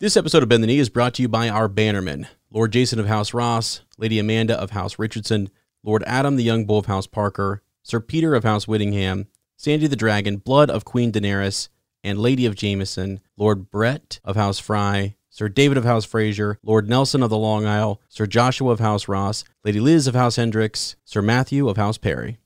[0.00, 2.98] This episode of Bend the Knee is brought to you by our bannermen Lord Jason
[2.98, 5.50] of House Ross, Lady Amanda of House Richardson,
[5.82, 9.26] Lord Adam the Young Bull of House Parker, Sir Peter of House Whittingham,
[9.58, 11.68] Sandy the Dragon, Blood of Queen Daenerys,
[12.02, 16.88] and Lady of Jameson, Lord Brett of House Fry, Sir David of House Fraser, Lord
[16.88, 20.96] Nelson of the Long Isle, Sir Joshua of House Ross, Lady Liz of House Hendricks,
[21.04, 22.38] Sir Matthew of House Perry.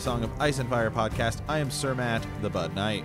[0.00, 1.42] A Song of Ice and Fire podcast.
[1.46, 3.04] I am Sir Matt, the Bud Knight.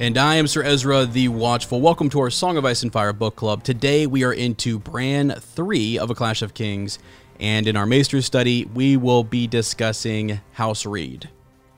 [0.00, 1.80] And I am Sir Ezra the Watchful.
[1.80, 3.62] Welcome to our Song of Ice and Fire book club.
[3.62, 6.98] Today we are into Bran 3 of A Clash of Kings.
[7.38, 11.28] And in our Maester study, we will be discussing House Reed.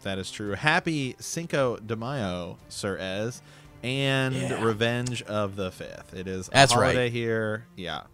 [0.02, 0.52] That is true.
[0.54, 3.42] Happy Cinco de Mayo, Sir Ez,
[3.82, 4.64] and Yeah.
[4.64, 6.14] Revenge of the Fifth.
[6.14, 7.12] It is a That's right.
[7.12, 7.66] here.
[7.76, 8.04] Yeah.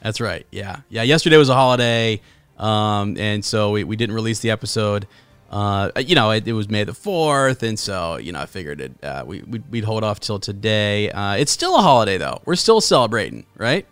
[0.00, 0.46] That's right.
[0.50, 0.78] Yeah.
[0.88, 1.02] Yeah.
[1.02, 2.22] Yesterday was a holiday.
[2.58, 5.06] Um, and so we, we didn't release the episode.
[5.52, 7.62] Uh, you know, it, it was May the 4th.
[7.62, 11.10] And so, you know, I figured it, uh, we, we'd, we'd hold off till today.
[11.10, 12.40] Uh, it's still a holiday, though.
[12.46, 13.86] We're still celebrating, right?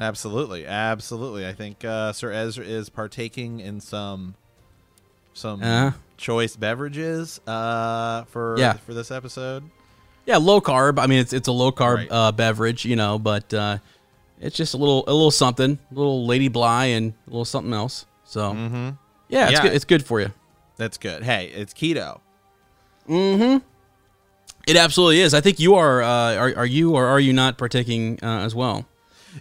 [0.00, 0.66] Absolutely.
[0.66, 1.46] Absolutely.
[1.46, 4.34] I think uh, Sir Ezra is partaking in some
[5.34, 5.92] some Uh-huh.
[6.16, 8.72] choice beverages uh, for Yeah.
[8.74, 9.62] for this episode.
[10.26, 10.98] Yeah, low carb.
[10.98, 12.08] I mean, it's it's a low carb Right.
[12.10, 13.78] uh, beverage, you know, but uh,
[14.40, 17.72] it's just a little a little something, a little Lady Bly and a little something
[17.72, 18.04] else.
[18.24, 18.88] So Mm-hmm.
[19.28, 19.62] yeah, it's Yeah.
[19.62, 19.72] good.
[19.74, 20.32] It's good for you.
[20.78, 21.22] That's good.
[21.22, 22.20] Hey, it's keto.
[23.08, 23.58] Mm-hmm.
[24.66, 25.34] It absolutely is.
[25.34, 26.02] I think you are.
[26.02, 28.86] Uh, are are you or are you not partaking uh, as well?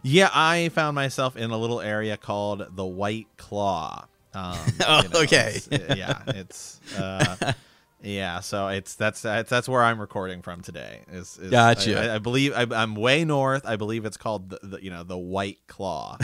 [0.03, 4.05] Yeah, I found myself in a little area called the White Claw.
[4.33, 4.57] Um,
[4.88, 5.59] Oh, you know, okay.
[5.69, 7.53] it's- yeah, it's uh,
[8.01, 8.39] yeah.
[8.39, 11.01] So it's that's that's that's where I'm recording from today.
[11.12, 12.12] Is, is Gotcha.
[12.12, 13.66] I, I believe I, I'm way north.
[13.66, 16.17] I believe it's called the, the you know the White Claw.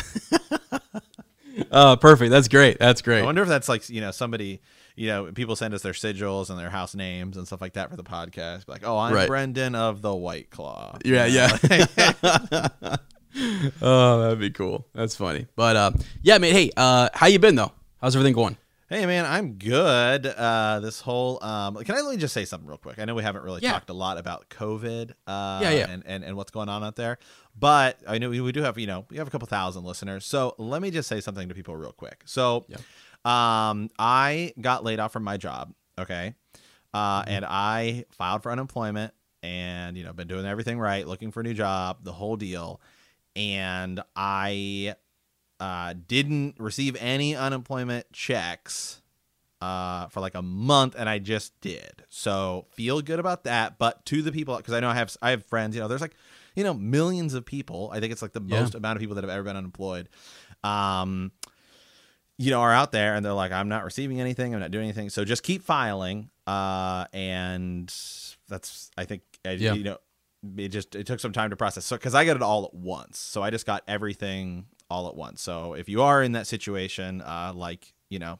[1.71, 2.31] Uh, perfect.
[2.31, 2.79] That's great.
[2.79, 3.21] That's great.
[3.21, 4.61] I wonder if that's like you know somebody
[4.95, 7.89] you know people send us their sigils and their house names and stuff like that
[7.89, 8.67] for the podcast.
[8.67, 9.27] Like, oh, I'm Right.
[9.27, 10.97] Brendan of the White Claw.
[11.05, 11.57] Yeah, yeah.
[13.81, 14.87] oh, that'd be cool.
[14.93, 15.47] That's funny.
[15.55, 16.53] But uh, yeah, man.
[16.53, 17.71] Hey, uh, how you been though?
[18.01, 18.57] How's everything going?
[18.89, 20.27] Hey man, I'm good.
[20.27, 22.99] Uh, this whole um, can I let me just say something real quick?
[22.99, 23.71] I know we haven't really Yeah.
[23.71, 25.89] talked a lot about COVID, uh, Yeah, yeah.
[25.89, 27.17] and, and and what's going on out there,
[27.57, 30.25] but I know we, we do have you know we have a couple thousand listeners.
[30.25, 32.21] So let me just say something to people real quick.
[32.25, 32.77] So, Yeah.
[33.25, 35.73] Um, I got laid off from my job.
[35.99, 36.33] Okay,
[36.93, 37.29] uh, Mm-hmm.
[37.31, 41.43] and I filed for unemployment, and you know been doing everything right, looking for a
[41.43, 42.81] new job, the whole deal,
[43.35, 44.95] and I
[45.59, 49.01] uh, didn't receive any unemployment checks
[49.61, 52.03] uh, for like a month, and I just did.
[52.09, 53.77] So feel good about that.
[53.77, 55.75] But to the people, because I know I have I have friends.
[55.75, 56.15] You know, there's like
[56.55, 57.89] you know millions of people.
[57.93, 58.59] I think it's like the Yeah.
[58.61, 60.09] most amount of people that have ever been unemployed.
[60.63, 61.31] Um,
[62.37, 64.53] you know, are out there and they're like, I'm not receiving anything.
[64.53, 65.09] I'm not doing anything.
[65.09, 66.29] So just keep filing.
[66.47, 67.87] Uh, and
[68.49, 69.73] that's I think I, Yeah.
[69.73, 69.97] you know
[70.57, 71.85] it just it took some time to process.
[71.85, 75.15] So because I got it all at once, so I just got everything all at
[75.15, 75.41] once.
[75.41, 78.39] So if you are in that situation, uh, like you know,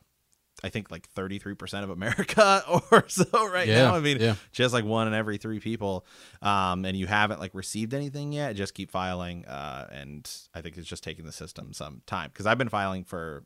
[0.66, 2.62] I think like thirty three percent of America
[2.92, 3.96] or so right Yeah, now.
[3.96, 4.36] I mean, yeah.
[4.52, 6.06] just like one in every three people,
[6.42, 9.46] um, and you haven't like received anything yet, just keep filing.
[9.46, 13.06] Uh, and I think it's just taking the system some time because I've been filing
[13.06, 13.46] for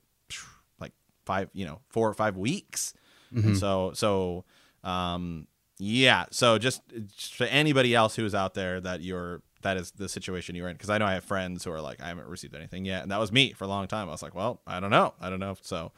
[1.28, 2.94] five, you know, four or five weeks.
[3.34, 3.48] Mm-hmm.
[3.50, 4.46] And so, so,
[4.84, 5.48] um,
[5.80, 6.26] yeah.
[6.32, 6.82] So just,
[7.16, 10.70] just for anybody else who is out there that you're, that is the situation you're
[10.70, 10.78] in.
[10.78, 13.04] Cause I know I have friends who are like, I haven't received anything yet.
[13.04, 14.08] And that was me for a long time.
[14.08, 15.14] I was like, well, I don't know.
[15.20, 15.56] I don't know.
[15.62, 15.92] So,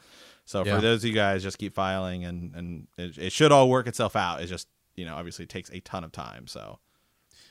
[0.44, 0.74] so Yeah.
[0.76, 3.86] for those of you guys, just keep filing and, and it, it should all work
[3.86, 4.42] itself out.
[4.42, 4.66] It just,
[4.96, 6.46] you know, obviously takes a ton of time.
[6.46, 6.78] So,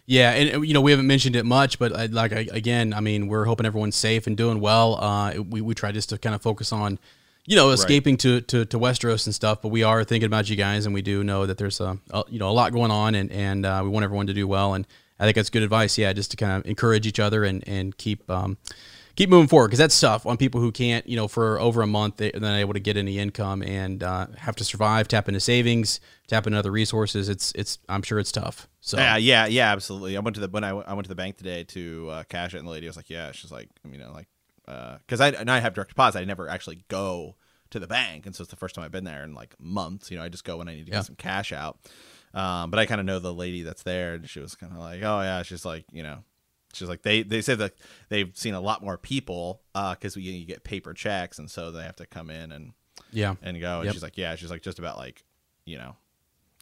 [0.05, 3.27] Yeah, and you know we haven't mentioned it much, but uh, like again, I mean,
[3.27, 4.95] we're hoping everyone's safe and doing well.
[5.01, 6.97] Uh, we we try just to kind of focus on,
[7.45, 9.61] you know, escaping to, to to Westeros and stuff.
[9.61, 12.23] But we are thinking about you guys, and we do know that there's a, a
[12.29, 14.73] you know a lot going on, and and uh, we want everyone to do well.
[14.73, 14.85] And
[15.19, 15.97] I think that's good advice.
[15.97, 18.57] Yeah, just to kind of encourage each other and and keep um,
[19.19, 21.87] keep moving forward because that's tough on people who can't, you know, for over a
[21.87, 25.27] month they, they're not able to get any income and uh, have to survive, tap
[25.27, 27.27] into savings, tap into other resources.
[27.27, 28.69] It's it's I'm sure it's tough.
[28.79, 30.15] So Yeah, yeah, yeah, absolutely.
[30.15, 32.53] I went to the when I, I went to the bank today to uh, cash
[32.53, 34.27] it, and the lady was like, "Yeah," she's like, you know, like,
[34.99, 37.35] because I and I have direct deposit, I never actually go
[37.71, 40.09] to the bank, and so it's the first time I've been there in like months.
[40.11, 40.97] You know, I just go when I need to Yeah.
[40.99, 41.79] get some cash out.
[42.33, 44.79] Um, but I kind of know the lady that's there, and she was kind of
[44.79, 46.23] like, "Oh yeah," she's like, you know,
[46.73, 47.73] she's like they they said that
[48.09, 51.83] they've seen a lot more people because you, you get paper checks and so they
[51.83, 52.73] have to come in and
[53.11, 53.35] Yeah.
[53.41, 53.77] and go.
[53.79, 53.93] And Yep.
[53.93, 55.23] she's like, yeah, she's like just about like,
[55.65, 55.95] you know,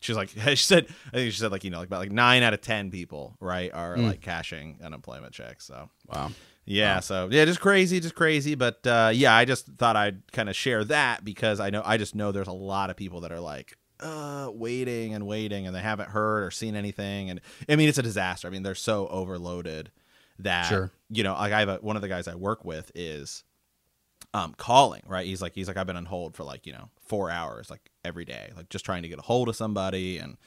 [0.01, 2.43] she's like, she said, I think she said like, you know, like about like nine
[2.43, 4.03] out of 10 people, right, are Mm.
[4.03, 5.65] like cashing unemployment checks.
[5.65, 6.31] So, Wow.
[6.67, 6.99] Yeah, Wow.
[6.99, 8.53] so yeah, just crazy, just crazy.
[8.55, 11.97] But uh, yeah, I just thought I'd kind of share that because I know, I
[11.97, 15.75] just know there's a lot of people that are like, uh, waiting and waiting and
[15.75, 17.31] they haven't heard or seen anything.
[17.31, 18.47] And I mean, it's a disaster.
[18.47, 19.91] I mean, they're so overloaded
[20.39, 20.91] that, Sure.
[21.09, 23.43] you know, like I have a, one of the guys I work with is
[24.33, 26.89] um calling right he's like he's like i've been on hold for like you know
[26.99, 30.37] four hours like every day like just trying to get a hold of somebody and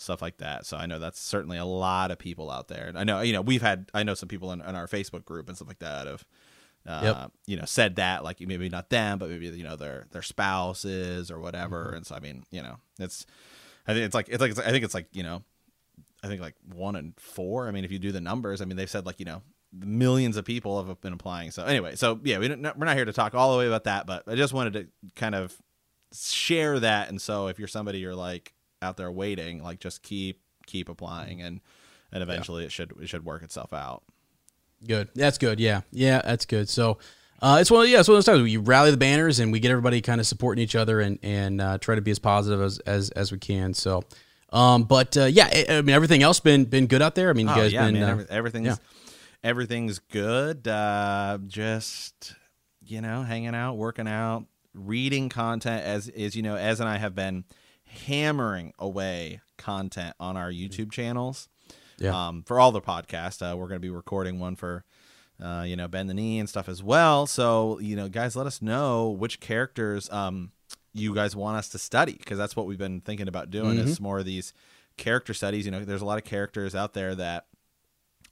[0.00, 2.98] stuff like that so i know that's certainly a lot of people out there and
[2.98, 5.48] i know you know we've had i know some people in, in our facebook group
[5.48, 6.24] and stuff like that have
[6.86, 7.32] uh, Yep.
[7.46, 11.30] you know said that like maybe not them but maybe you know their their spouses
[11.30, 11.96] or whatever Mm-hmm.
[11.96, 13.26] and so i mean you know it's
[13.86, 15.42] i think it's like it's like i think it's like you know
[16.20, 17.68] I think like one in four.
[17.68, 19.40] I mean, if you do the numbers, I mean, they've said like you know
[19.72, 21.52] millions of people have been applying.
[21.52, 23.84] So anyway, so yeah, we don't, we're not here to talk all the way about
[23.84, 25.56] that, but I just wanted to kind of
[26.12, 27.08] share that.
[27.08, 28.52] And so if you're somebody you're like
[28.82, 31.60] out there waiting, like just keep keep applying, and
[32.12, 34.02] and eventually it should it should work itself out.
[34.86, 35.08] Good.
[35.14, 35.58] That's good.
[35.58, 35.80] Yeah.
[35.90, 36.68] Yeah, that's good.
[36.68, 36.98] So
[37.42, 39.40] uh, it's one of yeah, it's one of those times where you rally the banners
[39.40, 42.10] and we get everybody kind of supporting each other and and uh, try to be
[42.10, 43.74] as positive as as, as we can.
[43.74, 44.02] So
[44.52, 47.28] um, but uh, yeah, I, I mean everything else been been good out there.
[47.30, 48.76] I mean, you Oh, guys yeah, been man, uh, every- everything's yeah.
[49.42, 50.66] everything's good.
[50.68, 52.34] Uh, just
[52.86, 55.84] you know, hanging out, working out, reading content.
[55.84, 57.44] As is you know, as and I have been
[58.06, 61.48] hammering away content on our YouTube channels.
[61.98, 62.28] Yeah.
[62.28, 64.84] Um, for all the podcasts, uh, we're going to be recording one for.
[65.40, 67.24] Uh, you know, bend the knee and stuff as well.
[67.24, 70.50] So, you know, guys, let us know which characters um,
[70.92, 73.86] you guys want us to study because that's what we've been thinking about doing Mm-hmm.
[73.86, 74.52] is more of these
[74.96, 75.64] character studies.
[75.64, 77.46] You know, there's a lot of characters out there that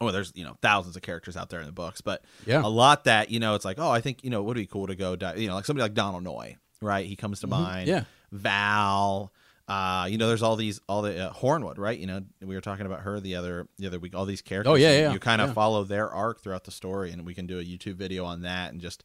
[0.00, 2.60] oh, there's you know thousands of characters out there in the books, but Yeah.
[2.64, 4.66] a lot that you know it's like oh, I think you know it would be
[4.66, 7.06] cool to go, di- you know, like somebody like Donal Noye, right?
[7.06, 7.86] He comes to mind.
[7.88, 7.98] Mm-hmm.
[7.98, 8.04] Yeah.
[8.32, 9.32] Val.
[9.68, 11.98] Uh, you know, there's all these, all the uh, Hornwood, right?
[11.98, 14.14] You know, we were talking about her the other the other week.
[14.14, 14.70] All these characters.
[14.70, 15.54] Oh, yeah, yeah, You kind of yeah.
[15.54, 18.72] follow their arc throughout the story, and we can do a YouTube video on that,
[18.72, 19.02] and just,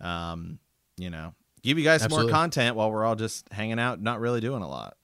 [0.00, 0.58] um,
[0.96, 2.32] you know, give you guys some Absolutely.
[2.32, 4.96] more content while we're all just hanging out, not really doing a lot.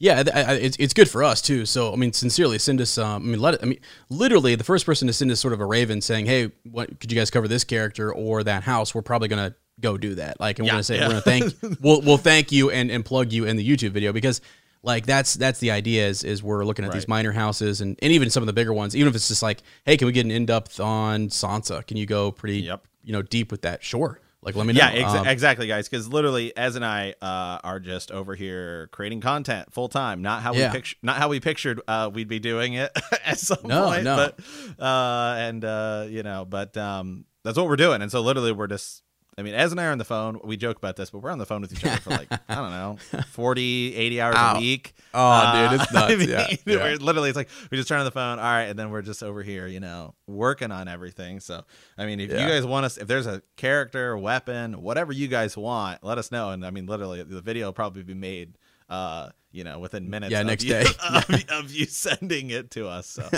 [0.00, 1.64] Yeah, it's it's good for us too.
[1.64, 2.98] So I mean, sincerely, send us.
[2.98, 3.60] Um, I mean, let it.
[3.62, 3.78] I mean,
[4.08, 7.12] literally, the first person to send us sort of a raven saying, "Hey, what could
[7.12, 10.40] you guys cover this character or that house?" We're probably gonna go do that.
[10.40, 11.02] Like, and we're gonna say yeah.
[11.08, 11.54] we're gonna thank.
[11.80, 14.40] we'll we'll thank you and and plug you in the YouTube video because
[14.84, 18.12] like that's that's the idea is is we're looking at these minor houses and and
[18.12, 18.96] even some of the bigger ones.
[18.96, 21.86] Even if it's just like, hey, can we get an in depth on Sansa?
[21.86, 22.86] Can you go pretty Yep.
[23.04, 23.82] you know deep with that?
[23.84, 24.18] Sure.
[24.44, 24.80] Like, let me know.
[24.92, 25.88] Yeah, Um, exactly, guys.
[25.88, 30.20] Because literally, as and I uh, are just over here creating content full time.
[30.20, 30.66] Not how Yeah.
[30.66, 32.90] we picture, not how we pictured uh, we'd be doing it
[33.24, 34.02] at some No, point.
[34.02, 34.16] no.
[34.16, 38.02] But uh, and uh, you know, but um, that's what we're doing.
[38.02, 39.04] And so literally, we're just.
[39.38, 40.38] I mean, as and I are on the phone.
[40.44, 42.54] We joke about this, but we're on the phone with each other for like, I
[42.54, 42.98] don't know,
[43.28, 44.56] 40, 80 hours Ow.
[44.56, 44.94] a week.
[45.14, 46.18] Oh, dude, it's I nuts.
[46.18, 46.76] mean, Yeah, yeah.
[46.76, 48.38] We're literally, it's like we just turn on the phone.
[48.38, 48.64] All right.
[48.64, 51.40] And then we're just over here, you know, working on everything.
[51.40, 51.62] So,
[51.96, 52.42] I mean, if Yeah.
[52.42, 56.30] you guys want us, if there's a character, weapon, whatever you guys want, let us
[56.30, 56.50] know.
[56.50, 58.58] And I mean, literally, the video will probably be made,
[58.90, 60.30] uh, you know, within minutes.
[60.32, 60.84] Yeah, of next you, day.
[61.10, 63.06] of, of you sending it to us.
[63.06, 63.28] So,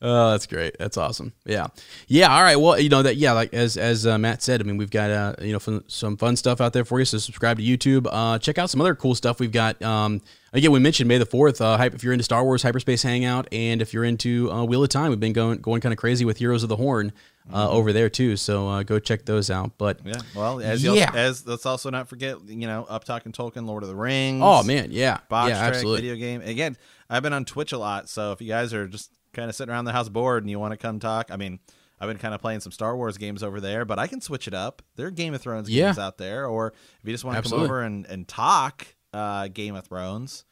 [0.00, 0.76] Oh, that's great.
[0.78, 1.32] That's awesome.
[1.44, 1.66] Yeah,
[2.06, 2.32] yeah.
[2.32, 2.54] All right.
[2.54, 3.16] Well, you know that.
[3.16, 5.82] Yeah, like as as uh, Matt said, I mean, we've got uh, you know fun,
[5.88, 7.04] some fun stuff out there for you.
[7.04, 8.06] So subscribe to YouTube.
[8.10, 9.82] Uh, check out some other cool stuff we've got.
[9.82, 11.60] Um, again, we mentioned May the Fourth.
[11.60, 14.88] Uh, if you're into Star Wars Hyperspace Hangout, and if you're into uh, Wheel of
[14.88, 17.12] Time, we've been going going kind of crazy with Heroes of the Horn
[17.52, 18.36] uh, over there too.
[18.36, 19.72] So uh, go check those out.
[19.78, 20.20] But yeah.
[20.36, 21.10] Well, as Yeah.
[21.12, 24.42] as let's also not forget, you know, Up Talking Tolkien, Lord of the Rings.
[24.44, 26.02] oh man, yeah, Box yeah, absolutely.
[26.02, 26.40] video game.
[26.42, 26.76] Again,
[27.10, 29.72] I've been on Twitch a lot, so if you guys are just kind of sitting
[29.72, 31.60] around the house bored and you want to come talk, I mean,
[32.00, 34.46] I've been kind of playing some Star Wars games over there, but I can switch
[34.48, 34.82] it up.
[34.96, 35.86] There are Game of Thrones Yeah.
[35.86, 39.48] games out there, or if you just want to come over and, and talk uh,
[39.48, 40.44] Game of Thrones,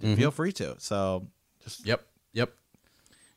[0.00, 0.14] Mm-hmm.
[0.16, 0.74] feel free to.
[0.78, 1.28] So
[1.62, 2.04] just Yep.
[2.32, 2.52] Yep.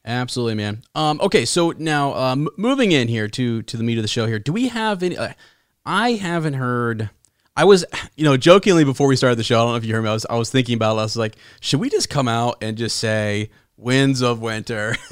[0.05, 0.81] Absolutely, man.
[0.95, 4.25] Um, okay, so now um, moving in here to to the meat of the show
[4.25, 4.39] here.
[4.39, 5.17] Do we have any?
[5.17, 5.33] Uh,
[5.85, 7.09] I haven't heard.
[7.55, 7.83] I was,
[8.15, 9.59] you know, jokingly before we started the show.
[9.59, 10.09] I don't know if you heard me.
[10.09, 10.95] I was, I was thinking about.
[10.95, 10.99] It.
[10.99, 14.95] I was like, should we just come out and just say "Winds of Winter"?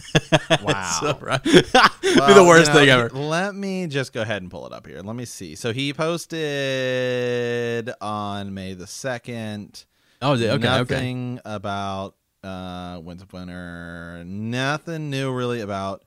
[0.64, 0.98] Wow.
[1.00, 1.44] So, right?
[1.44, 3.10] Be the worst you know, thing ever.
[3.10, 5.02] Let me just go ahead and pull it up here.
[5.02, 5.56] Let me see.
[5.56, 9.86] So he posted on May the second.
[10.22, 10.64] Oh, okay, okay.
[10.64, 14.24] nothing about uh Winds of Winter.
[14.26, 16.04] Nothing new really about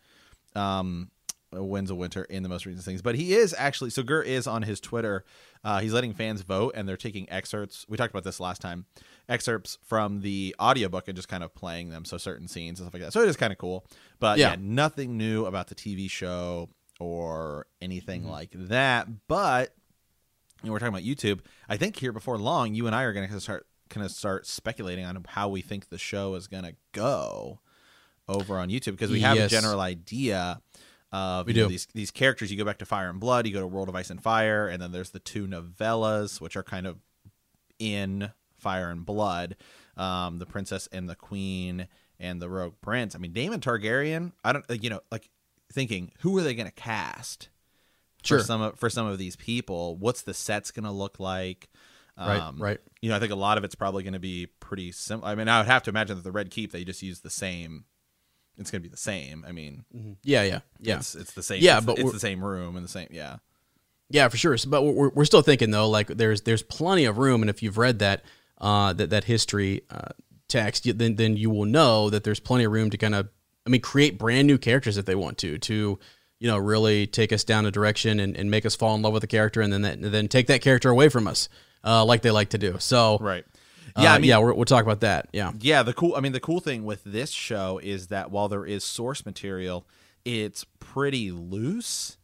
[0.54, 1.10] um
[1.52, 3.02] Winds of Winter in the most recent things.
[3.02, 5.24] But he is actually so Gur is on his Twitter.
[5.64, 7.86] Uh, he's letting fans vote, and they're taking excerpts.
[7.88, 8.86] We talked about this last time.
[9.28, 12.04] Excerpts from the audiobook and just kind of playing them.
[12.04, 13.12] So certain scenes and stuff like that.
[13.12, 13.84] So it is kind of cool.
[14.18, 14.50] But yeah.
[14.50, 14.56] yeah.
[14.58, 18.30] nothing new about the TV show or anything mm-hmm.
[18.30, 19.08] like that.
[19.28, 19.74] But
[20.62, 21.40] you know, we're talking about YouTube.
[21.68, 24.46] I think here before long, you and I are going to start kind of start
[24.46, 27.60] speculating on how we think the show is going to go
[28.28, 29.50] over on YouTube because we have yes.
[29.50, 30.60] a general idea
[31.12, 31.62] of we do.
[31.62, 32.50] Know, these these characters.
[32.50, 34.68] You go back to Fire and Blood, you go to World of Ice and Fire,
[34.68, 36.98] and then there's the two novellas which are kind of
[37.78, 39.56] in Fire and Blood,
[39.96, 41.88] um, the Princess and the Queen
[42.20, 43.14] and the Rogue Prince.
[43.14, 44.32] I mean, Daemon Targaryen.
[44.44, 45.30] I don't, you know, like
[45.72, 47.48] thinking who are they going to cast
[48.22, 48.38] sure.
[48.38, 49.96] for some of, for some of these people?
[49.96, 51.68] What's the sets going to look like?
[52.18, 52.80] right, um, right.
[53.00, 55.28] You know, I think a lot of it's probably going to be pretty simple.
[55.28, 57.30] I mean, I would have to imagine that the Red Keep they just use the
[57.30, 57.84] same
[58.58, 59.44] it's going to be the same.
[59.46, 60.12] I mean, mm-hmm.
[60.24, 60.96] yeah, yeah, yeah.
[60.96, 61.62] It's, it's the same.
[61.62, 63.08] Yeah, it's, but it's the same room and the same.
[63.10, 63.36] Yeah,
[64.10, 64.56] yeah, for sure.
[64.66, 67.78] But we're, we're still thinking though, like there's there's plenty of room, and if you've
[67.78, 68.24] read that
[68.60, 70.12] uh, that that history uh,
[70.48, 73.28] text, then then you will know that there's plenty of room to kind of,
[73.66, 75.98] I mean, create brand new characters if they want to to
[76.40, 79.12] you know really take us down a direction and, and make us fall in love
[79.12, 81.48] with the character, and then that, and then take that character away from us,
[81.84, 82.76] uh, like they like to do.
[82.78, 83.44] So right.
[83.96, 85.28] Yeah, uh, I mean, yeah, we will talk about that.
[85.32, 85.82] Yeah, yeah.
[85.82, 88.84] The cool, I mean, the cool thing with this show is that while there is
[88.84, 89.86] source material,
[90.24, 92.18] it's pretty loose.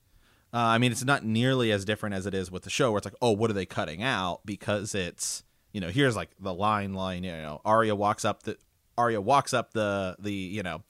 [0.52, 2.98] Uh, I mean, it's not nearly as different as it is with the show, where
[2.98, 4.42] it's like, oh, what are they cutting out?
[4.44, 5.42] Because it's,
[5.74, 7.24] you know, here's like the line, line.
[7.24, 8.56] You know, Arya walks up the
[8.96, 10.82] Arya walks up the the you know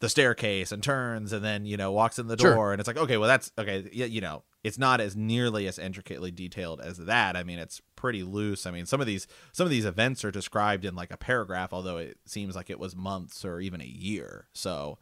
[0.00, 2.72] the staircase and turns and then you know walks in the door sure.
[2.72, 6.32] and it's like okay well that's okay you know it's not as nearly as intricately
[6.32, 9.70] detailed as that i mean it's pretty loose i mean some of these some of
[9.70, 13.44] these events are described in like a paragraph although it seems like it was months
[13.44, 14.98] or even a year so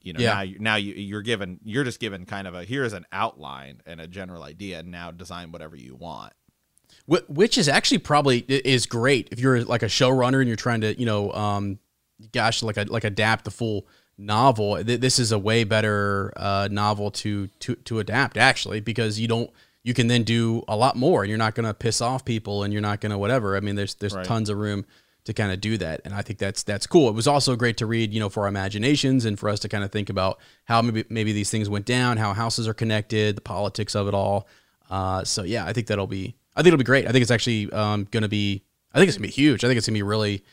[0.00, 0.32] you know yeah.
[0.32, 3.82] now you now you you're given you're just given kind of a here's an outline
[3.84, 6.32] and a general idea and now design whatever you want
[7.06, 10.98] which is actually probably is great if you're like a showrunner and you're trying to
[10.98, 11.78] you know um
[12.32, 13.86] gosh like a like adapt the full
[14.18, 14.82] novel.
[14.82, 19.50] This is a way better uh, novel to to to adapt actually because you don't
[19.82, 22.62] you can then do a lot more and you're not going to piss off people
[22.62, 23.56] and you're not going to whatever.
[23.56, 24.24] I mean, there's there's right.
[24.24, 24.84] tons of room
[25.24, 27.08] to kind of do that, and I think that's that's cool.
[27.08, 29.68] It was also great to read, you know, for our imaginations and for us to
[29.68, 33.36] kind of think about how maybe maybe these things went down, how houses are connected,
[33.36, 34.48] the politics of it all.
[34.90, 37.06] Uh, so yeah, I think that'll be I think it'll be great.
[37.06, 38.62] I think it's actually um, going to be
[38.94, 39.64] I think it's gonna be huge.
[39.64, 40.44] I think it's gonna be really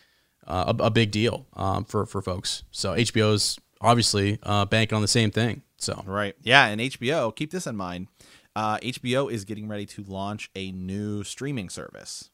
[0.48, 2.64] uh, a, a, big deal um, for for folks.
[2.72, 5.64] So HBO's obviously uh, banking on the same thing.
[5.78, 7.36] So right, yeah, and HBO.
[7.36, 8.08] Keep this in mind.
[8.56, 12.30] Uh, HBO is getting ready to launch a new streaming service.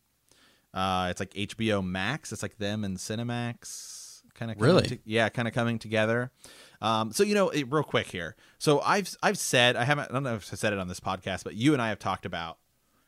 [0.74, 2.32] Uh, it's like HBO Max.
[2.32, 6.32] It's like them and Cinemax kind of really, to, yeah, kind of coming together.
[6.82, 8.36] Um, so you know, it, real quick here.
[8.60, 11.00] So I've I've said I haven't I don't know if I said it on this
[11.00, 12.58] podcast, but you and I have talked about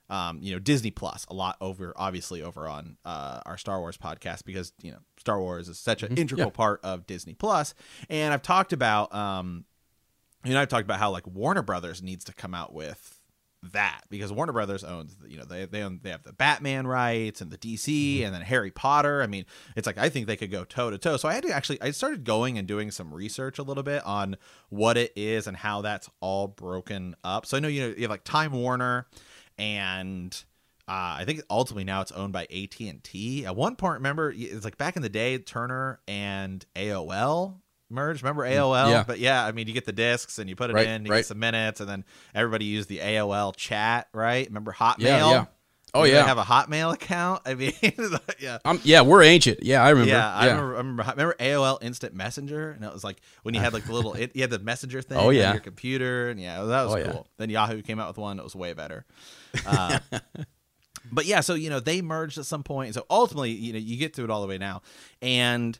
[0.09, 3.97] um, you know Disney Plus a lot over obviously over on uh, our Star Wars
[3.97, 6.19] podcast because you know Star Wars is such an mm-hmm.
[6.19, 6.51] integral yeah.
[6.51, 7.73] part of Disney Plus,
[8.09, 9.65] and I've talked about um,
[10.43, 13.17] you know I've talked about how like Warner Brothers needs to come out with
[13.73, 17.41] that because Warner Brothers owns you know they they own, they have the Batman rights
[17.41, 18.25] and the DC mm-hmm.
[18.25, 19.21] and then Harry Potter.
[19.21, 19.45] I mean,
[19.75, 21.17] it's like I think they could go toe to toe.
[21.17, 24.05] So I had to actually I started going and doing some research a little bit
[24.05, 24.37] on
[24.69, 27.45] what it is and how that's all broken up.
[27.45, 29.07] So I know you know you have like Time Warner
[29.57, 30.33] and
[30.87, 33.45] uh, I think ultimately now it's owned by AT and T.
[33.45, 37.55] At one point, remember it's like back in the day, Turner and AOL
[37.89, 38.23] merged.
[38.23, 38.89] Remember mm, AOL?
[38.89, 39.03] Yeah.
[39.05, 41.11] But yeah, I mean, you get the discs and you put it right, in, you
[41.11, 41.19] right.
[41.19, 44.47] get some minutes, and then everybody used the AOL chat, right?
[44.47, 44.99] Remember Hotmail?
[44.99, 45.45] Yeah, yeah.
[45.93, 47.43] Oh you yeah, have a Hotmail account.
[47.45, 47.71] I mean,
[48.39, 49.63] yeah, um, yeah, we're ancient.
[49.63, 50.11] Yeah, I remember.
[50.11, 50.35] Yeah, yeah.
[50.35, 51.03] I, remember, I remember.
[51.03, 51.35] remember.
[51.39, 54.41] AOL Instant Messenger, and it was like when you had like the little, it, you
[54.41, 55.17] had the messenger thing.
[55.17, 57.13] Oh yeah, on your computer, and yeah, that was oh, cool.
[57.13, 57.31] Yeah.
[57.37, 59.05] Then Yahoo came out with one that was way better.
[59.65, 59.99] Uh,
[61.11, 62.93] but yeah, so you know they merged at some point.
[62.93, 64.81] So ultimately, you know, you get through it all the way now,
[65.21, 65.77] and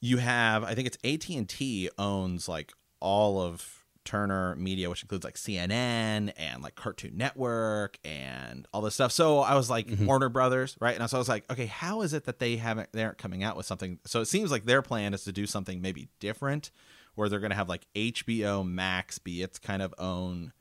[0.00, 5.02] you have I think it's AT and T owns like all of Turner Media, which
[5.02, 9.12] includes like CNN and like Cartoon Network and all this stuff.
[9.12, 10.06] So I was like mm-hmm.
[10.06, 10.98] Warner Brothers, right?
[10.98, 13.42] And so I was like, okay, how is it that they haven't they aren't coming
[13.42, 13.98] out with something?
[14.04, 16.70] So it seems like their plan is to do something maybe different,
[17.14, 20.52] where they're going to have like HBO Max be its kind of own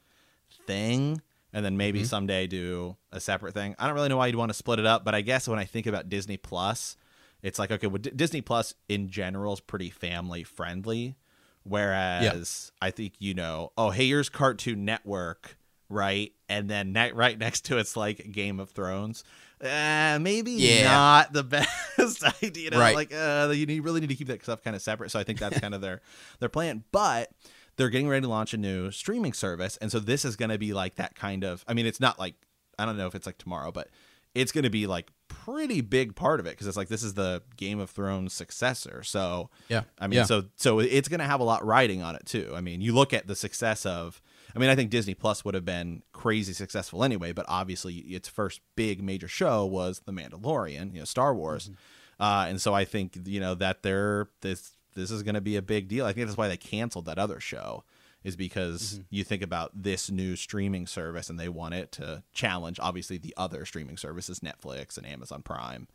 [0.68, 1.22] thing
[1.54, 2.08] and then maybe mm-hmm.
[2.08, 3.76] someday do a separate thing.
[3.78, 5.60] I don't really know why you'd want to split it up, but I guess when
[5.60, 6.96] I think about Disney Plus,
[7.42, 11.16] it's like okay, well, D- Disney Plus in general is pretty family friendly,
[11.64, 12.88] whereas yeah.
[12.88, 15.58] I think you know, oh hey, here's Cartoon Network,
[15.90, 19.24] right, and then ne- right next to it's like Game of Thrones.
[19.64, 20.84] Uh, maybe yeah.
[20.84, 21.44] not the
[21.98, 22.72] best idea.
[22.72, 22.96] Right.
[22.96, 25.12] Like uh, you need, really need to keep that stuff kind of separate.
[25.12, 26.02] So I think that's kind of their
[26.40, 26.84] their plan.
[26.92, 27.32] But
[27.78, 30.58] they're getting ready to launch a new streaming service, and so this is going to
[30.58, 31.64] be like that kind of.
[31.68, 32.36] I mean, it's not like
[32.80, 33.90] I don't know if it's like tomorrow, but
[34.34, 35.12] it's going to be like
[35.46, 39.04] pretty big part of it because it's like this is the Game of Thrones successor.
[39.04, 40.24] So yeah, I mean, yeah.
[40.26, 42.54] so so it's going to have a lot riding on it too.
[42.56, 44.22] I mean, you look at the success of.
[44.54, 48.28] I mean, I think Disney Plus would have been crazy successful anyway, but obviously its
[48.28, 52.22] first big major show was The Mandalorian, you know, Star Wars, mm-hmm.
[52.22, 55.56] uh, and so I think you know that they're this this is going to be
[55.56, 56.06] a big deal.
[56.06, 57.86] I think that's why they canceled that other show
[58.24, 59.02] is because mm-hmm.
[59.10, 63.34] you think about this new streaming service and they want it to challenge obviously the
[63.38, 65.88] other streaming services Netflix and Amazon Prime.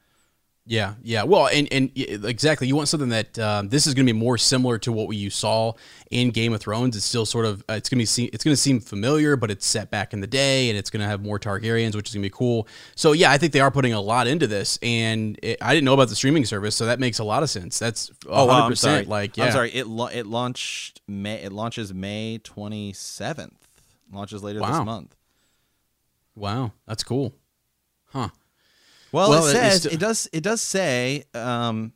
[0.68, 1.22] Yeah, yeah.
[1.22, 4.36] Well, and and exactly, you want something that um, this is going to be more
[4.36, 5.74] similar to what you saw
[6.10, 6.96] in Game of Thrones.
[6.96, 9.52] It's still sort of uh, it's going to be it's going to seem familiar, but
[9.52, 12.14] it's set back in the day, and it's going to have more Targaryens, which is
[12.14, 12.66] going to be cool.
[12.96, 15.84] So yeah, I think they are putting a lot into this, and it, I didn't
[15.84, 17.78] know about the streaming service, so that makes a lot of sense.
[17.78, 19.44] That's oh, 100 percent like yeah.
[19.44, 23.52] I'm sorry, it lo- it launched May it launches May 27th.
[24.12, 24.70] Launches later wow.
[24.70, 25.16] this month.
[26.34, 27.36] Wow, that's cool,
[28.06, 28.30] huh?
[29.16, 30.28] Well, well it says it does.
[30.30, 31.24] It does say.
[31.32, 31.94] Um,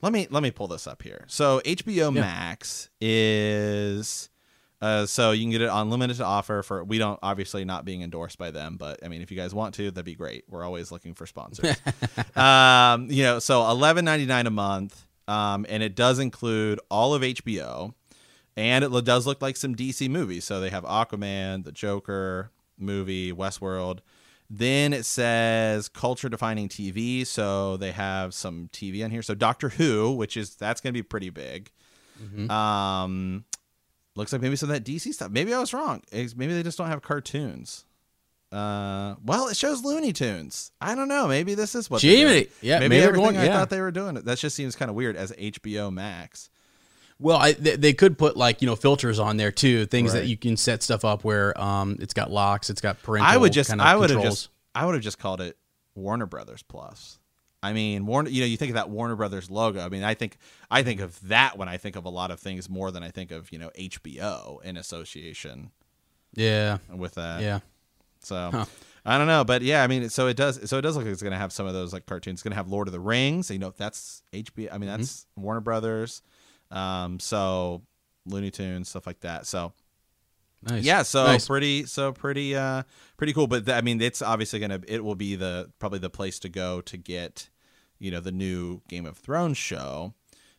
[0.00, 1.24] let me let me pull this up here.
[1.28, 2.20] So HBO yeah.
[2.20, 4.30] Max is.
[4.80, 8.02] Uh, so you can get it on unlimited offer for we don't obviously not being
[8.02, 10.44] endorsed by them, but I mean if you guys want to, that'd be great.
[10.48, 11.76] We're always looking for sponsors.
[12.36, 17.12] um, you know, so eleven ninety nine a month, um, and it does include all
[17.12, 17.92] of HBO,
[18.56, 20.44] and it does look like some DC movies.
[20.46, 24.00] So they have Aquaman, the Joker movie, Westworld.
[24.54, 27.26] Then it says culture defining TV.
[27.26, 29.22] So they have some TV on here.
[29.22, 31.70] So Doctor Who, which is that's going to be pretty big.
[32.22, 32.50] Mm-hmm.
[32.50, 33.46] Um,
[34.14, 35.30] looks like maybe some of that DC stuff.
[35.30, 36.02] Maybe I was wrong.
[36.12, 37.86] Maybe they just don't have cartoons.
[38.52, 40.70] Uh, well, it shows Looney Tunes.
[40.82, 41.26] I don't know.
[41.26, 42.02] Maybe this is what.
[42.02, 44.16] Jiminy, yeah, maybe, maybe everything going, I thought they were doing.
[44.16, 46.50] That just seems kind of weird as HBO Max.
[47.22, 50.20] Well, I, they, they, could put like you know filters on there too, things right.
[50.20, 53.30] that you can set stuff up where um it's got locks, it's got parental.
[53.30, 55.56] I would just, kind of I would have just, I would have just called it
[55.94, 57.18] Warner Brothers Plus.
[57.62, 58.28] I mean, Warner.
[58.28, 59.80] You know, you think of that Warner Brothers logo.
[59.80, 60.36] I mean, I think
[60.70, 63.10] I think of that when I think of a lot of things more than I
[63.10, 65.70] think of you know HBO in association.
[66.34, 66.78] Yeah.
[66.92, 67.42] With that.
[67.42, 67.60] Yeah.
[68.20, 68.50] So.
[68.50, 68.64] Huh.
[69.04, 70.70] I don't know, but yeah, I mean, so it does.
[70.70, 72.36] So it does look like it's going to have some of those like cartoons.
[72.36, 73.50] It's going to have Lord of the Rings.
[73.50, 74.68] You know, that's HBO.
[74.70, 74.98] I mean, mm-hmm.
[74.98, 75.42] that's mm-hmm.
[75.42, 76.22] Warner Brothers.
[76.72, 77.82] Um, so
[78.26, 79.46] Looney Tunes, stuff like that.
[79.46, 79.72] So
[80.64, 80.84] Nice.
[80.84, 81.46] Yeah, so nice.
[81.46, 82.84] pretty, so pretty, uh,
[83.16, 83.48] pretty cool.
[83.48, 86.48] But th- I mean, it's obviously gonna, it will be the probably the place to
[86.48, 87.50] go to get,
[87.98, 90.14] you know, the new Game of Thrones show,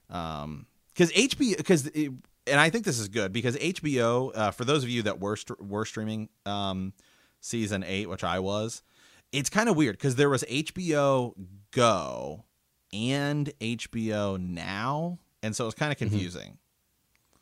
[0.09, 4.83] um, because HBO, because and I think this is good because HBO, uh, for those
[4.83, 6.91] of you that were st- were streaming, um,
[7.39, 8.83] season eight, which I was,
[9.31, 11.33] it's kind of weird because there was HBO
[11.71, 12.43] Go
[12.91, 16.09] and HBO Now and so it was kind of mm-hmm.
[16.09, 16.47] confusing.
[16.47, 16.57] Mm-hmm.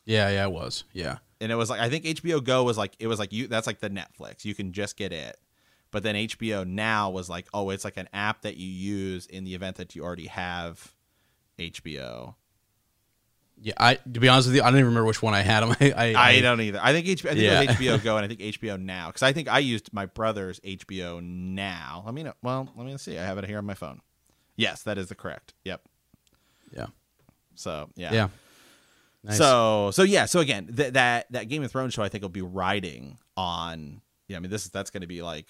[0.06, 0.84] Yeah, yeah, it was.
[0.92, 3.48] Yeah, and it was like I think HBO Go was like it was like you
[3.48, 4.44] that's like the Netflix.
[4.44, 5.38] You can just get it,
[5.92, 9.44] but then HBO Now was like oh, it's like an app that you use in
[9.44, 10.94] the event that you already have
[11.60, 12.36] HBO.
[13.64, 15.64] Yeah, I to be honest with you, I don't even remember which one I had.
[15.64, 16.80] I I, I, I don't either.
[16.82, 17.62] I think, HBO, I think yeah.
[17.62, 20.08] it was HBO Go and I think HBO Now because I think I used my
[20.08, 22.02] brother's HBO Now.
[22.06, 22.34] Let me know.
[22.42, 23.20] Well, let me see.
[23.20, 24.02] I have it here on my phone.
[24.56, 25.54] Yes, that is the correct.
[25.64, 25.82] Yep.
[27.62, 28.28] So yeah, yeah.
[29.24, 29.38] Nice.
[29.38, 30.26] So so yeah.
[30.26, 34.02] So again, th- that that Game of Thrones show I think will be riding on.
[34.28, 35.48] Yeah, I mean this that's going to be like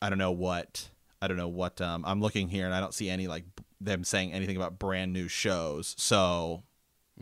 [0.00, 0.88] I don't know what
[1.20, 3.44] I don't know what um, I'm looking here and I don't see any like
[3.80, 5.94] them saying anything about brand new shows.
[5.98, 6.62] So.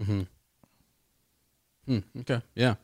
[0.02, 0.22] Hmm.
[1.86, 1.98] Hmm.
[2.20, 2.42] Okay.
[2.54, 2.74] Yeah.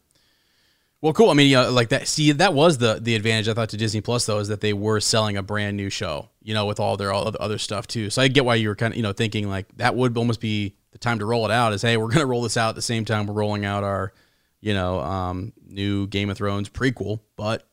[1.04, 1.28] Well, cool.
[1.28, 2.08] I mean, yeah, like that.
[2.08, 4.72] See, that was the the advantage I thought to Disney Plus though is that they
[4.72, 6.30] were selling a brand new show.
[6.42, 8.08] You know, with all their all other stuff too.
[8.08, 10.40] So I get why you were kind of you know thinking like that would almost
[10.40, 12.74] be the time to roll it out is hey, we're gonna roll this out at
[12.76, 14.14] the same time we're rolling out our,
[14.62, 17.20] you know, um, new Game of Thrones prequel.
[17.36, 17.68] But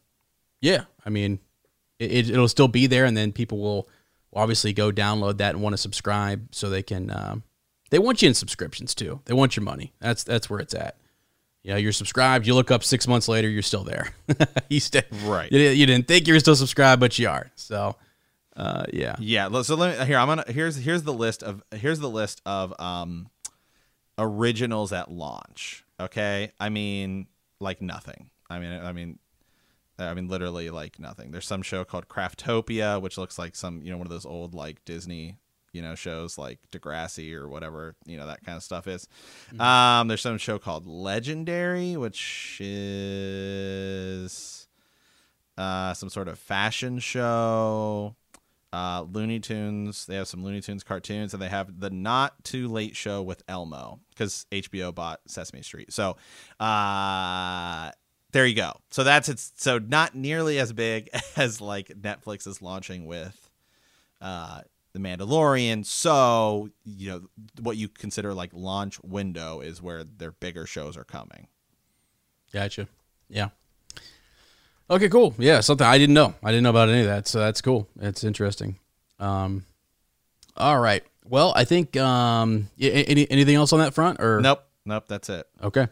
[0.60, 1.40] yeah, I mean,
[2.00, 3.88] it, it will still be there, and then people will
[4.34, 7.10] obviously go download that and want to subscribe so they can.
[7.10, 7.44] Um,
[7.92, 9.22] they want you in subscriptions too.
[9.26, 9.94] They want your money.
[10.00, 10.98] That's that's where it's at.
[11.64, 12.48] Yeah, you're subscribed.
[12.48, 14.14] You look up six months later, you're still there.
[14.70, 15.52] you stay right.
[15.52, 17.52] You, you, didn't think you were still subscribed, but you are.
[17.56, 17.98] So
[18.56, 19.62] uh, yeah, yeah.
[19.62, 20.18] So let me here.
[20.18, 23.30] I'm gonna here's here's the list of here's the list of um
[24.18, 25.86] originals at launch.
[26.00, 27.28] Okay, I mean
[27.60, 28.30] like nothing.
[28.50, 29.20] I mean I mean
[29.98, 31.32] I mean literally like nothing.
[31.32, 34.54] There's some show called Craftopia, which looks like some you know one of those old
[34.54, 35.38] like Disney
[35.72, 39.08] you know shows like Degrassi or whatever you know that kind of stuff is.
[39.50, 39.62] Mm-hmm.
[39.62, 44.22] Um, there's some show called Legendary, which is
[45.58, 48.16] uh, some sort of fashion show.
[48.74, 50.06] Uh, Looney Tunes.
[50.06, 53.44] They have some Looney Tunes cartoons, and they have the Not Too Late Show with
[53.48, 55.92] Elmo because HBO bought Sesame Street.
[55.92, 56.18] So,
[56.60, 57.92] uh,
[58.32, 58.74] there you go.
[58.92, 63.50] So that's it's so not nearly as big as like Netflix is launching with
[64.22, 64.62] uh,
[64.94, 65.86] the Mandalorian.
[65.86, 67.22] So you know
[67.62, 71.48] what you consider like launch window is where their bigger shows are coming.
[72.54, 72.88] Gotcha.
[73.30, 73.50] Yeah.
[74.92, 75.34] Okay, cool.
[75.38, 76.36] Yeah, something I didn't know.
[76.44, 77.88] I didn't know about any of that, so that's cool.
[78.02, 78.78] It's interesting.
[79.20, 79.66] Um,
[80.58, 81.02] all right.
[81.24, 85.06] Well, I think um, any anything else on that front or nope, nope.
[85.08, 85.48] That's it.
[85.64, 85.88] Okay.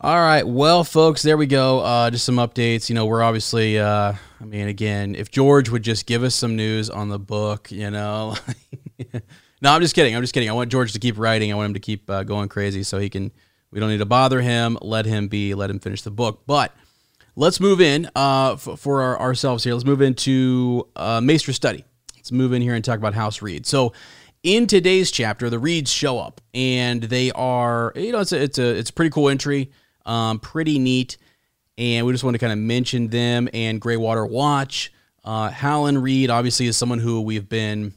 [0.00, 0.46] All right.
[0.46, 1.80] Well, folks, there we go.
[1.80, 2.88] Uh, just some updates.
[2.88, 3.80] You know, we're obviously.
[3.80, 7.72] Uh, I mean, again, if George would just give us some news on the book,
[7.72, 8.36] you know.
[9.60, 10.14] no, I'm just kidding.
[10.14, 10.48] I'm just kidding.
[10.48, 11.50] I want George to keep writing.
[11.50, 13.32] I want him to keep uh, going crazy so he can.
[13.72, 14.78] We don't need to bother him.
[14.80, 15.54] Let him be.
[15.54, 16.44] Let him finish the book.
[16.46, 16.72] But
[17.38, 19.72] let's move in uh, f- for our, ourselves here.
[19.72, 21.84] Let's move into uh, Maester Study.
[22.16, 23.64] Let's move in here and talk about House Reed.
[23.64, 23.94] So,
[24.42, 28.58] in today's chapter, the Reeds show up, and they are, you know, it's a it's
[28.58, 29.70] a it's a pretty cool entry,
[30.04, 31.16] um, pretty neat,
[31.76, 34.92] and we just want to kind of mention them and Greywater Watch.
[35.24, 37.94] Uh, Howland Reed obviously is someone who we've been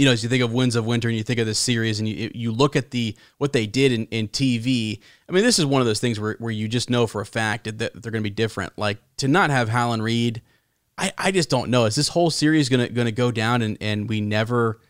[0.00, 1.98] you know, as you think of Winds of Winter and you think of this series
[1.98, 5.58] and you you look at the what they did in, in TV, I mean, this
[5.58, 8.10] is one of those things where, where you just know for a fact that they're
[8.10, 8.78] going to be different.
[8.78, 10.40] Like to not have Howland Reed,
[10.96, 11.84] I, I just don't know.
[11.84, 14.80] Is this whole series going to going to go down and, and we never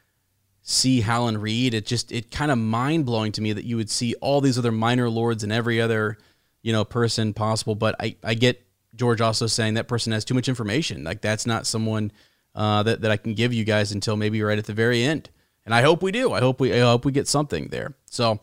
[0.63, 1.75] see Howland Reed?
[1.75, 4.59] It just it kind of mind blowing to me that you would see all these
[4.59, 6.19] other minor lords and every other
[6.63, 7.75] you know person possible.
[7.75, 11.03] But I I get George also saying that person has too much information.
[11.03, 12.13] Like that's not someone
[12.55, 15.31] uh, that that I can give you guys until maybe right at the very end.
[15.65, 16.33] And I hope we do.
[16.33, 17.95] I hope we I hope we get something there.
[18.11, 18.41] So,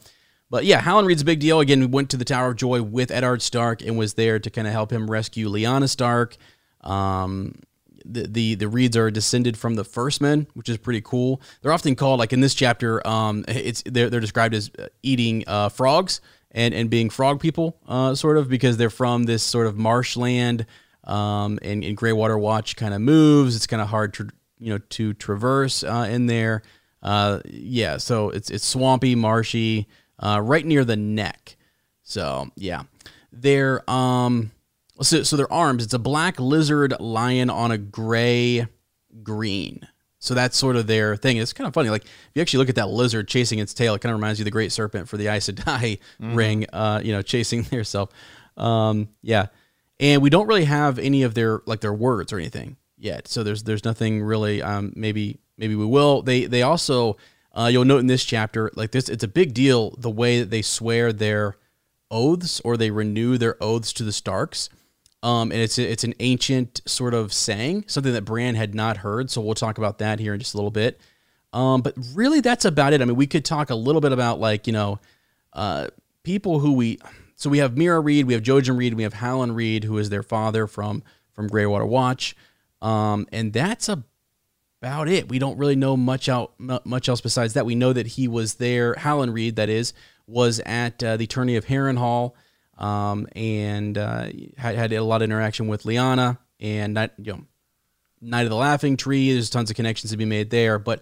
[0.50, 1.60] but yeah, Howland Reed's a big deal.
[1.60, 4.50] Again, we went to the Tower of Joy with Eddard Stark and was there to
[4.50, 6.38] kind of help him rescue Lyanna Stark.
[6.82, 7.56] Um,
[8.06, 11.41] the, the the Reeds are descended from the First Men, which is pretty cool.
[11.62, 14.72] They're often called like in this chapter, um, it's they're they're described as
[15.04, 19.43] eating uh, frogs and and being frog people, uh, sort of because they're from this
[19.43, 20.65] sort of marshland
[21.08, 23.56] um, and, and Greywater Watch kind of moves.
[23.56, 26.62] It's kind of hard to you know to traverse uh, in there.
[27.02, 29.88] Uh, yeah, so it's it's swampy, marshy,
[30.20, 31.56] uh, right near the neck.
[32.04, 32.84] So yeah,
[33.32, 34.52] their um,
[35.02, 35.84] so so their arms.
[35.84, 38.67] It's a black lizard lion on a gray
[39.24, 39.88] green.
[40.20, 41.38] So that's sort of their thing.
[41.38, 41.89] It's kind of funny.
[41.89, 44.39] Like if you actually look at that lizard chasing its tail, it kind of reminds
[44.39, 46.36] you of the Great Serpent for the Aes Sedai mm-hmm.
[46.36, 46.65] ring.
[46.74, 48.10] Uh, you know, chasing yourself.
[48.58, 49.48] Um, yeah
[49.99, 53.27] and we don't really have any of their like their words or anything yet.
[53.27, 54.62] So there's there's nothing really.
[54.62, 56.21] Um, maybe maybe we will.
[56.21, 57.17] They they also
[57.53, 59.10] uh, you'll note in this chapter like this.
[59.10, 61.57] It's a big deal the way that they swear their
[62.12, 64.69] oaths or they renew their oaths to the Starks.
[65.23, 69.31] Um, and it's it's an ancient sort of saying, something that Bran had not heard.
[69.31, 71.01] So we'll talk about that here in just a little bit.
[71.53, 73.01] Um, but really, that's about it.
[73.01, 74.99] I mean, we could talk a little bit about like you know,
[75.53, 75.88] uh,
[76.23, 76.99] people who we
[77.38, 80.10] so we have Meera Reed, we have Jojen Reed, we have Howland Reed, who is
[80.10, 82.36] their father from from Greywater Watch,
[82.82, 85.30] um, and that's about it.
[85.30, 87.65] We don't really know much out much else besides that.
[87.65, 88.95] We know that he was there.
[88.95, 89.93] Howland Reed, that is,
[90.26, 92.34] was at uh, the tourney of Harrenhal,
[92.80, 97.43] um, and uh, had, had a lot of interaction with Lyanna and you know,
[98.19, 99.32] Night of the Laughing Tree.
[99.32, 101.02] There's tons of connections to be made there, but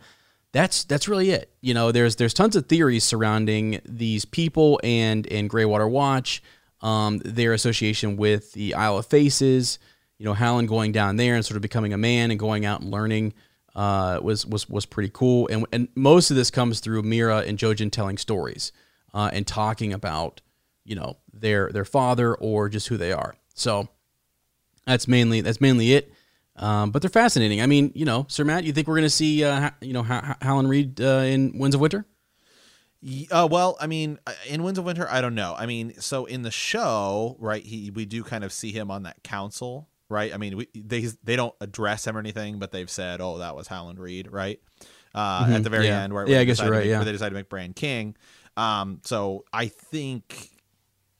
[0.55, 1.51] that's that's really it.
[1.59, 6.41] You know, there's there's tons of theories surrounding these people and and Greywater Watch,
[6.79, 9.79] um, their association with the Isle of Faces.
[10.17, 12.79] You know, Howland going down there and sort of becoming a man and going out
[12.79, 13.33] and learning
[13.75, 15.49] uh, was was was pretty cool.
[15.51, 18.71] And and most of this comes through Meera and Jojen telling stories
[19.13, 20.39] uh, and talking about
[20.85, 23.35] you know their their father or just who they are.
[23.55, 23.89] So
[24.87, 26.13] that's mainly that's mainly it.
[26.57, 27.61] Um, but they're fascinating.
[27.61, 30.05] I mean, you know, Sir Matt, you think we're going to see, uh, you know,
[30.09, 32.05] H- Reed uh, in Winds of Winter?
[33.29, 35.53] Uh, well, I mean, uh, in Winds of Winter, I don't know.
[35.57, 37.63] I mean, so in the show, right?
[37.63, 40.33] He we do kind of see him on that council, right?
[40.33, 43.55] I mean, we, they they don't address him or anything, but they've said, "Oh, that
[43.55, 44.59] was Howland Reed," right?
[45.13, 45.53] Uh, mm-hmm.
[45.53, 46.03] At the very yeah.
[46.03, 46.79] end, where yeah, I guess you're right.
[46.79, 48.15] Make, yeah, where they decided to make Bran king.
[48.57, 50.51] Um, so I think,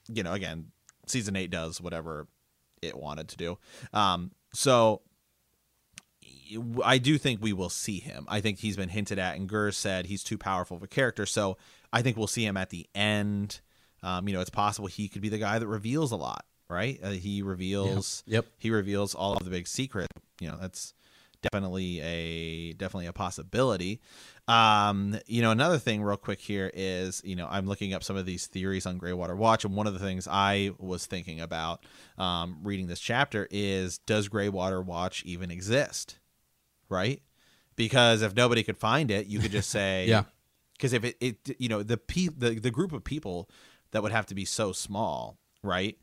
[0.08, 0.72] you know, again,
[1.06, 2.28] season eight does whatever
[2.82, 3.58] it wanted to do.
[3.94, 5.02] Um, so
[6.84, 8.26] I do think we will see him.
[8.28, 11.26] I think he's been hinted at, and Gur said he's too powerful of a character.
[11.26, 11.58] So
[11.92, 13.62] I think we'll see him at the end.
[14.04, 17.00] Um, you know, it's possible he could be the guy that reveals a lot, right?
[17.02, 18.24] Uh, he reveals.
[18.26, 18.38] Yeah.
[18.38, 18.46] Yep.
[18.60, 20.08] He reveals all of the big secret.
[20.40, 20.94] You know, that's
[21.42, 24.02] definitely a definitely a possibility.
[24.48, 28.16] Um, you know, another thing, real quick here is, you know, I'm looking up some
[28.16, 31.84] of these theories on Greywater Watch, and one of the things I was thinking about
[32.18, 36.20] um, reading this chapter is, does Greywater Watch even exist?
[36.90, 37.22] Right?
[37.76, 40.24] Because if nobody could find it, you could just say, Yeah.
[40.74, 43.50] Because if it, it, you know, the pe- the the group of people
[43.92, 45.98] that would have to be so small, right?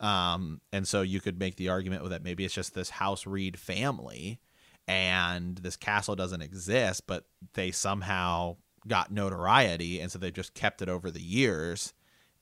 [0.00, 3.56] Um, and so you could make the argument that maybe it's just this House Reed
[3.58, 4.40] family,
[4.88, 8.56] and this castle doesn't exist, but they somehow
[8.88, 11.92] got notoriety, and so they just kept it over the years,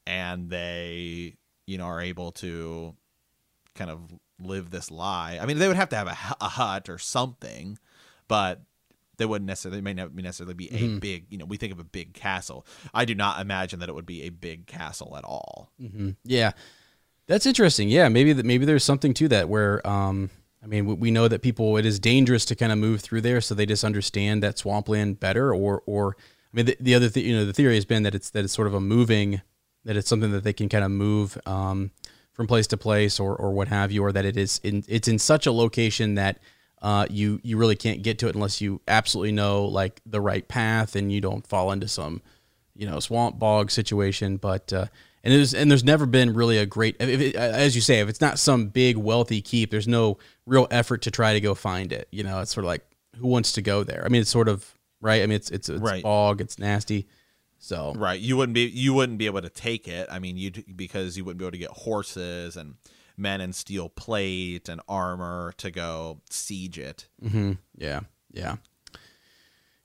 [0.07, 2.95] and they, you know, are able to
[3.75, 4.01] kind of
[4.41, 5.39] live this lie.
[5.41, 7.79] I mean, they would have to have a, a hut or something,
[8.29, 8.63] but
[9.17, 9.79] they wouldn't necessarily.
[9.79, 11.01] They may not necessarily be a Mhm.
[11.01, 11.27] big.
[11.31, 12.67] You know, we think of a big castle.
[12.93, 15.71] I do not imagine that it would be a big castle at all.
[15.79, 16.53] hmm Yeah,
[17.27, 17.89] that's interesting.
[17.89, 20.31] Yeah, maybe that maybe there's something to that where um,
[20.63, 23.21] I mean, we, we know that people it is dangerous to kind of move through
[23.21, 25.55] there, so they just understand that swampland better.
[25.55, 26.17] Or or
[26.53, 28.45] I mean, the, the other thing you know the theory has been that it's that
[28.45, 29.43] it's sort of a moving
[29.85, 31.91] that it's something that they can kind of move um,
[32.33, 35.07] from place to place or or what have you, or that it is in it's
[35.07, 36.41] in such a location that.
[36.83, 40.47] Uh, you you really can't get to it unless you absolutely know like the right
[40.49, 42.21] path and you don't fall into some
[42.77, 44.85] you know swamp bog situation but uh
[45.23, 48.09] and there's and there's never been really a great if it, as you say if
[48.11, 51.91] it's not some big wealthy keep there's no real effort to try to go find
[51.91, 52.85] it you know it's sort of like
[53.17, 55.71] who wants to go there i mean it's sort of right i mean it's it's,
[55.71, 56.03] it's Right.
[56.03, 57.07] bog it's nasty
[57.59, 58.21] so Right.
[58.21, 60.07] You wouldn't be you wouldn't be able to take it.
[60.11, 62.75] I mean, you because you wouldn't be able to get horses and
[63.17, 67.07] men in steel plate and armor to go siege it.
[67.29, 68.01] hmm yeah
[68.33, 68.57] yeah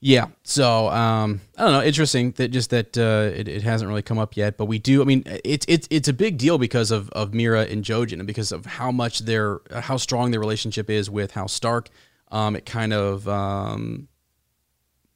[0.01, 4.01] yeah so um i don't know interesting that just that uh it, it hasn't really
[4.01, 6.89] come up yet but we do i mean it's it's it's a big deal because
[6.89, 10.89] of of meera and jojen and because of how much their how strong their relationship
[10.89, 11.89] is with house stark
[12.31, 14.07] um it kind of um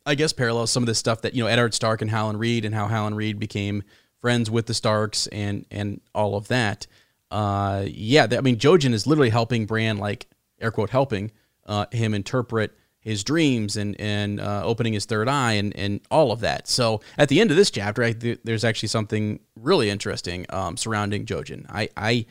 [0.06, 2.66] I guess parallels some of the stuff that you know Eddard Stark and Howland Reed
[2.66, 3.84] and how Howland Reed became
[4.20, 6.88] friends with the Starks and and all of that.
[7.34, 10.28] Uh, yeah, I mean Jojen is literally helping Bran, like
[10.62, 11.32] air quote helping
[11.66, 16.32] uh, him interpret his dreams and and uh, opening his third eye and and all
[16.32, 16.68] of that.
[16.68, 20.78] So at the end of this chapter, I, th- there's actually something really interesting um,
[20.78, 21.66] surrounding Jojen.
[21.70, 22.26] I I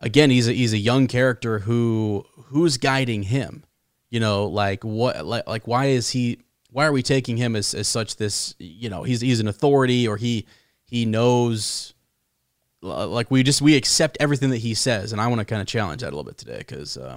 [0.00, 3.64] again he's a he's a young character who who's guiding him
[4.10, 7.74] you know like what like, like why is he why are we taking him as,
[7.74, 10.46] as such this you know he's he's an authority or he
[10.84, 11.94] he knows
[12.80, 15.66] like we just we accept everything that he says and i want to kind of
[15.66, 17.16] challenge that a little bit today because uh,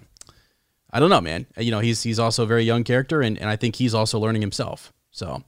[0.91, 3.49] i don't know man you know he's he's also a very young character and, and
[3.49, 5.43] i think he's also learning himself so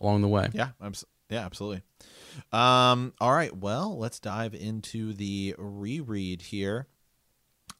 [0.00, 0.70] along the way Yeah,
[1.28, 1.82] yeah, absolutely.
[2.52, 6.86] Um, all right, well, let's dive into the reread here.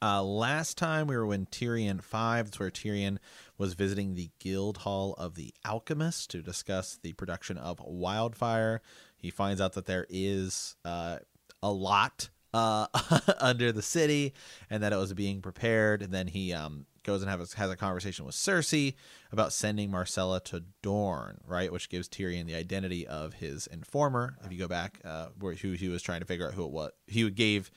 [0.02, 2.46] Uh, last time we were in Tyrion 5.
[2.46, 3.18] That's where Tyrion
[3.58, 8.80] was visiting the Guild Hall of the Alchemists to discuss the production of Wildfire.
[9.20, 11.18] He finds out that there is uh,
[11.62, 12.86] a lot uh,
[13.38, 14.34] under the city
[14.68, 16.02] and that it was being prepared.
[16.02, 18.94] And then he um, goes and have a, has a conversation with Cersei
[19.32, 21.72] about sending Myrcella to Dorne, right?
[21.72, 24.36] Which gives Tyrion the identity of his informer.
[24.44, 26.72] If you go back, uh, where who he was trying to figure out who it
[26.72, 27.70] was, he gave,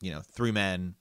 [0.00, 0.94] you know, three men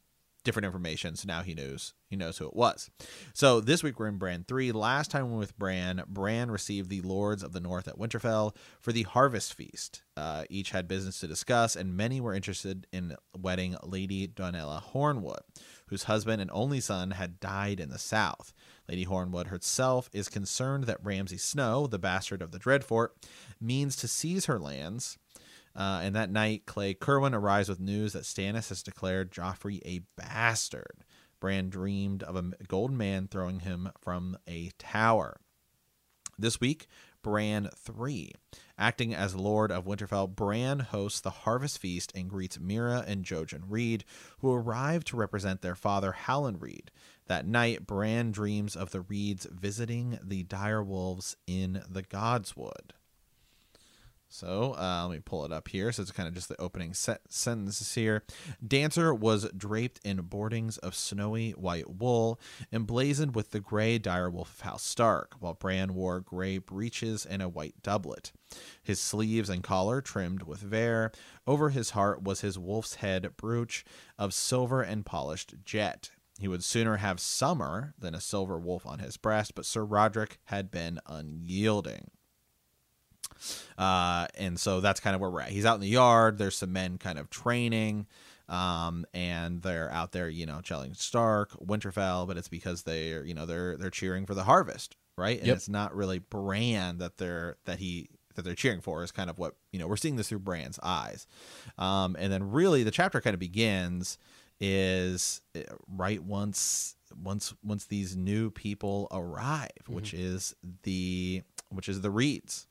[0.43, 1.15] different information.
[1.15, 2.89] So now he knows he knows who it was.
[3.33, 4.71] So this week we're in Bran three.
[4.71, 8.55] Last time we were with Bran, Bran received the Lords of the North at Winterfell
[8.79, 10.03] for the Harvest Feast.
[10.17, 15.39] Uh, each had business to discuss, and many were interested in wedding Lady Donella Hornwood,
[15.87, 18.53] whose husband and only son had died in the South.
[18.89, 23.09] Lady Hornwood herself is concerned that Ramsay Snow, the bastard of the Dreadfort,
[23.59, 25.17] means to seize her lands.
[25.75, 30.01] Uh, and that night, Cley Cerwyn arrives with news that Stannis has declared Joffrey a
[30.17, 31.05] bastard.
[31.39, 35.41] Bran dreamed of a golden man throwing him from a tower.
[36.37, 36.87] This week,
[37.21, 38.31] Bran 3.
[38.77, 43.63] Acting as Lord of Winterfell, Bran hosts the Harvest Feast and greets Meera and Jojen
[43.67, 44.03] Reed,
[44.39, 46.89] who arrive to represent their father, Howland Reed.
[47.27, 52.91] That night, Bran dreams of the Reeds visiting the dire wolves in the Godswood.
[54.31, 55.91] So uh, let me pull it up here.
[55.91, 58.23] So it's kind of just the opening set sentences here.
[58.65, 62.39] Dancer was draped in bardings of snowy white wool,
[62.71, 67.49] emblazoned with the gray direwolf of House Stark, while Bran wore gray breeches and a
[67.49, 68.31] white doublet.
[68.81, 71.11] His sleeves and collar trimmed with vair.
[71.45, 73.83] Over his heart was his wolf's head brooch
[74.17, 76.11] of silver and polished jet.
[76.39, 80.37] He would sooner have summer than a silver wolf on his breast, but Sir Rodrik
[80.45, 82.11] had been unyielding.
[83.77, 85.49] Uh, and so that's kind of where we're at.
[85.49, 86.37] He's out in the yard.
[86.37, 88.07] There's some men kind of training,
[88.49, 93.33] um, and they're out there, you know, challenging Stark, Winterfell, but it's because they're, you
[93.33, 95.37] know, they're they're cheering for the harvest, right?
[95.37, 95.55] And Yep.
[95.57, 99.37] it's not really Bran that they're that he that they're cheering for is kind of
[99.37, 101.27] what you know we're seeing this through Bran's eyes,
[101.77, 104.17] um, and then really the chapter kind of begins
[104.59, 109.95] is uh, right once once once these new people arrive, mm-hmm.
[109.95, 112.67] which is the which is the reeds.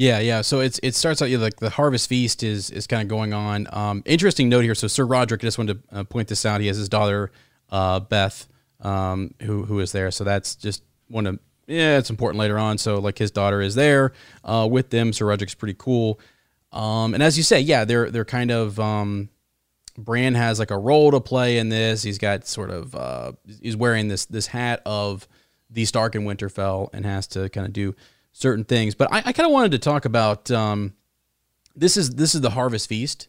[0.00, 0.40] Yeah, yeah.
[0.40, 3.66] So it's it starts out like the harvest feast is is kind of going on.
[3.70, 4.74] Um, interesting note here.
[4.74, 6.62] So Sir Rodrik, I just wanted to uh, point this out.
[6.62, 7.30] He has his daughter
[7.68, 8.48] uh, Beth,
[8.80, 10.10] um, who who is there.
[10.10, 12.78] So that's just one of yeah, it's important later on.
[12.78, 15.12] So like his daughter is there uh, with them.
[15.12, 16.18] Sir Rodrik's pretty cool.
[16.72, 19.28] Um, and as you say, yeah, they're they're kind of um,
[19.98, 22.02] Bran has like a role to play in this.
[22.02, 25.28] He's got sort of uh, he's wearing this this hat of
[25.68, 27.94] the Stark and Winterfell and has to kind of do
[28.32, 28.94] certain things.
[28.94, 30.94] But I, I kind of wanted to talk about um,
[31.74, 33.28] this is this is the Harvest Feast,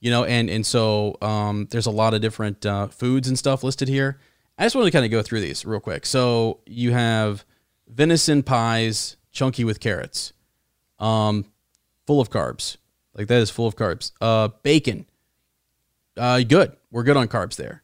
[0.00, 3.62] you know, and and so um, there's a lot of different uh, foods and stuff
[3.62, 4.18] listed here.
[4.58, 6.06] I just want to kind of go through these real quick.
[6.06, 7.44] So you have
[7.88, 10.32] venison pies, chunky with carrots,
[10.98, 11.46] um,
[12.06, 12.76] full of carbs.
[13.14, 14.12] Like that is full of carbs.
[14.20, 15.06] Uh, bacon,
[16.16, 16.76] uh, good.
[16.90, 17.81] We're good on carbs there.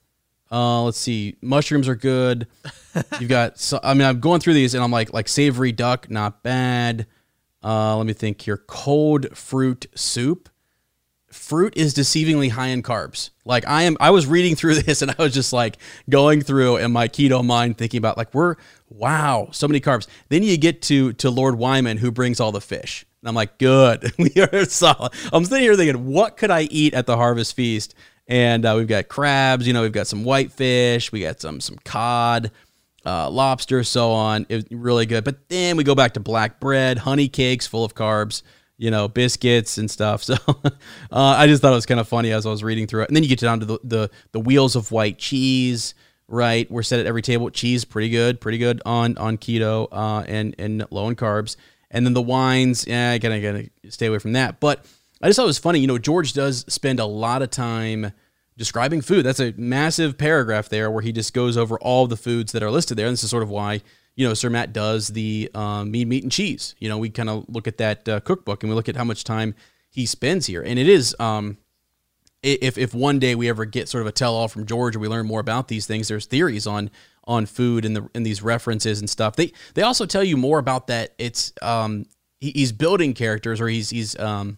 [0.51, 1.37] Uh, let's see.
[1.43, 2.47] Mushrooms are good.
[3.21, 3.59] You've got.
[3.59, 7.07] So, I mean, I'm going through these, and I'm like, like savory duck, not bad.
[7.63, 8.57] Uh, let me think here.
[8.57, 10.49] Cold fruit soup.
[11.31, 13.31] Fruit is deceivingly high in carbs.
[13.45, 13.97] Like I am.
[14.01, 15.77] I was reading through this, and I was just like
[16.09, 18.57] going through in my keto mind, thinking about like we're
[18.89, 20.07] wow, so many carbs.
[20.31, 23.05] Then you get to to Lord Wyman, who brings all the fish.
[23.21, 24.13] And I'm like, good.
[24.19, 25.13] we are solid.
[25.33, 27.95] I'm sitting here thinking, what could I eat at the harvest feast?
[28.29, 29.67] And uh, we've got crabs.
[29.67, 32.51] You know, we've got some whitefish, we got some some cod,
[33.05, 34.47] uh, lobster, so on.
[34.49, 35.25] It was really good.
[35.25, 38.43] But then we go back to black bread, honey cakes full of carbs.
[38.81, 40.23] You know, biscuits and stuff.
[40.29, 40.71] So uh,
[41.11, 43.09] I just thought it was kind of funny as I was reading through it.
[43.09, 45.95] And then you get down to the, the the wheels of white cheese.
[46.31, 47.49] Right, we're set at every table.
[47.51, 51.57] Cheese, pretty good, pretty good on on keto uh, and and low in carbs.
[51.91, 54.61] And then the wines, yeah, I gotta gotta stay away from that.
[54.61, 54.85] But
[55.21, 55.81] I just thought it was funny.
[55.81, 58.13] You know, George does spend a lot of time
[58.57, 59.25] describing food.
[59.25, 62.71] That's a massive paragraph there where he just goes over all the foods that are
[62.71, 63.07] listed there.
[63.07, 63.83] And this is sort of why,
[64.17, 66.75] you know, Sir Matt does the um, meat, meat, and cheese.
[66.79, 69.05] You know, we kind of look at that uh, cookbook and we look at how
[69.05, 69.55] much time
[69.91, 70.63] he spends here.
[70.63, 71.57] And it is, um,
[72.43, 75.01] if, if one day we ever get sort of a tell all from George or
[75.01, 76.91] we learn more about these things, there's theories on
[77.25, 79.37] on food and the and these references and stuff.
[79.37, 81.15] They they also tell you more about that.
[81.19, 82.07] It's um,
[82.41, 84.57] he, he's building characters or he's he's um,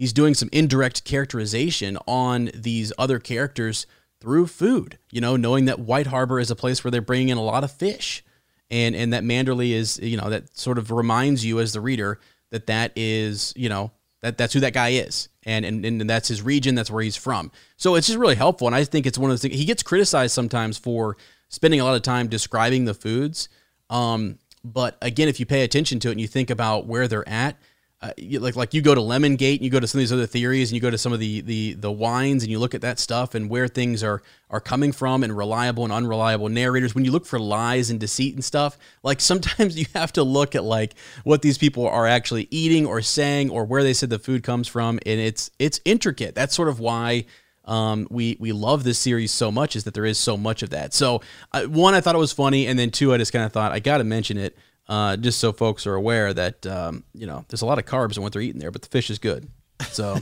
[0.00, 3.86] he's doing some indirect characterization on these other characters
[4.18, 4.98] through food.
[5.12, 7.62] You know, knowing that White Harbor is a place where they're bringing in a lot
[7.62, 8.24] of fish,
[8.70, 12.18] and and that Manderley is, you know, that sort of reminds you as the reader
[12.50, 16.28] that that is, you know, that that's who that guy is, and and and that's
[16.28, 17.52] his region, that's where he's from.
[17.76, 19.54] So it's just really helpful, and I think it's one of those things.
[19.54, 21.18] He gets criticized sometimes for
[21.50, 23.50] spending a lot of time describing the foods.
[23.90, 27.28] Um, but again, if you pay attention to it and you think about where they're
[27.28, 27.56] at,
[28.02, 30.00] uh, you, like like you go to Lemon Gate and you go to some of
[30.00, 32.58] these other theories and you go to some of the the the wines and you
[32.58, 36.48] look at that stuff and where things are are coming from and reliable and unreliable
[36.48, 36.94] narrators.
[36.94, 40.54] When you look for lies and deceit and stuff like sometimes you have to look
[40.54, 44.18] at like what these people are actually eating or saying or where they said the
[44.18, 44.98] food comes from.
[45.04, 46.34] And it's it's intricate.
[46.34, 47.26] That's sort of why
[47.66, 50.70] um, we we love this series so much is that there is so much of
[50.70, 50.94] that.
[50.94, 51.20] So
[51.52, 52.66] uh, one I thought it was funny.
[52.66, 54.56] And then two I just kind of thought I got to mention it
[54.90, 58.16] uh, just so folks are aware that um, you know there's a lot of carbs
[58.16, 59.48] in what they're eating there, but the fish is good.
[59.92, 60.18] So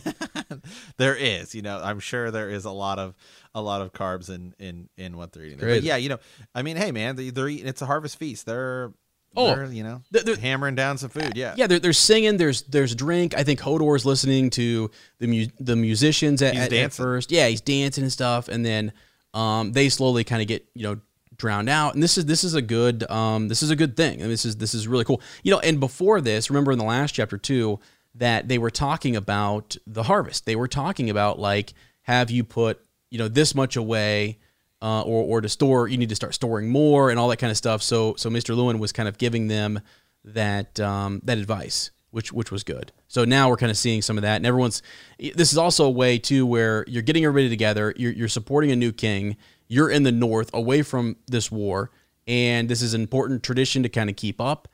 [0.99, 3.15] there is, you know, I'm sure there is a lot of
[3.55, 5.59] a lot of carbs in in in what they're eating.
[5.59, 5.71] There.
[5.71, 6.19] But yeah, you know,
[6.55, 7.67] I mean, hey man, they, are eating.
[7.67, 8.45] It's a harvest feast.
[8.45, 8.93] They're
[9.37, 11.37] Oh, they're, you know, they're, they're, hammering down some food.
[11.37, 11.67] Yeah, yeah.
[11.67, 12.39] They're, they're singing.
[12.39, 13.37] There's there's drink.
[13.37, 17.31] I think Hodor's listening to the mu- the musicians at, at, at, first.
[17.31, 18.93] Yeah, he's dancing and stuff, and then
[19.35, 21.01] um, they slowly kind of get you know
[21.39, 21.95] drowned out.
[21.95, 24.21] And this is this is a good um, this is a good thing.
[24.21, 25.23] And this is this is really cool.
[25.43, 27.79] You know, and before this, remember in the last chapter too
[28.15, 30.45] that they were talking about the harvest.
[30.45, 31.73] They were talking about like
[32.03, 34.39] have you put you know this much away.
[34.81, 37.51] Uh, or, or to store, you need to start storing more and all that kind
[37.51, 37.83] of stuff.
[37.83, 39.81] So, so Maester Luwin was kind of giving them
[40.23, 42.93] that um, that advice, which which was good.
[43.09, 44.83] So now we're kind of seeing some of that, and everyone's.
[45.19, 47.93] This is also a way too where you're getting everybody together.
[47.97, 49.37] You're, you're supporting a new king
[49.69, 51.91] you're in the north away from this war
[52.27, 54.69] and this is an important tradition to kind of keep up.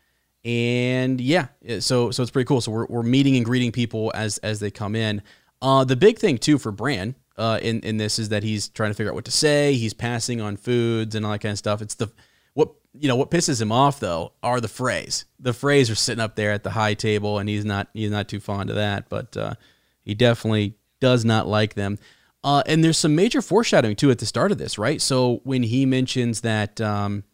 [0.45, 1.47] And yeah
[1.81, 2.61] so so it's pretty cool.
[2.61, 5.23] So we're, we're meeting and greeting people as as they come in.
[5.63, 8.91] Uh, the big thing too for bran uh, in in this is that he's trying
[8.91, 9.75] to figure out what to say.
[9.75, 11.81] He's passing on foods and all that kind of stuff.
[11.81, 12.13] It's the
[12.55, 16.23] what you know what pisses him off though are the Freys the Freys are sitting
[16.23, 19.09] up there at the high table and he's not he's not too fond of that
[19.09, 19.55] but uh,
[20.03, 21.99] he definitely does not like them
[22.45, 25.01] uh, and there's some major foreshadowing too at the start of this, right?
[25.01, 27.25] So when he mentions that um,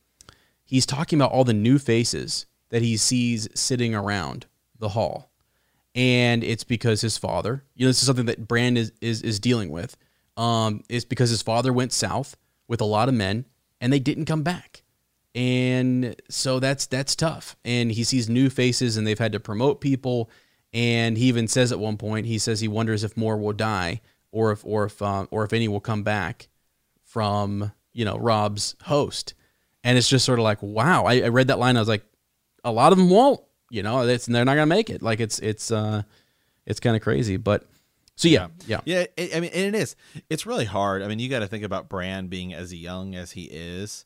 [0.64, 4.46] he's talking about all the new faces that he sees sitting around
[4.78, 5.32] the hall,
[5.96, 9.40] and it's because his father, you know, this is something that Bran is is, is
[9.40, 9.96] dealing with.
[10.36, 12.36] Um, it's because his father went south
[12.68, 13.46] with a lot of men,
[13.80, 14.84] and they didn't come back.
[15.34, 17.56] And so that's that's tough.
[17.64, 20.30] And he sees new faces and they've had to promote people.
[20.72, 24.00] And he even says at one point, he says he wonders if more will die
[24.32, 26.48] or if or if um, or if any will come back
[27.04, 29.34] from you know Robb's host.
[29.82, 31.04] And it's just sort of like, wow.
[31.04, 31.78] I, I read that line.
[31.78, 32.04] I was like,
[32.62, 33.40] a lot of them won't.
[33.70, 35.00] You know, it's, they're not gonna make it.
[35.02, 36.02] Like it's it's uh,
[36.66, 37.36] it's kind of crazy.
[37.36, 37.64] But
[38.16, 39.06] so yeah, yeah, yeah.
[39.16, 39.96] It, I mean, it is.
[40.28, 41.02] It's really hard.
[41.02, 44.04] I mean, you got to think about Bran being as young as he is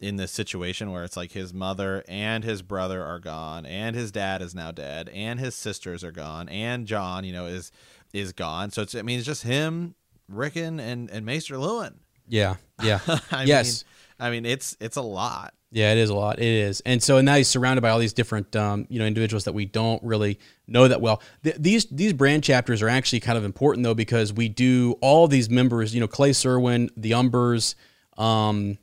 [0.00, 4.10] in this situation where it's like his mother and his brother are gone, and his
[4.10, 7.70] dad is now dead, and his sisters are gone, and Jon, you know, is
[8.12, 8.70] is gone.
[8.70, 8.94] So it's.
[8.94, 9.94] I mean, it's just him,
[10.28, 11.94] Rickon, and and Maester Luwin.
[12.26, 13.00] Yeah, yeah.
[13.30, 13.84] I yes.
[13.84, 15.54] Mean, I mean, it's it's a lot.
[15.72, 16.40] Yeah, it is a lot.
[16.40, 19.04] It is, and so and now he's surrounded by all these different, um, you know,
[19.04, 21.22] individuals that we don't really know that well.
[21.44, 25.28] Th- these these Bran chapters are actually kind of important though because we do all
[25.28, 27.76] these members, you know, Cley Cerwyn, the Umbers,
[28.18, 28.78] um,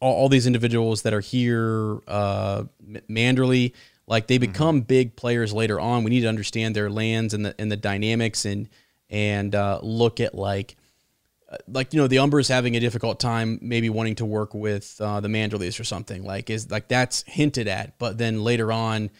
[0.00, 2.64] all, all these individuals that are here, uh,
[3.08, 3.72] Manderley,
[4.06, 4.52] like they mm-hmm.
[4.52, 4.86] become mm-hmm.
[4.86, 6.04] big players later on.
[6.04, 8.68] We need to understand their lands and the and the dynamics and
[9.10, 10.76] and uh, look at like
[11.66, 15.20] like you know the Umbers having a difficult time maybe wanting to work with uh,
[15.20, 19.10] the Manderleys or something like is like that's hinted at but then later on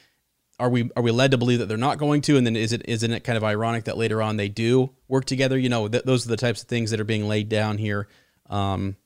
[0.61, 2.73] are we are we led to believe that they're not going to and then is
[2.73, 5.89] it isn't it kind of ironic that later on they do work together you know
[5.89, 8.09] th- those are the types of things that are being laid down here
[8.51, 8.97] um,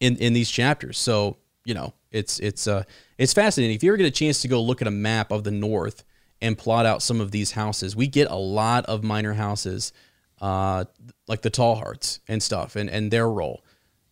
[0.00, 2.82] in in these chapters so you know it's it's uh
[3.18, 5.44] it's fascinating if you ever get a chance to go look at a map of
[5.44, 6.04] the north
[6.40, 9.92] and plot out some of these houses we get a lot of minor houses
[10.40, 10.84] uh,
[11.26, 13.64] like the Tallharts and stuff, and and their role,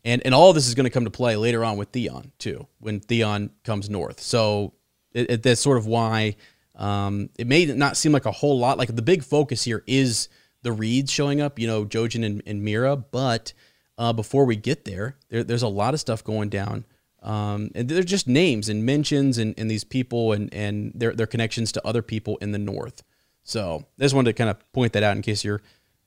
[0.04, 2.66] and and all this is going to come to play later on with Theon too,
[2.80, 4.20] when Theon comes north.
[4.20, 4.74] So
[5.12, 6.36] it, it, that's sort of why
[6.74, 8.78] um, it may not seem like a whole lot.
[8.78, 10.28] Like the big focus here is
[10.62, 13.52] the Reeds showing up, you know, Jojen and, and Meera, but
[13.98, 16.84] uh, before we get there, there, there's a lot of stuff going down.
[17.22, 21.26] Um, and they're just names and mentions and, and these people and, and their, their
[21.26, 23.02] connections to other people in the North.
[23.42, 25.62] So I just wanted to kind of point that out in case you're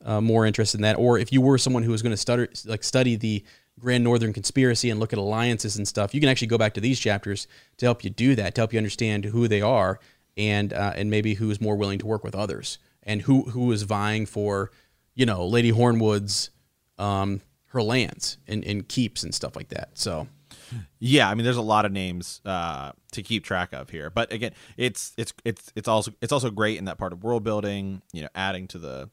[0.05, 2.47] uh, more interested in that, or if you were someone who was going to study
[2.65, 3.43] like study the
[3.79, 6.81] Grand Northern Conspiracy and look at alliances and stuff, you can actually go back to
[6.81, 9.99] these chapters to help you do that, to help you understand who they are
[10.37, 13.71] and uh, and maybe who is more willing to work with others and who who
[13.71, 14.71] is vying for,
[15.15, 16.49] you know, Lady Hornwood's
[16.97, 19.89] um, her lands and, and keeps and stuff like that.
[19.93, 20.28] So.
[20.99, 24.32] Yeah, I mean, there's a lot of names uh, to keep track of here, but
[24.32, 28.03] again, it's it's it's it's also it's also great in that part of world building.
[28.13, 29.09] You know, adding to the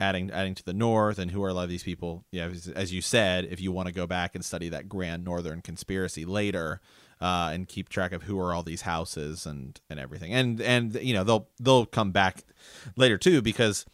[0.00, 2.92] adding adding to the north and who are a lot of these people yeah as,
[2.92, 6.80] you said if you want to go back and study that grand northern conspiracy later
[7.20, 10.96] uh, and keep track of who are all these houses and and everything and and
[10.96, 12.42] you know they'll they'll come back
[12.96, 13.86] later too because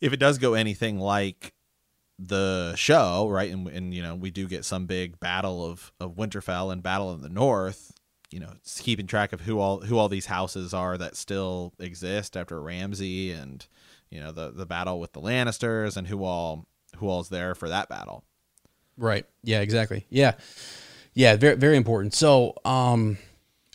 [0.00, 1.54] if it does go anything like
[2.22, 6.16] the show right and, and you know we do get some big battle of of
[6.16, 7.92] winterfell and battle in the north
[8.30, 12.36] you know keeping track of who all who all these houses are that still exist
[12.36, 13.66] after ramsay and
[14.10, 16.66] you know the the battle with the Lannisters and who all
[16.96, 18.24] who all's there for that battle.
[18.98, 19.24] Right.
[19.42, 19.60] Yeah.
[19.60, 20.06] Exactly.
[20.10, 20.32] Yeah.
[21.14, 21.36] Yeah.
[21.36, 22.14] Very very important.
[22.14, 23.18] So um.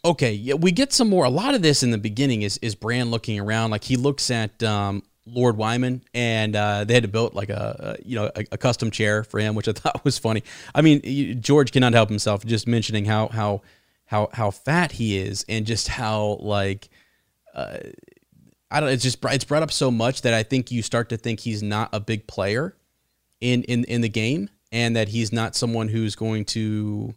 [0.03, 1.25] Okay, yeah, we get some more.
[1.25, 4.29] A lot of this in the beginning is is Bran looking around, like he looks
[4.29, 8.31] at um, Lord Wyman, and uh, they had to build like a, a you know
[8.35, 10.43] a, a, custom chair for him, which I thought was funny.
[10.73, 13.61] I mean, George cannot help himself just mentioning how how
[14.05, 16.89] how how fat he is, and just how like
[17.53, 17.77] uh,
[18.69, 18.89] I don't.
[18.89, 21.63] It's just it's brought up so much that I think you start to think he's
[21.63, 22.75] not a big player
[23.41, 27.15] in in in the game, and that he's not someone who's going to.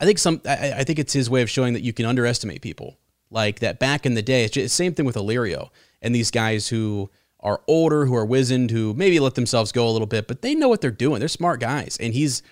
[0.00, 0.40] I think some.
[0.46, 2.98] I, I think it's his way of showing that you can underestimate people.
[3.28, 5.70] Like that back in the day, it's just, the same thing with Illyrio
[6.00, 7.10] and these guys who
[7.40, 10.54] are older, who are wizened, who maybe let themselves go a little bit, but they
[10.54, 11.20] know what they're doing.
[11.20, 12.42] They're smart guys, and he's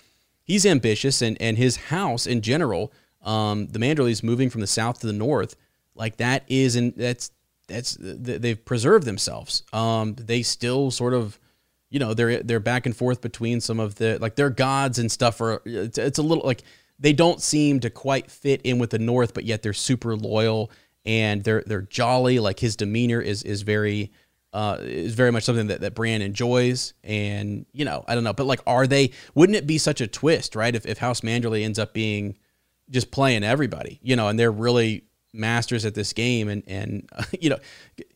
[0.43, 5.01] he's ambitious, and and his house in general, um, the Manderleys moving from the south
[5.01, 5.57] to the north,
[5.95, 7.31] like that is, and that's
[7.67, 9.63] that's they've preserved themselves.
[9.73, 11.39] Um, they still sort of,
[11.91, 15.11] you know, they're they're back and forth between some of the like their gods and
[15.11, 15.41] stuff.
[15.41, 16.63] Are it's, it's a little like
[16.99, 20.71] they don't seem to quite fit in with the North, but yet they're super loyal
[21.07, 22.39] and they're they're jolly.
[22.39, 24.13] Like his demeanor is is very.
[24.55, 26.95] Uh, is very much something that, that Bran enjoys.
[27.03, 30.07] And, you know, I don't know, but like, are they, wouldn't it be such a
[30.07, 30.73] twist, right?
[30.73, 32.37] If, if House Manderley ends up being
[32.89, 37.25] just playing everybody, you know, and they're really masters at this game and and uh,
[37.41, 37.59] you know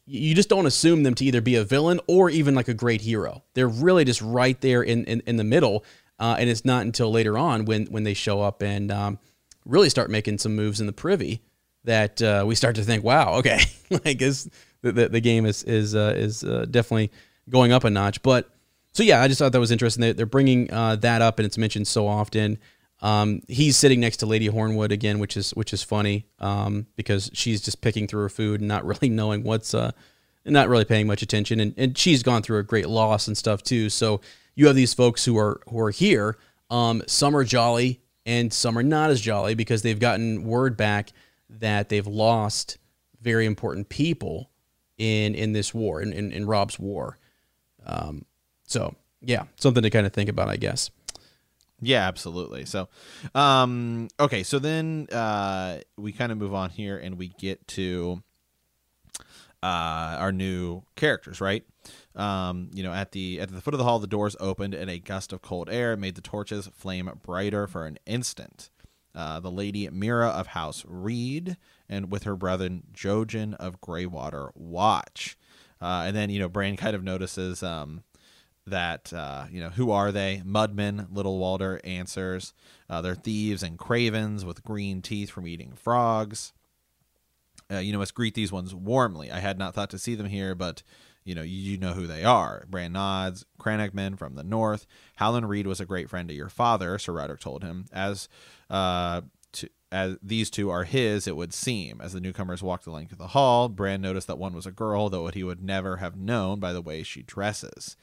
[0.07, 3.01] you just don't assume them to either be a villain or even like a great
[3.01, 5.85] hero they're really just right there in in, in the middle
[6.21, 9.19] uh, and it's not until later on when when they show up and um,
[9.65, 11.43] really start making some moves in the privy
[11.85, 13.61] that uh, we start to think wow okay
[14.05, 14.49] like is
[14.83, 17.11] the, the, game is is uh, is uh, definitely
[17.49, 18.23] going up a notch.
[18.23, 18.51] But
[18.93, 20.01] so yeah i just thought that was interesting.
[20.01, 22.59] They're, they're bringing uh, that up and it's mentioned so often.
[23.01, 27.31] Um, he's sitting next to Lady Hornwood again, which is which is funny um, because
[27.33, 29.93] she's just picking through her food and not really knowing what's uh,
[30.45, 33.63] not really paying much attention, and, and she's gone through a great loss and stuff
[33.63, 33.91] too.
[33.91, 34.21] So
[34.55, 36.39] you have these folks who are who are here.
[36.71, 41.13] Um, some are jolly and some are not as jolly because they've gotten word back
[41.49, 42.77] that they've lost
[43.23, 44.48] very important people
[44.99, 47.19] in in this war in in, in Robb's war.
[47.87, 48.25] Um,
[48.67, 50.91] so yeah, something to kind of think about, I guess.
[51.81, 52.65] Yeah, absolutely.
[52.65, 52.89] So,
[53.35, 58.23] um, okay, so then uh, we kind of move on here and we get to
[59.63, 61.65] uh, our new characters, right?
[62.17, 64.91] Um, you know, at the at the foot of the hall, the doors opened and
[64.91, 68.71] a gust of cold air made the torches flame brighter for an instant.
[69.19, 71.57] Uh, the lady Meera of House Reed
[71.89, 75.37] and with her brother Jojen of Greywater watch.
[75.81, 78.05] Uh, and then, you know, Bran kind of notices um,
[78.65, 80.41] that uh, you know who are they?
[80.47, 81.09] Mudmen.
[81.11, 82.55] Little Walder answers.
[82.89, 86.53] Uh, they're thieves and cravens with green teeth from eating frogs.
[87.69, 89.33] Uh, you know, must greet these ones warmly.
[89.33, 90.85] I had not thought to see them here, but
[91.29, 92.65] you know, you, know who they are.
[92.71, 93.45] Bran nods.
[93.61, 94.87] Crannogmen from the north.
[95.17, 97.85] Howland Reed was a great friend of your father, Sir Rodrik told him.
[97.93, 98.31] As
[98.71, 99.21] uh,
[99.53, 102.01] to, as these two are his, it would seem.
[102.01, 104.73] As the newcomers walked the length of the hall, Bran noticed that one was a
[104.73, 107.95] girl, though he would never have known by the way she dresses.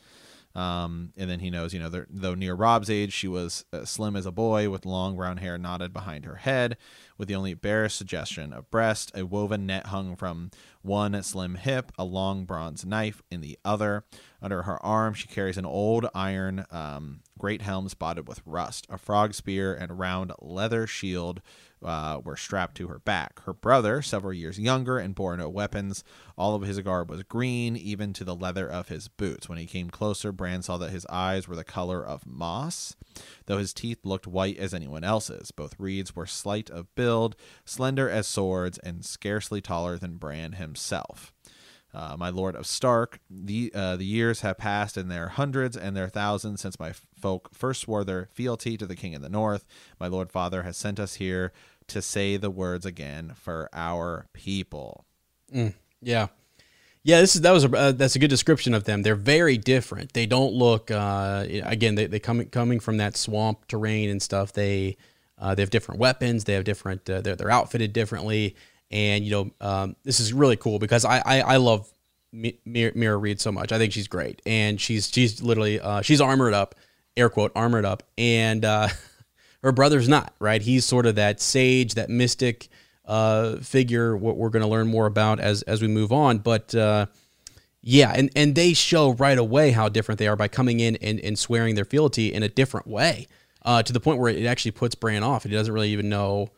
[0.56, 4.16] Um, and then he knows, you know, though near Robb's age, she was uh, slim
[4.16, 6.78] as a boy with long brown hair knotted behind her head,
[7.18, 9.12] with the only bare suggestion of breast.
[9.14, 10.52] A woven net hung from
[10.82, 14.06] one slim hip, a long bronze knife in the other.
[14.42, 18.88] Under her arm, she carries an old iron um, great helm spotted with rust.
[18.90, 21.42] A frog spear and round leather shield
[21.86, 23.42] uh, were strapped to her back.
[23.44, 26.04] Her brother, several years younger and bore no weapons,
[26.38, 29.48] all of his garb was green, even to the leather of his boots.
[29.48, 32.96] When he came closer, Bran saw that his eyes were the color of moss,
[33.46, 35.52] though his teeth looked white as anyone else's.
[35.52, 41.32] Both Reeds were slight of build, slender as swords, and scarcely taller than Bran himself.
[41.96, 45.96] Uh, my lord of Stark, the uh, the years have passed in their hundreds and
[45.96, 49.64] their thousands since my folk first swore their fealty to the king in the north.
[49.98, 51.54] My lord father has sent us here
[51.88, 55.06] to say the words again for our people.
[55.54, 56.28] Mm, yeah.
[57.04, 59.04] Yeah, this is that was a uh, that's a good description of them.
[59.04, 60.14] They're very different.
[60.14, 61.94] They don't look uh, again.
[61.94, 64.54] They they coming coming from that swamp terrain and stuff.
[64.54, 64.98] They
[65.38, 66.46] uh, they have different weapons.
[66.46, 67.08] They have different.
[67.08, 68.56] Uh, they're they're outfitted differently.
[68.90, 71.92] And you know, um, this is really cool because I I, I love
[72.34, 73.72] Meera, Meera Reed so much.
[73.72, 76.76] I think she's great, and she's she's literally uh, she's armored up,
[77.16, 78.88] air quote armored up, and uh,
[79.66, 80.62] her brother's not right.
[80.62, 82.70] He's sort of that sage, that mystic
[83.06, 84.16] uh, figure.
[84.16, 86.74] What we're going to learn more about as as we move on, but.
[86.74, 87.08] Uh,
[87.88, 91.20] yeah, and, and they show right away how different they are by coming in and,
[91.20, 93.28] and swearing their fealty in a different way,
[93.62, 95.44] uh, to the point where it actually puts Bran off.
[95.44, 96.50] He doesn't really even know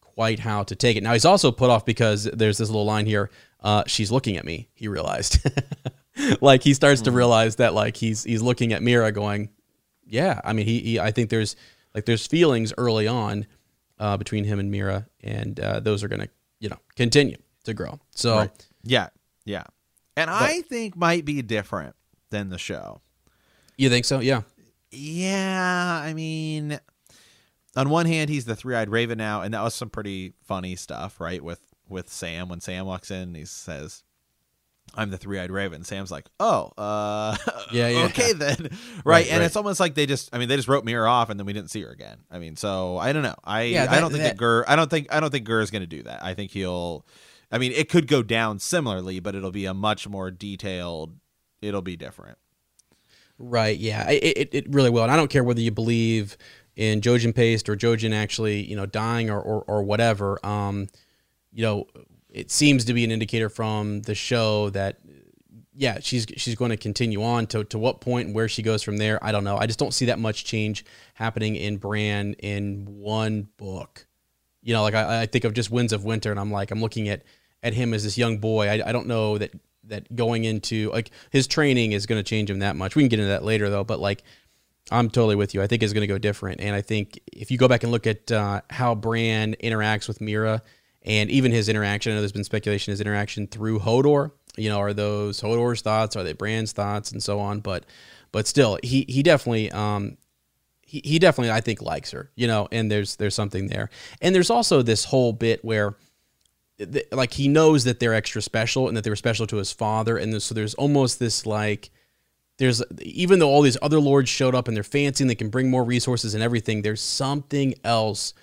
[0.00, 1.04] quite how to take it.
[1.04, 3.30] Now he's also put off because there's this little line here.
[3.60, 4.70] Uh, she's looking at me.
[4.74, 5.38] He realized,
[6.40, 7.16] like he starts to hmm.
[7.16, 9.50] realize that like he's he's looking at Meera, going,
[10.04, 10.40] yeah.
[10.44, 11.54] I mean, he, he I think there's
[11.94, 13.46] like there's feelings early on
[13.98, 16.28] uh, between him and Meera, and uh, those are gonna
[16.60, 18.00] you know continue to grow.
[18.14, 18.68] So right.
[18.82, 19.08] yeah,
[19.44, 19.64] yeah,
[20.16, 21.94] and but, I think might be different
[22.30, 23.00] than the show.
[23.76, 24.20] You think so?
[24.20, 24.42] Yeah.
[24.94, 26.78] Yeah, I mean,
[27.74, 31.18] on one hand, he's the three-eyed raven now, and that was some pretty funny stuff,
[31.18, 31.42] right?
[31.42, 34.02] With with Sam when Sam walks in, he says,
[34.94, 37.36] "I'm the three-eyed raven." Sam's like, "Oh, uh,
[37.72, 38.04] yeah, yeah.
[38.06, 39.46] okay then, right?" right and right.
[39.46, 41.52] it's almost like they just, I mean, they just wrote Meera off, and then we
[41.52, 42.18] didn't see her again.
[42.30, 43.36] I mean, so I don't know.
[43.44, 45.44] I yeah, that, I don't think that, that Gur, I don't think I don't think
[45.44, 46.22] Gur is going to do that.
[46.22, 47.06] I think he'll.
[47.50, 51.14] I mean, it could go down similarly, but it'll be a much more detailed.
[51.60, 52.38] It'll be different.
[53.38, 53.78] Right.
[53.78, 54.08] Yeah.
[54.08, 55.02] It, it, it really will.
[55.02, 56.36] And I don't care whether you believe
[56.76, 60.88] in Jojen paste or Jojen actually, you know, dying or, or, or whatever, um,
[61.52, 61.86] you know,
[62.32, 64.98] it seems to be an indicator from the show that,
[65.74, 67.46] yeah, she's she's going to continue on.
[67.48, 69.56] To to what point and where she goes from there, I don't know.
[69.56, 74.06] I just don't see that much change happening in Bran in one book.
[74.62, 76.80] You know, like I, I think of just Winds of Winter, and I'm like, I'm
[76.80, 77.22] looking at
[77.62, 78.68] at him as this young boy.
[78.68, 79.52] I, I don't know that
[79.84, 82.94] that going into like his training is going to change him that much.
[82.94, 84.22] We can get into that later though, but like
[84.90, 85.62] I'm totally with you.
[85.62, 86.60] I think it's going to go different.
[86.60, 90.18] And I think if you go back and look at uh, how Bran interacts with
[90.18, 90.60] Meera
[91.04, 94.78] and even his interaction, I know there's been speculation his interaction through Hodor, you know,
[94.78, 96.16] are those Hodor's thoughts?
[96.16, 97.60] Are they Bran's thoughts and so on?
[97.60, 97.86] But,
[98.32, 100.16] but still, he, he definitely, um,
[100.82, 103.88] he, he definitely, I think likes her, you know, and there's, there's something there.
[104.20, 105.96] And there's also this whole bit where,
[107.12, 110.16] like he knows that they're extra special and that they were special to his father.
[110.16, 111.90] And so there's almost this like,
[112.58, 115.48] there's even though all these other lords showed up and they're fancy and they can
[115.48, 118.34] bring more resources and everything, there's something else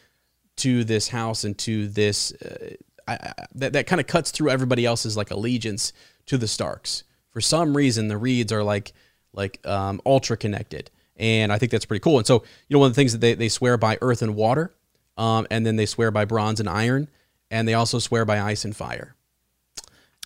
[0.59, 2.75] to this house and to this uh,
[3.07, 5.93] I, that that kind of cuts through everybody else's like allegiance
[6.27, 7.03] to the Starks.
[7.31, 8.93] For some reason, the Reeds are like
[9.33, 12.17] like um, ultra connected, and I think that's pretty cool.
[12.17, 14.35] And so, you know, one of the things that they, they swear by earth and
[14.35, 14.73] water,
[15.17, 17.07] um, and then they swear by bronze and iron,
[17.49, 19.15] and they also swear by ice and fire.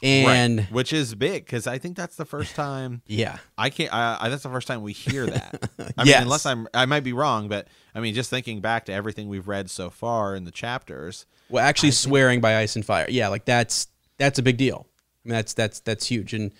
[0.03, 0.71] And right.
[0.71, 3.01] which is big because I think that's the first time.
[3.07, 3.93] yeah, I can't.
[3.93, 5.69] I, I, that's the first time we hear that.
[5.97, 6.15] I yes.
[6.17, 9.29] mean, unless I'm, I might be wrong, but I mean, just thinking back to everything
[9.29, 11.25] we've read so far in the chapters.
[11.49, 13.05] Well, actually, I swearing think, by ice and fire.
[13.07, 13.87] Yeah, like that's
[14.17, 14.87] that's a big deal.
[15.23, 16.51] I mean, that's that's that's huge, and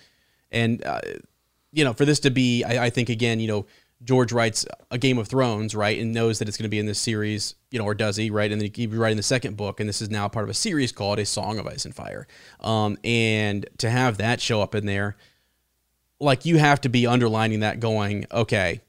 [0.50, 1.00] and uh,
[1.72, 3.66] you know, for this to be, I, I think again, you know,
[4.04, 6.86] George writes a Game of Thrones, right, and knows that it's going to be in
[6.86, 8.52] this series, you know, or does he, right?
[8.52, 10.54] And then he'd be writing the second book, and this is now part of a
[10.54, 12.26] series called A Song of Ice and Fire.
[12.60, 15.16] Um, and to have that show up in there,
[16.20, 18.82] like you have to be underlining that, going, okay,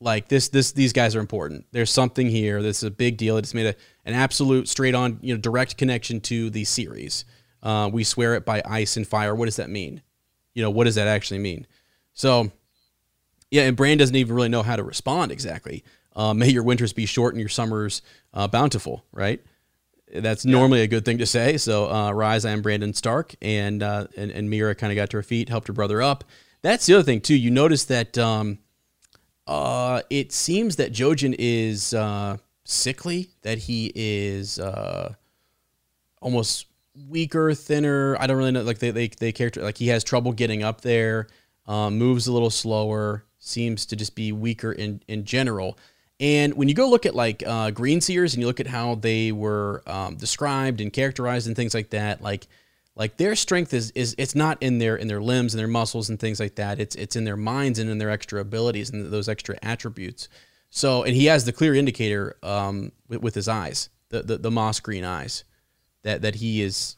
[0.00, 1.64] like this, this, these guys are important.
[1.72, 2.62] There's something here.
[2.62, 3.38] This is a big deal.
[3.38, 3.74] It's made a,
[4.04, 7.24] an absolute straight on, you know, direct connection to the series.
[7.62, 9.34] Uh, we swear it by ice and fire.
[9.34, 10.02] What does that mean?
[10.54, 11.66] You know, what does that actually mean?
[12.12, 12.50] So
[13.52, 15.84] yeah, and Bran doesn't even really know how to respond exactly.
[16.16, 18.00] Uh, may your winters be short and your summers
[18.32, 19.42] uh, bountiful, right?
[20.10, 20.52] That's yeah.
[20.52, 21.58] normally a good thing to say.
[21.58, 25.10] So, uh, rise, I am Brandon Stark, and uh, and, and Meera kind of got
[25.10, 26.24] to her feet, helped her brother up.
[26.62, 27.34] That's the other thing too.
[27.34, 28.58] You notice that um,
[29.46, 34.58] uh, it seems that Jojen is uh, sickly, that he is
[36.22, 36.66] almost
[37.06, 38.16] weaker, thinner.
[38.18, 38.62] I don't really know.
[38.62, 41.26] Like they they they character like he has trouble getting up there,
[41.66, 45.76] um, moves a little slower seems to just be weaker in, in general.
[46.20, 48.94] And when you go look at like uh, green seers and you look at how
[48.94, 52.46] they were um, described and characterized and things like that, like
[52.94, 56.10] like their strength is is it's not in their in their limbs and their muscles
[56.10, 56.78] and things like that.
[56.78, 60.28] It's it's in their minds and in their extra abilities and those extra attributes.
[60.70, 64.50] So and he has the clear indicator um, with, with his eyes, the, the the
[64.50, 65.42] moss green eyes,
[66.02, 66.96] that that he is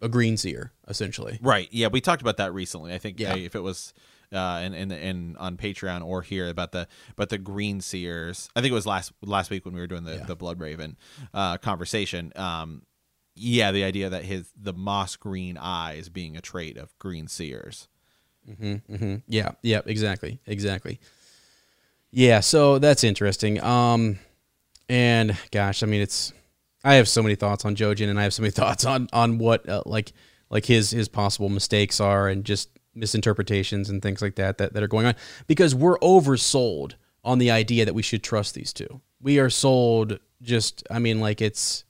[0.00, 1.38] a green seer essentially.
[1.42, 1.68] Right.
[1.72, 2.94] Yeah, we talked about that recently.
[2.94, 3.34] I think yeah.
[3.34, 3.94] if it was
[4.32, 8.48] uh, and and and on Patreon or here about the about the green seers.
[8.54, 10.24] I think it was last last week when we were doing the yeah.
[10.24, 10.96] the Blood Raven
[11.34, 12.32] uh, conversation.
[12.36, 12.82] Um,
[13.34, 17.88] yeah, the idea that his the moss green eyes being a trait of green seers.
[18.48, 19.14] Mm-hmm, mm-hmm.
[19.28, 21.00] Yeah, yeah, exactly, exactly.
[22.10, 23.62] Yeah, so that's interesting.
[23.62, 24.18] Um,
[24.88, 26.32] and gosh, I mean, it's
[26.82, 29.38] I have so many thoughts on Jojen, and I have so many thoughts on on
[29.38, 30.12] what uh, like
[30.50, 34.82] like his his possible mistakes are, and just misinterpretations and things like that, that that
[34.82, 35.14] are going on
[35.46, 39.00] because we're oversold on the idea that we should trust these two.
[39.20, 41.84] We are sold just I mean like it's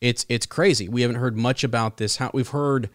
[0.00, 0.88] it's it's crazy.
[0.88, 2.16] We haven't heard much about this.
[2.16, 2.90] How we've heard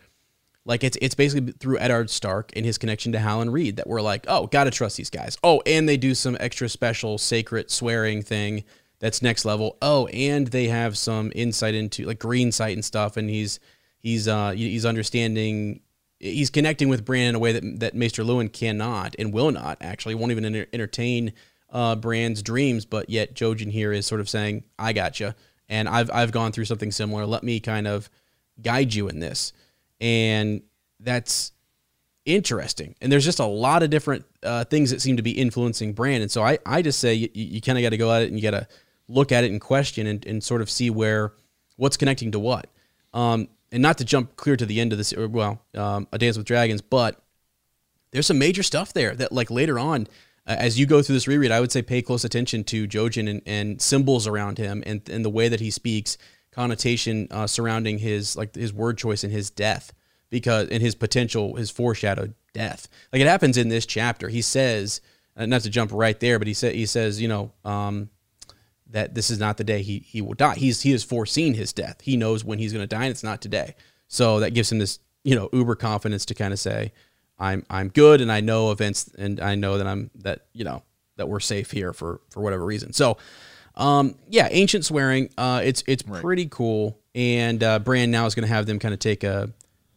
[0.66, 4.02] like it's it's basically through Eddard Stark and his connection to Howland Reed that we're
[4.02, 5.38] like, oh, gotta trust these guys.
[5.44, 8.64] Oh, and they do some extra special sacred swearing thing
[9.00, 9.78] that's next level.
[9.82, 13.60] Oh, and they have some insight into like green sight and stuff, and he's
[14.00, 15.82] he's uh he's understanding
[16.22, 19.78] he's connecting with Bran in a way that that Maester Luwin cannot and will not
[19.82, 21.34] actually won't even enter, entertain
[21.70, 22.86] uh, Bran's dreams.
[22.86, 25.34] But yet Jojen here is sort of saying, "I got you,"
[25.68, 27.26] and I've I've gone through something similar.
[27.26, 28.10] Let me kind of
[28.62, 29.52] guide you in this,
[30.00, 30.62] and
[31.00, 31.52] that's
[32.26, 32.96] interesting.
[33.02, 36.22] And there's just a lot of different uh, things that seem to be influencing Bran.
[36.22, 38.30] And so I I just say you, you kind of got to go at it
[38.30, 38.68] and you got to
[39.08, 41.34] look at it and question and, and sort of see where
[41.78, 42.68] what's connecting to what.
[43.14, 46.18] Um, and not to jump clear to the end of this, or, well, um, A
[46.18, 47.22] Dance with Dragons, but
[48.12, 50.08] there's some major stuff there that, like, later on,
[50.48, 53.30] uh, as you go through this reread, I would say pay close attention to Jojen
[53.30, 56.18] and, and symbols around him and, and the way that he speaks,
[56.52, 59.94] connotation uh, surrounding his like his word choice and his death,
[60.30, 62.90] because and his potential, his foreshadowed death.
[63.14, 64.28] Like it happens in this chapter.
[64.28, 65.00] He says,
[65.38, 68.10] uh, not to jump right there, but he said he says, you know, um,
[68.92, 70.56] that this is not the day he, he will die.
[70.56, 72.02] He's he has foreseen his death.
[72.02, 73.76] He knows when he's going to die, and it's not today.
[74.08, 76.92] So that gives him this you know uber confidence to kind of say,
[77.40, 80.84] I'm I'm good, and I know events, and I know that I'm that you know
[81.18, 82.94] that we're safe here for for whatever reason.
[82.94, 83.18] So,
[83.76, 85.30] um, yeah, ancient swearing.
[85.38, 86.22] Uh, it's it's right.
[86.22, 89.52] pretty cool, and uh, Bran now is going to have them kind of take a,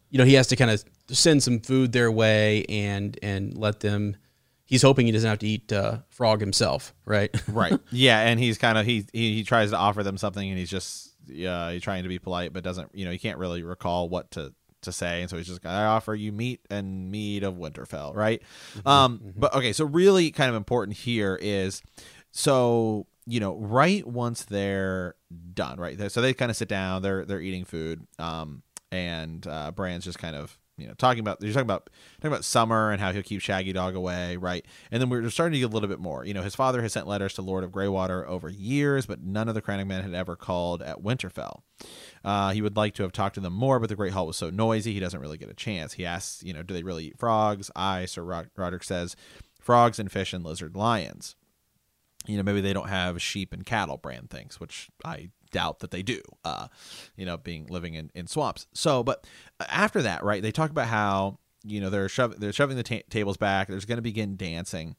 [0.09, 3.79] you know, he has to kind of send some food their way and and let
[3.79, 4.17] them
[4.65, 7.29] he's hoping he doesn't have to eat uh, frog himself, right?
[7.47, 7.79] right.
[7.91, 10.69] Yeah, and he's kind of he, he he tries to offer them something, and he's
[10.69, 14.09] just yeah he's trying to be polite, but doesn't you know he can't really recall
[14.09, 17.55] what to to say, and so he's just I offer you meat and mead of
[17.55, 18.41] Winterfell, right?
[18.77, 19.39] Mm-hmm, um, mm-hmm.
[19.39, 21.81] but okay, so really kind of important here is
[22.31, 25.15] so you know right once they're
[25.53, 26.11] done, right?
[26.11, 30.19] So they kind of sit down, they're they're eating food, um, and uh, Bran's just
[30.19, 33.23] kind of you know talking about you're talking about talking about summer and how he'll
[33.23, 34.65] keep shaggy dog away right?
[34.91, 36.25] And then we're starting to get a little bit more.
[36.25, 39.47] You know his father has sent letters to lord of greywater over years but none
[39.47, 41.61] of the crannogmen had ever called at winterfell.
[42.23, 44.37] Uh, he would like to have talked to them more but the great hall was
[44.37, 45.93] so noisy he doesn't really get a chance.
[45.93, 47.71] He asks you know do they really eat frogs?
[47.75, 49.15] I sir Rod- Rodrik says
[49.61, 51.35] frogs and fish and lizard lions.
[52.27, 55.91] You know maybe they don't have sheep and cattle brand things which i doubt that
[55.91, 56.67] they do uh
[57.15, 58.67] you know being living in in swamps.
[58.73, 59.25] So but
[59.69, 63.07] after that right they talk about how you know they're shoving they're shoving the ta-
[63.09, 64.95] tables back there's going to begin dancing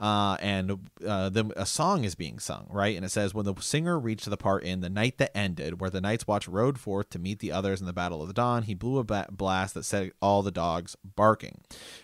[0.00, 2.94] uh, and uh, then a song is being sung right?
[2.96, 5.90] And it says when the singer reached the part in the night that ended where
[5.90, 8.64] the night's watch rode forth to meet the others in the battle of the dawn
[8.64, 11.60] he blew a ba- blast that set all the dogs barking.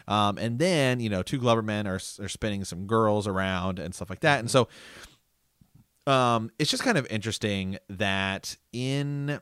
[0.08, 3.94] Um, and then you know two glover men are, are spinning some girls around and
[3.94, 4.40] stuff like that.
[4.40, 4.68] And so
[6.06, 9.40] um, it's just kind of interesting that in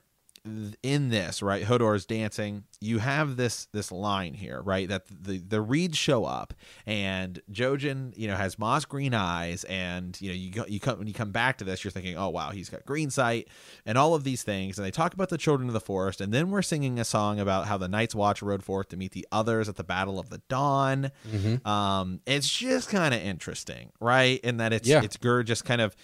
[0.82, 5.60] in this right hodor's dancing you have this this line here right that the the
[5.60, 6.54] reeds show up
[6.86, 10.98] and jojen you know has moss green eyes and you know you go, you come
[10.98, 13.48] when you come back to this you're thinking oh wow he's got green sight
[13.84, 16.32] and all of these things and they talk about the children of the forest and
[16.32, 19.26] then we're singing a song about how the night's watch rode forth to meet the
[19.32, 21.68] others at the battle of the dawn mm-hmm.
[21.68, 25.02] um it's just kind of interesting right in that it's yeah.
[25.02, 25.96] it's Gur just kind of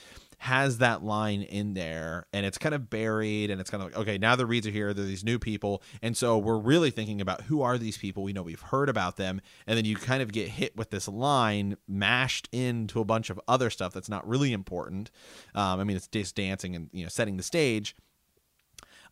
[0.44, 3.98] has that line in there and it's kind of buried and it's kind of like
[3.98, 7.22] okay now the reeds are here they're these new people and so we're really thinking
[7.22, 10.20] about who are these people we know we've heard about them and then you kind
[10.20, 14.28] of get hit with this line mashed into a bunch of other stuff that's not
[14.28, 15.10] really important.
[15.54, 17.96] Um, i mean it's just dancing and you know setting the stage.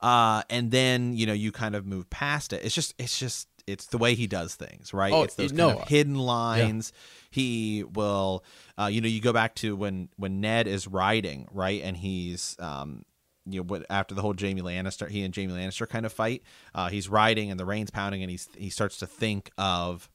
[0.02, 2.62] Uh, and then you know you kind of move past it.
[2.62, 5.12] It's just it's just it's the way he does things, right?
[5.12, 5.68] Oh, it's those no.
[5.68, 6.92] kind of hidden lines.
[6.94, 7.28] Yeah.
[7.30, 8.44] He will,
[8.78, 12.56] uh, you know, you go back to when when Ned is riding, right, and he's.
[12.58, 13.04] Um,
[13.44, 16.44] you know, what after the whole Jaime Lannister, he and Jaime Lannister kind of fight.
[16.76, 20.08] Uh, he's riding and the rain's pounding, and he's he starts to think of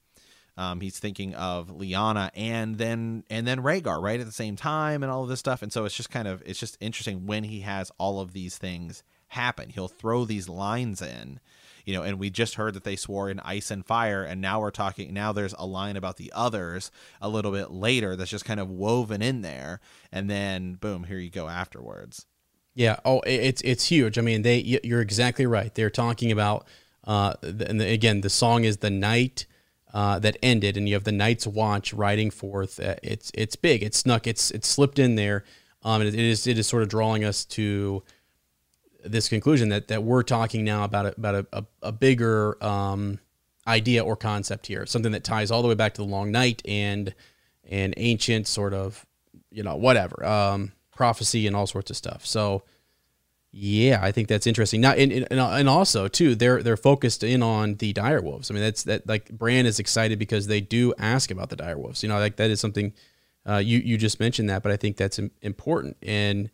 [0.58, 5.04] um, he's thinking of Lyanna and then and then Rhaegar right at the same time
[5.04, 5.62] and all of this stuff.
[5.62, 8.58] And so it's just kind of it's just interesting when he has all of these
[8.58, 9.70] things happen.
[9.70, 11.40] He'll throw these lines in
[11.88, 14.60] you know, and we just heard that they swore in ice and fire, and now
[14.60, 15.14] we're talking.
[15.14, 18.70] Now there's a line about the others a little bit later that's just kind of
[18.70, 19.80] woven in there,
[20.12, 22.26] and then boom, here you go afterwards.
[22.76, 22.98] Yeah.
[23.06, 24.18] Oh, it's it's huge.
[24.18, 25.74] I mean, they you're exactly right.
[25.74, 26.68] They're talking about,
[27.06, 29.46] uh, and the, again, the song is the night.
[29.94, 32.78] Uh, that ended, and you have the Night's Watch riding forth.
[32.78, 33.82] Uh, it's it's big.
[33.82, 34.28] It's snuck.
[34.28, 35.46] It's it's slipped in there.
[35.84, 38.04] Um, it, it is it is sort of drawing us to
[39.12, 43.20] this conclusion that that we're talking now about a, about a, a, a bigger um,
[43.68, 46.62] idea or concept here, something that ties all the way back to the Long Night
[46.66, 47.14] and
[47.70, 49.06] and ancient sort of
[49.52, 52.26] you know whatever um, prophecy and all sorts of stuff.
[52.26, 52.64] So
[53.52, 54.82] yeah, I think that's interesting.
[54.82, 58.52] Now, and, and, and also too, they're they're focused in on the dire wolves.
[58.52, 61.78] I mean, that's that like Bran is excited because they do ask about the dire
[61.78, 62.04] wolves.
[62.04, 62.94] You know, like that is something
[63.48, 66.50] uh, you you just mentioned that, but I think that's important and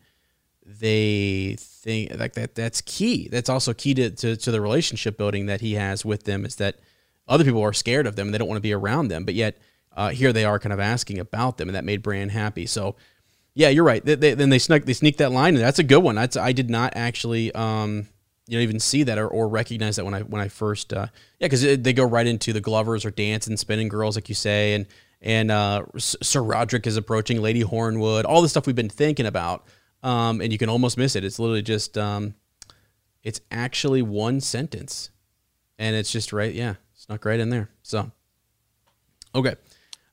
[0.64, 3.28] they think like that that's key.
[3.28, 6.56] That's also key to, to, to, the relationship building that he has with them is
[6.56, 6.76] that
[7.28, 9.34] other people are scared of them and they don't want to be around them but
[9.34, 9.58] yet
[9.96, 12.66] uh, here they are kind of asking about them and that made Bran happy.
[12.66, 12.96] So
[13.54, 14.04] yeah you're right.
[14.04, 15.54] They, they, then they snuck they sneak that line.
[15.54, 16.14] And that's a good one.
[16.16, 18.08] That's I did not actually um,
[18.46, 21.06] you know even see that or, or recognize that when I when I first uh,
[21.38, 24.34] yeah because they go right into the Glovers or dance and spinning girls like you
[24.34, 24.86] say and
[25.20, 29.66] and uh, Sir Rodrik is approaching Lady Hornwood all the stuff we've been thinking about
[30.04, 31.24] um, and you can almost miss it.
[31.24, 32.34] It's literally just um,
[33.24, 35.10] it's actually one sentence,
[35.78, 36.54] and it's just right.
[36.54, 37.70] Yeah, snuck right in there.
[37.82, 38.12] So
[39.34, 39.56] okay.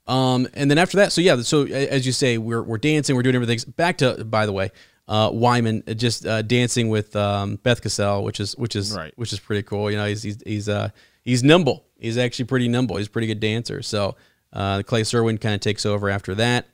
[0.08, 3.22] Um, and then after that, so yeah, so as you say, we're, we're dancing, we're
[3.22, 3.60] doing everything.
[3.78, 4.72] Back to, by the way,
[5.08, 9.14] uh, Wyman uh, just uh, dancing with um, Beth Cassel, which is which is right.
[9.18, 9.92] which is pretty cool.
[9.92, 10.90] You know, he's he's he's uh,
[11.24, 11.86] he's nimble.
[12.00, 12.98] He's actually pretty nimble.
[12.98, 13.82] He's a pretty good dancer.
[13.84, 14.16] So
[14.54, 16.66] uh, Cley Cerwyn kind of takes over after that.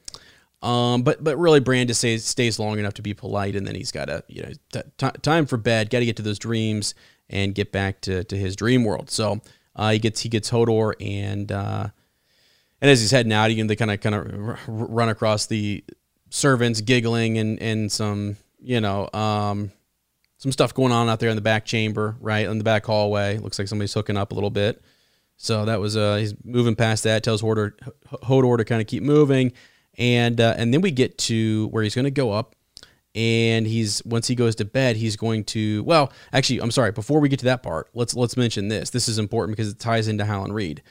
[0.62, 3.92] Um, but but really, Bran stays stays long enough to be polite, and then he's
[3.92, 5.90] got a you know t- t- time for bed.
[5.90, 6.96] Got to get to those dreams
[7.30, 9.10] and get back to, to his dream world.
[9.10, 9.42] So
[9.76, 11.88] uh, he gets he gets Hodor, and uh,
[12.82, 15.84] and as he's heading out, you know, they kind of kind of run across the
[16.30, 19.72] servants giggling and and some you know um,
[20.38, 23.38] some stuff going on out there in the back chamber, right in the back hallway.
[23.38, 24.82] Looks like somebody's hooking up a little bit.
[25.40, 27.24] So that was uh he's moving past that.
[27.24, 27.74] Tells Hodor
[28.24, 29.54] Hodor to kind of keep moving
[29.98, 32.56] and uh, and then we get to where he's going to go up
[33.16, 37.20] and he's once he goes to bed he's going to well actually i'm sorry before
[37.20, 38.90] we get to that part let's let's mention this.
[38.92, 40.84] This is important because it ties into howland reed.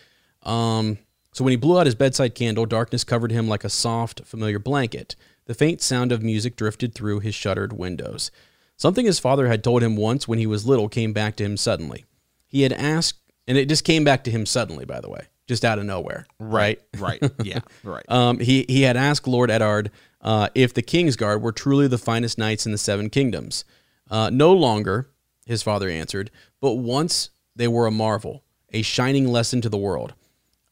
[0.42, 0.98] Um,
[1.32, 4.58] so when he blew out his bedside candle darkness covered him like a soft familiar
[4.58, 5.16] blanket.
[5.46, 8.32] The faint sound of music drifted through his shuttered windows.
[8.76, 11.56] Something his father had told him once when he was little came back to him
[11.56, 12.04] suddenly.
[12.48, 14.84] He had asked and it just came back to him suddenly.
[14.84, 16.26] By the way, just out of nowhere.
[16.38, 16.80] Right.
[16.98, 17.22] Right.
[17.42, 17.60] Yeah.
[17.84, 18.04] Right.
[18.08, 19.90] Um, he he had asked Lord Eddard
[20.20, 23.64] uh, if the Kingsguard were truly the finest knights in the Seven Kingdoms.
[24.10, 25.10] Uh, no longer,
[25.46, 26.30] his father answered,
[26.60, 28.42] but once they were a marvel,
[28.72, 30.14] a shining lesson to the world.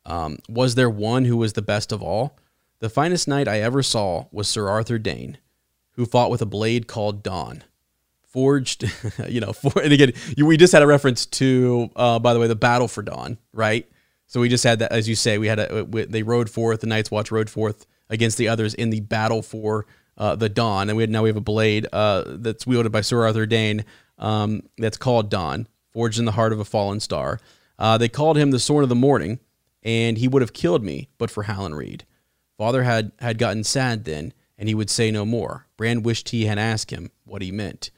[0.07, 2.37] Um, was there one who was the best of all?
[2.81, 5.39] The finest knight I ever saw was Sir Arthur Dayne,
[5.93, 7.65] who fought with a blade called Dawn.
[8.23, 8.85] Forged,
[9.29, 12.41] you know, for, and again, you, we just had a reference to, uh, by the
[12.41, 13.89] way, the battle for Dawn, right?
[14.35, 16.81] So we just had that, as you say, we had a, we, they rode forth,
[16.81, 19.87] the Night's Watch rode forth against the others in the battle for
[20.19, 23.01] uh, the Dawn, and we had, now we have a blade uh, that's wielded by
[23.01, 23.85] Sir Arthur Dayne
[24.19, 27.39] um, that's called Dawn, forged in the heart of a fallen star.
[27.79, 29.39] Uh, they called him the Sword of the Morning,
[29.85, 32.05] and he would have killed me but for Howland Reed.
[32.59, 35.69] Father had had gotten sad then, and he would say no more.
[35.77, 37.93] Bran wished he had asked him what he meant.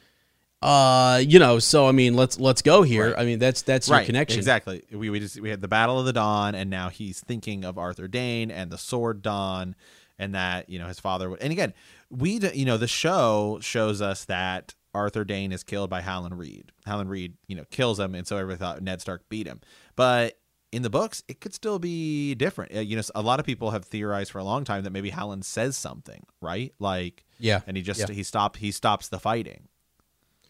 [0.62, 3.08] Uh, you know, so I mean, let's let's go here.
[3.10, 3.22] Right.
[3.22, 3.98] I mean, that's that's right.
[3.98, 4.38] your connection.
[4.38, 4.82] Exactly.
[4.90, 7.78] We we just we had the Battle of the Dawn, and now he's thinking of
[7.78, 9.76] Arthur Dayne and the Sword Dawn,
[10.18, 11.28] and that you know his father.
[11.30, 11.74] would And again,
[12.10, 16.72] we you know the show shows us that Arthur Dayne is killed by Howland Reed.
[16.86, 19.60] Howland Reed, you know, kills him, and so everybody thought Ned Stark beat him.
[19.94, 20.38] But
[20.72, 22.74] in the books, it could still be different.
[22.74, 25.10] Uh, You know, a lot of people have theorized for a long time that maybe
[25.10, 26.72] Howland says something, right?
[26.78, 27.60] Like, Yeah.
[27.66, 28.06] and he just Yeah.
[28.10, 29.68] he stopped he stops the fighting.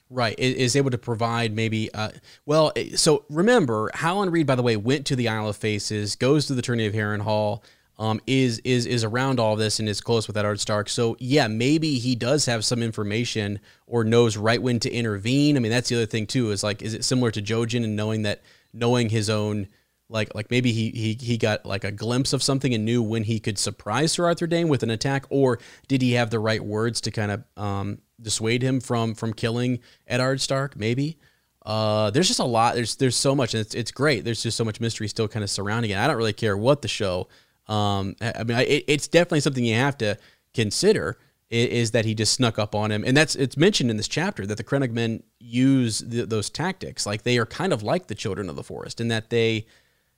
[0.09, 1.92] Right, is able to provide maybe.
[1.92, 2.11] Uh,
[2.44, 6.46] well, so remember, Howland Reed, by the way, went to the Isle of Faces, goes
[6.46, 7.64] to the tourney of Harrenhal,
[7.98, 10.88] um, is is is around all this and is close with Eddard Stark.
[10.88, 15.57] So yeah, maybe he does have some information or knows right when to intervene.
[15.57, 16.52] I mean, that's the other thing too.
[16.52, 18.42] Is like, is it similar to Jojen and knowing that
[18.72, 19.68] knowing his own.
[20.09, 23.24] Like, like maybe he, he he got like a glimpse of something and knew when
[23.24, 26.64] he could surprise Sir Arthur Dayne with an attack, or did he have the right
[26.64, 30.76] words to kind of um, dissuade him from from killing Eddard Stark?
[30.76, 31.18] Maybe.
[31.64, 32.74] Uh, there's just a lot.
[32.74, 34.24] There's there's so much, and it's it's great.
[34.24, 35.98] There's just so much mystery still kind of surrounding it.
[35.98, 37.28] I don't really care what the show.
[37.66, 40.16] Um, I I mean, I, it, it's definitely something you have to
[40.54, 41.18] consider.
[41.48, 44.44] Is that he just snuck up on him, and that's it's mentioned in this chapter
[44.46, 47.06] that the crannogmen use th those tactics.
[47.06, 49.66] Like they are kind of like the children of the forest in that they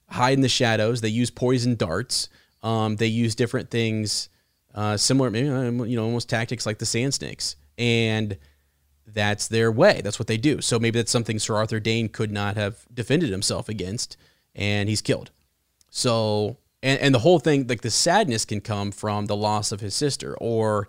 [0.09, 1.03] hide in the shadows.
[1.03, 2.31] They use poison darts.
[2.63, 4.31] Um, they use different things,
[4.75, 8.37] uh, similar, maybe uh, you know, almost tactics like the sand snakes, and
[9.07, 10.01] that's their way.
[10.03, 10.61] That's what they do.
[10.61, 14.17] So maybe that's something Sir Arthur Dayne could not have defended himself against,
[14.55, 15.31] and he's killed.
[15.91, 19.81] So, and, and the whole thing, like the sadness can come from the loss of
[19.81, 20.89] his sister or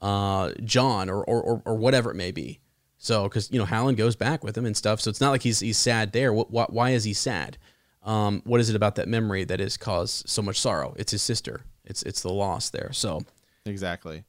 [0.00, 2.58] uh, Jon or, or, or, or whatever it may be.
[2.98, 5.00] So, because, you know, Howland goes back with him and stuff.
[5.00, 6.32] So it's not like he's, he's sad there.
[6.32, 7.56] What, what, why is he sad?
[8.02, 10.94] Um, what is it about that memory that has caused so much sorrow?
[10.98, 11.62] It's his sister.
[11.84, 12.92] It's, it's the loss there.
[12.92, 13.22] So,
[13.64, 14.24] Exactly.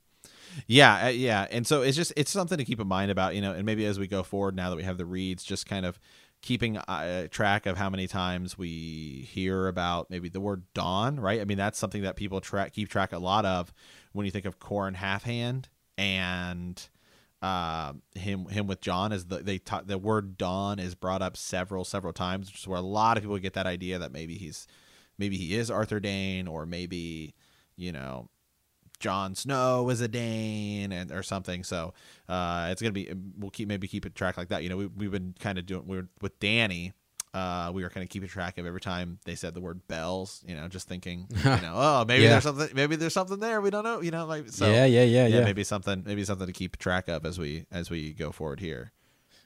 [0.68, 3.41] Yeah, uh, yeah, and so it's just it's something to keep in mind about you
[3.41, 5.86] know, and maybe as we go forward now that we have the Reeds, just kind
[5.86, 5.99] of
[6.41, 11.39] keeping uh, track of how many times we hear about maybe the word dawn, right?
[11.39, 13.72] I mean, that's something that people track keep track a lot of
[14.14, 15.66] when you think of Qhorin Halfhand
[15.97, 16.82] and
[17.41, 21.84] uh, him him with Jon is the they the word dawn is brought up several
[21.84, 24.68] several times, which is where a lot of people get that idea that maybe he's
[25.18, 27.34] maybe he is Arthur Dayne or maybe
[27.76, 28.30] you know
[29.02, 31.64] Jon Snow is a Dayne and or something.
[31.66, 31.93] So
[32.30, 34.64] uh, it's gonna be we'll keep maybe keep it track like that.
[34.64, 36.93] You know, we we've been kind of doing we were with Dany.
[37.34, 40.43] Uh, we were kind of keeping track of every time they said the word bells.
[40.45, 42.32] You know, just thinking, you know, oh maybe Yeah.
[42.32, 44.02] there's something, maybe there's something there we don't know.
[44.02, 44.70] You know, like so.
[44.70, 45.43] yeah, yeah, yeah, yeah.
[45.43, 48.91] maybe something, maybe something to keep track of as we as we go forward here.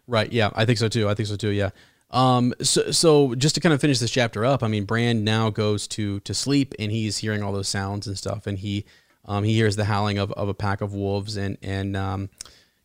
[0.07, 0.31] Right.
[0.31, 1.07] Yeah, I think so too.
[1.09, 1.49] I think so too.
[1.49, 1.69] Yeah.
[2.11, 2.53] Um.
[2.61, 5.87] So, so just to kind of finish this chapter up, I mean, Bran now goes
[5.89, 8.85] to to sleep, and he's hearing all those sounds and stuff, and he,
[9.25, 12.29] um, he hears the howling of, of a pack of wolves, and and um,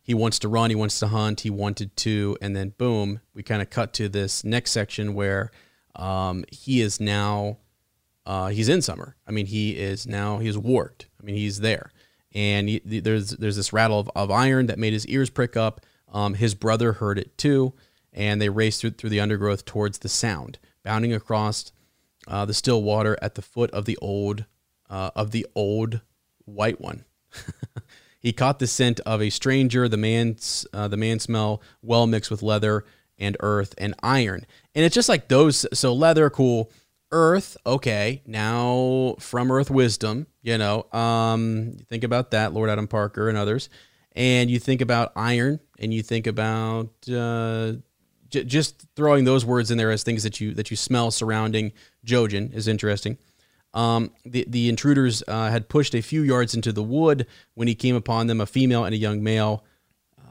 [0.01, 3.43] he wants to run, he wants to hunt, he wanted to, and then boom, we
[3.43, 5.51] kind of cut to this next section where,
[5.95, 7.57] um, he is now,
[8.25, 9.15] uh, he's in summer.
[9.27, 11.07] I mean, he is now he is warped.
[11.19, 11.91] I mean, he's there,
[12.33, 15.85] and he, there's there's this rattle of, of iron that made his ears prick up.
[16.11, 17.73] Um, his brother heard it too,
[18.11, 21.71] and they raced through, through the undergrowth towards the sound, bounding across
[22.27, 24.45] uh, the still water at the foot of the old
[24.89, 26.01] uh, of the old
[26.53, 27.05] white one.
[28.19, 29.87] he caught the scent of a stranger.
[29.87, 32.85] The man's uh, the man smell well mixed with leather
[33.17, 34.45] and earth and iron,
[34.75, 35.65] and it's just like those.
[35.73, 36.71] So leather, cool.
[37.13, 38.21] Earth, okay.
[38.25, 40.87] Now from Earth wisdom, you know.
[40.93, 43.69] Um, you think about that, Lord Adam Parker and others,
[44.13, 47.73] and you think about iron, and you think about uh,
[48.29, 51.73] just throwing those words in there as things that you that you smell surrounding
[52.05, 53.17] Jojen is interesting.
[53.73, 57.75] Um, the the intruders uh, had pushed a few yards into the wood when he
[57.75, 59.63] came upon them, a female and a young male,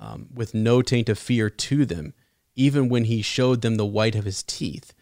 [0.01, 2.13] um, with no taint of fear to them,
[2.55, 4.93] even when he showed them the white of his teeth.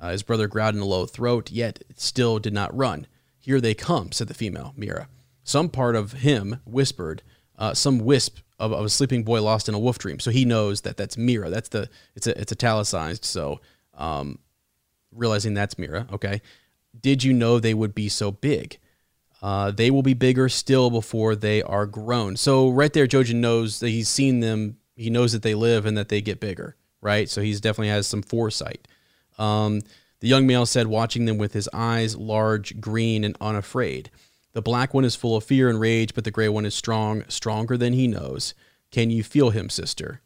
[0.00, 3.06] Uh, his brother growled in a low throat, yet still did not run.
[3.38, 5.06] Here they come, said the female, Meera.
[5.42, 7.22] Some part of him whispered,
[7.58, 10.20] uh, some wisp of, of, a sleeping boy lost in a wolf dream.
[10.20, 11.50] So he knows that that's Meera.
[11.50, 13.24] That's the it's a it's italicized.
[13.24, 13.60] So
[13.94, 14.38] um,
[15.12, 16.12] realizing that's Meera.
[16.12, 16.42] Okay.
[16.98, 18.78] Did you know they would be so big?
[19.40, 22.36] Uh, they will be bigger still before they are grown.
[22.36, 24.78] So right there, Jojen knows that he's seen them.
[24.96, 26.76] He knows that they live and that they get bigger.
[27.00, 27.28] Right.
[27.28, 28.88] So he's definitely has some foresight.
[29.38, 29.82] Um,
[30.20, 34.10] the young male said, watching them with his eyes large, green, and unafraid.
[34.52, 37.22] The black one is full of fear and rage, but the gray one is strong,
[37.28, 38.54] stronger than he knows.
[38.90, 40.20] Can you feel him, sister?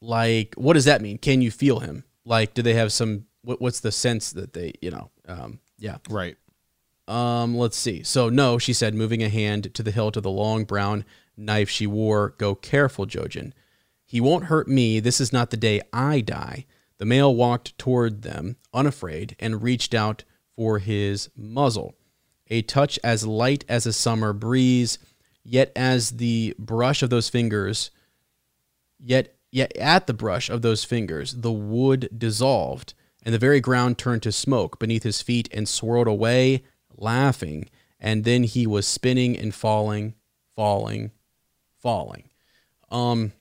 [0.00, 1.18] Like, what does that mean?
[1.18, 2.02] Can you feel him?
[2.24, 3.26] Like, do they have some?
[3.42, 5.10] What, what's the sense that they, you know?
[5.28, 5.96] Um, yeah.
[6.08, 6.36] Right.
[7.08, 8.04] Um, let's see.
[8.04, 11.04] So, no, she said, moving a hand to the hilt of the long brown
[11.36, 12.34] knife she wore.
[12.38, 13.52] Go careful, Jojen.
[14.04, 15.00] He won't hurt me.
[15.00, 16.66] This is not the day I die.
[16.98, 20.22] The male walked toward them, unafraid, and reached out
[20.54, 21.96] for his muzzle.
[22.48, 24.98] A touch as light as a summer breeze,
[25.42, 27.90] yet as the brush of those fingers,
[28.98, 32.94] yet yet at the brush of those fingers, the wood dissolved,
[33.24, 36.62] and the very ground turned to smoke beneath his feet and swirled away,
[36.96, 37.68] laughing.
[37.98, 40.14] And then he was spinning and falling,
[40.54, 41.10] falling,
[41.78, 42.30] falling.
[42.90, 43.32] Um,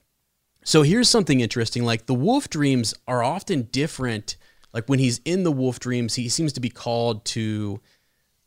[0.64, 1.84] so here's something interesting.
[1.84, 4.36] Like the wolf dreams are often different.
[4.74, 7.80] Like when he's in the wolf dreams, he seems to be called to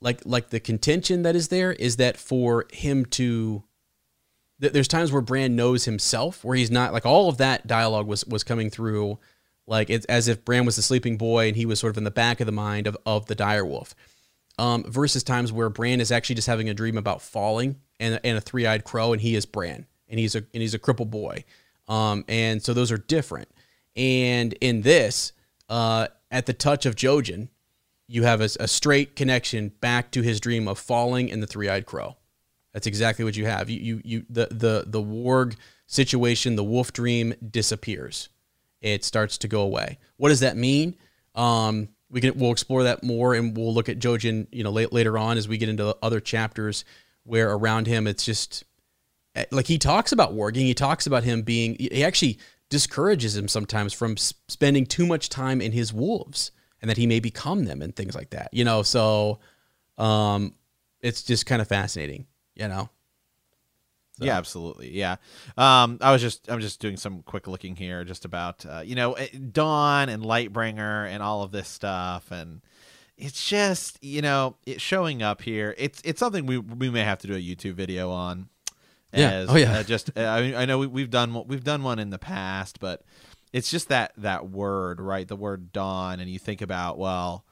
[0.01, 3.63] like like the contention that is there is that for him to
[4.59, 8.25] there's times where Bran knows himself where he's not like all of that dialogue was
[8.27, 9.19] was coming through
[9.67, 12.05] like it's as if Bran was the sleeping boy and he was sort of in
[12.05, 13.95] the back of the mind of, of the dire wolf.
[14.59, 18.37] Um, versus times where Bran is actually just having a dream about falling and, and
[18.37, 21.45] a three-eyed crow and he is Bran and he's a and he's a crippled boy.
[21.89, 23.49] Um, and so those are different.
[23.97, 25.33] And in this,
[25.69, 27.49] uh, at the touch of Jojen,
[28.09, 31.87] you have a, a, straight connection back to his dream of falling and the three-eyed
[31.87, 32.17] crow.
[32.73, 33.69] That's exactly what you have.
[33.69, 35.57] You, you, you the, the, the warg
[35.87, 38.29] situation, the wolf dream disappears.
[38.83, 39.99] It starts to go away.
[40.19, 40.97] What does that mean?
[41.35, 44.93] Um, we can, we'll explore that more and we'll look at Jojen, you know, late,
[44.93, 46.85] later on as we get into other chapters
[47.23, 48.65] where around him, it's just,
[49.35, 50.63] Eh, like he talks about warging.
[50.63, 51.77] He talks about him being.
[51.79, 56.97] He actually discourages him sometimes from spending too much time in his wolves, and that
[56.97, 58.49] he may become them and things like that.
[58.53, 59.39] You know, so
[59.99, 60.55] um,
[61.01, 62.27] it's just kind of fascinating.
[62.55, 62.91] You know.
[64.19, 64.27] So.
[64.27, 64.91] Yeah, absolutely.
[64.91, 65.17] Yeah.
[65.57, 68.95] Um, I was just I'm just doing some quick looking here just about uh, you
[68.95, 72.61] know eh, Dawn and Lightbringer and all of this stuff and
[73.17, 75.75] it's just you know it's showing up here.
[75.79, 78.49] It's it's something we we may have to do a YouTube video on
[79.13, 79.31] yeah.
[79.31, 79.73] As, oh yeah.
[79.79, 82.81] Uh, just uh, I, I know we, have done we've done one in the past,
[82.81, 83.03] but
[83.53, 87.45] it's just that that word right, the word dawn, and you think about well,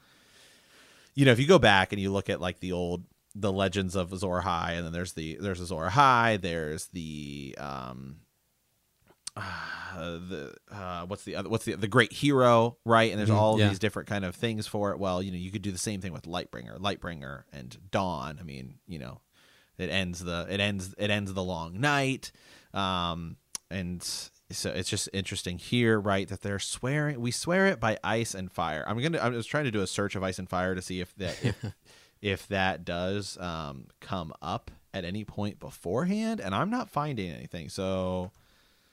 [1.13, 3.03] you know, if you go back and you look at like the old
[3.35, 8.17] the legends of Azor Ahai, and then there's the there's Azor Ahai, there's the um
[9.37, 13.11] uh, the uh, what's the other what's the the great hero right?
[13.11, 13.69] And there's mm, all yeah.
[13.69, 14.99] these different kind of things for it.
[14.99, 18.37] Well you know you could do the same thing with lightbringer lightbringer and dawn.
[18.39, 19.21] I mean you know
[19.77, 22.31] it ends the it ends it ends the long night.
[22.73, 23.37] Um
[23.69, 28.35] and so it's just interesting here right that they're swearing we swear it by ice
[28.35, 28.83] and fire.
[28.85, 30.99] I'm gonna i was trying to do a search of ice and fire to see
[30.99, 31.55] if that if,
[32.21, 37.69] if that does um come up at any point beforehand and i'm not finding anything
[37.69, 38.31] so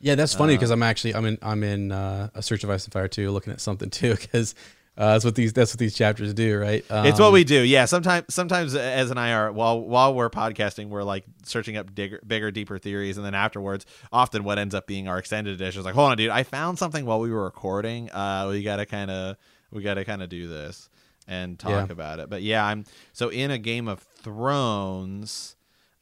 [0.01, 2.71] yeah that's funny because uh, i'm actually i'm in i'm in uh, a search of
[2.71, 4.55] ice and fire too looking at something too because
[4.99, 6.85] uh, that's what these that's what these chapters do, right?
[6.91, 7.63] Um, it's what we um, do.
[7.63, 7.85] Yeah.
[7.85, 12.51] Sometimes sometimes as an IR, while while we're podcasting, we're like searching up digger, bigger,
[12.51, 15.95] deeper theories, and then afterwards, often what ends up being our extended edition is like,
[15.95, 18.11] hold on, dude, I found something while we were recording.
[18.11, 19.37] Uh, we gotta kind of
[19.71, 20.91] we gotta kind of do this
[21.29, 21.93] and talk yeah.
[21.93, 22.31] about it.
[22.31, 25.55] But yeah, I'm so in a Game of Thrones.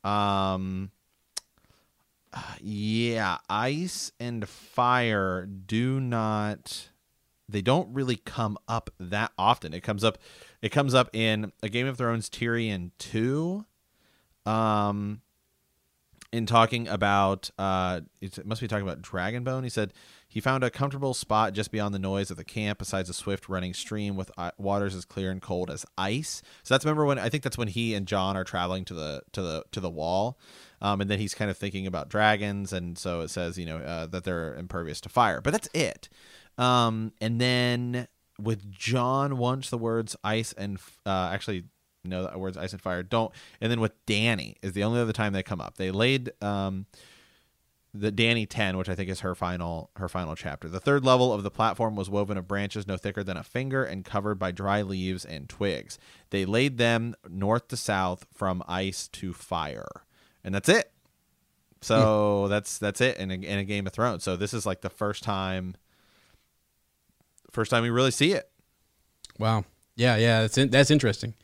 [0.04, 0.92] Um,
[2.60, 6.90] yeah, ice and fire do not
[7.48, 9.72] they don't really come up that often.
[9.72, 10.18] It comes up
[10.62, 13.64] it comes up in a Game of Thrones Tyrion 2
[14.44, 15.20] um
[16.32, 19.64] in talking about uh it must be talking about Dragonbone.
[19.64, 19.92] He said
[20.36, 23.48] he found a comfortable spot just beyond the noise of the camp besides a swift
[23.48, 26.42] running stream with uh, waters as clear and cold as ice.
[26.62, 29.22] So that's remember when I think that's when he and Jon are traveling to the
[29.32, 30.38] to the to the wall.
[30.82, 33.78] Um, and then he's kind of thinking about dragons, and so it says, you know,
[33.78, 35.40] uh, that they're impervious to fire.
[35.40, 36.10] But that's it.
[36.58, 38.06] Um, and then
[38.38, 41.64] with Jon, once the words ice and uh, actually
[42.04, 43.32] no the words ice and fire don't.
[43.62, 45.78] And then with Dany is the only other time they come up.
[45.78, 46.84] They laid um,
[48.00, 50.68] the Dany 10, which I think is her final her final chapter.
[50.68, 53.84] The third level of the platform was woven of branches no thicker than a finger
[53.84, 55.98] and covered by dry leaves and twigs.
[56.30, 60.04] They laid them north to south from ice to fire.
[60.44, 60.92] And that's it.
[61.80, 62.48] So yeah.
[62.48, 64.24] that's that's it in a, in a Game of Thrones.
[64.24, 65.76] So this is like the first time
[67.50, 68.50] first time we really see it.
[69.38, 69.64] Wow.
[69.94, 71.34] Yeah, yeah, that's in, that's interesting.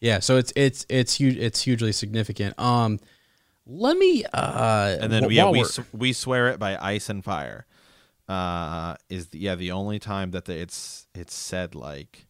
[0.00, 2.58] Yeah, so it's it's it's huge it's hugely significant.
[2.58, 2.98] Um
[3.70, 4.24] let me.
[4.32, 7.66] Uh, and then yeah, we we swear it by ice and fire.
[8.28, 12.26] Uh, is the, yeah the only time that the, it's it's said like,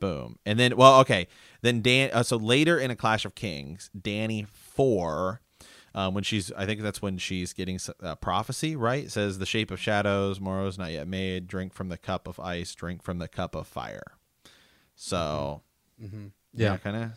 [0.00, 1.26] boom, and then well okay
[1.62, 2.10] then Dan.
[2.12, 5.40] Uh, so later in a Clash of Kings, Dany four.
[5.94, 9.04] Um, when she's, I think that's when she's getting uh, prophecy, right?
[9.04, 11.46] It says the shape of shadows, Morrow's not yet made.
[11.46, 14.14] Drink from the cup of ice, drink from the cup of fire.
[14.94, 15.60] So,
[16.02, 16.28] mm-hmm.
[16.54, 17.10] yeah, yeah kind of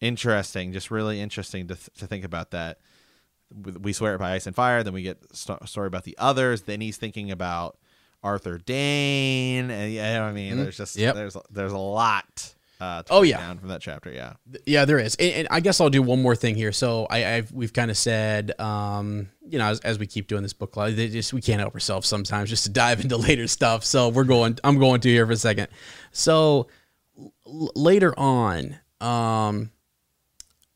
[0.00, 2.78] interesting, just really interesting to, th- to think about that.
[3.82, 4.82] We swear it by ice and fire.
[4.82, 6.62] Then we get st- story about the others.
[6.62, 7.78] Then he's thinking about
[8.22, 10.62] Arthur Dayne, and yeah, I mean, mm-hmm.
[10.62, 11.14] there's just yep.
[11.14, 12.54] there's there's a lot.
[12.78, 14.34] Uh, oh yeah, down from that chapter, yeah,
[14.66, 16.72] yeah, there is, and, and I guess I'll do one more thing here.
[16.72, 20.42] So I, have we've kind of said, um, you know, as, as, we keep doing
[20.42, 23.82] this book club, just we can't help ourselves sometimes just to dive into later stuff.
[23.82, 25.68] So we're going, I'm going to here for a second.
[26.12, 26.66] So
[27.46, 29.70] l- later on, um,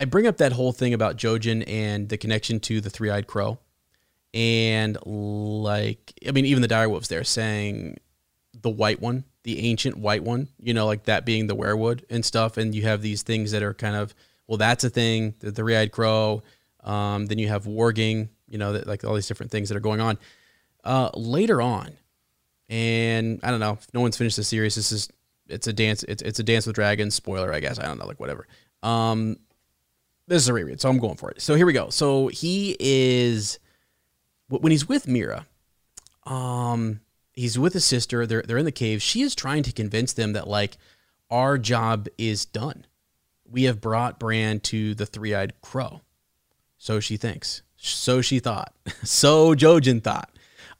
[0.01, 3.27] I bring up that whole thing about Jojen and the connection to the three eyed
[3.27, 3.59] crow.
[4.33, 7.99] And like, I mean, even the direwolves there saying
[8.63, 12.25] the white one, the ancient white one, you know, like that being the weirwood and
[12.25, 12.57] stuff.
[12.57, 14.15] And you have these things that are kind of,
[14.47, 16.43] well, that's a thing, the three eyed crow.
[16.83, 19.81] Um, then you have warging, you know, that, like all these different things that are
[19.81, 20.19] going on.
[20.83, 21.93] Uh, later on,
[22.71, 25.11] and I don't know, if no one's finished the series, this is,
[25.49, 27.79] it's a dance, it's, it's a dance with dragons, spoiler, I guess.
[27.79, 28.47] I don't know, like whatever.
[28.83, 29.37] Um,
[30.31, 31.43] this is a reread, so I'm going for it.
[31.43, 31.91] So here we go.
[31.91, 33.59] So he is
[34.49, 35.45] when he's with Meera,
[36.25, 37.01] um,
[37.33, 38.25] he's with his sister.
[38.27, 39.03] They're they're in the cave.
[39.03, 40.79] She is trying to convince them that like
[41.31, 42.87] our job is done.
[43.45, 46.01] We have brought Bran to the three eyed crow.
[46.79, 47.63] So she thinks.
[47.77, 48.73] So she thought.
[49.03, 50.31] so Jojen thought.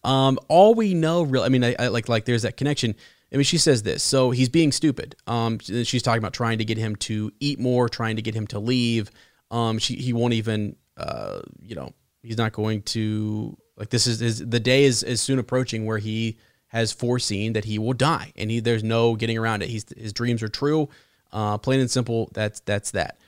[0.05, 1.43] Um, all we know, real.
[1.43, 2.95] I mean, I, I like like there's that connection.
[3.33, 4.05] I mean, she says this.
[4.05, 5.17] So he's being stupid.
[5.27, 8.47] Um, she's talking about trying to get him to eat more, trying to get him
[8.49, 9.11] to leave.
[9.51, 11.93] Um, she he won't even uh, you know,
[12.23, 15.99] he's not going to like this is, is the day is is soon approaching where
[15.99, 16.37] he
[16.69, 19.71] has foreseen that he will die, and he there's no getting around it.
[19.71, 20.89] He's his dreams are true,
[21.33, 22.31] uh, plain and simple.
[22.35, 23.19] That's that's that.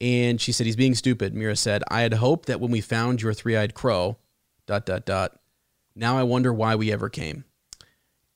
[0.00, 1.34] And she said he's being stupid.
[1.34, 4.18] Meera said, "I had hoped that when we found your three-eyed crow,
[4.66, 5.38] dot dot dot.
[5.94, 7.44] Now I wonder why we ever came."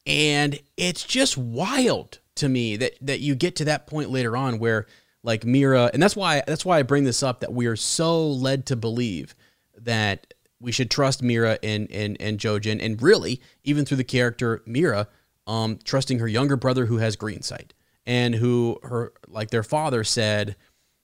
[0.07, 4.61] And it's just wild to me that that you get to that point later on
[4.61, 4.87] where
[5.23, 8.29] like Meera, and that's why that's why I bring this up that we are so
[8.29, 9.35] led to believe
[9.77, 14.63] that we should trust Meera and and and Jojen, and really even through the character
[14.67, 15.07] Meera,
[15.47, 17.75] um, trusting her younger brother who has green sight
[18.07, 20.57] and who her like their father said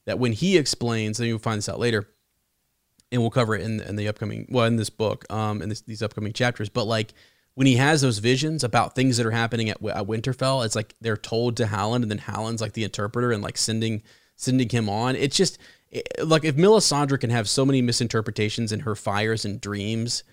[0.07, 2.09] that when he explains, and you'll find this out later,
[3.11, 5.83] and we'll cover it in in the upcoming well in this book, um, in this,
[5.83, 7.15] these upcoming chapters, but like
[7.55, 10.95] when he has those visions about things that are happening at, at Winterfell, it's like
[11.01, 14.03] they're told to Howland, and then Howland's like the interpreter and like sending
[14.37, 15.17] sending him on.
[15.17, 15.59] It's just
[15.91, 20.25] it, like if Melisandre can have so many misinterpretations in her fires and dreams,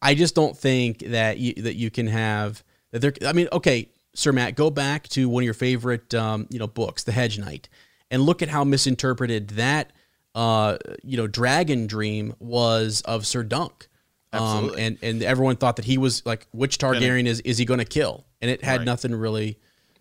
[0.00, 2.62] I just don't think that you, that you can have
[2.92, 3.12] that there.
[3.26, 6.68] I mean, okay, Sir Matt, go back to one of your favorite um, you know
[6.68, 7.68] books, The Hedge Knight,
[8.10, 9.92] and look at how misinterpreted that
[10.36, 13.88] uh, you know dragon dream was of Sir Dunk.
[14.32, 17.78] Um, and and everyone thought that he was like, which Targaryen is is he going
[17.78, 18.24] to kill?
[18.40, 18.84] And it had right.
[18.84, 19.58] nothing really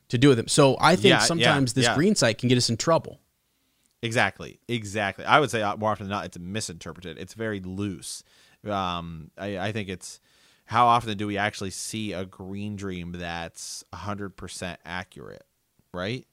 [0.09, 0.47] to do with him.
[0.47, 1.95] So I think yeah, sometimes yeah, this yeah.
[1.95, 3.19] green sight can get us in trouble.
[4.01, 5.25] Exactly, exactly.
[5.25, 7.17] I would say uh, more often than not, it's misinterpreted.
[7.17, 8.23] It's very loose.
[8.69, 10.19] Um, I, I think it's
[10.65, 15.45] how often do we actually see a green dream that's hundred percent accurate,
[15.93, 16.25] right?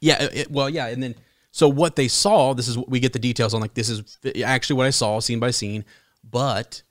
[0.00, 0.22] Yeah.
[0.32, 1.16] It, well, yeah, and then
[1.50, 2.54] so what they saw.
[2.54, 3.60] This is what we get the details on.
[3.60, 5.84] Like this is actually what I saw, scene by scene,
[6.28, 6.82] but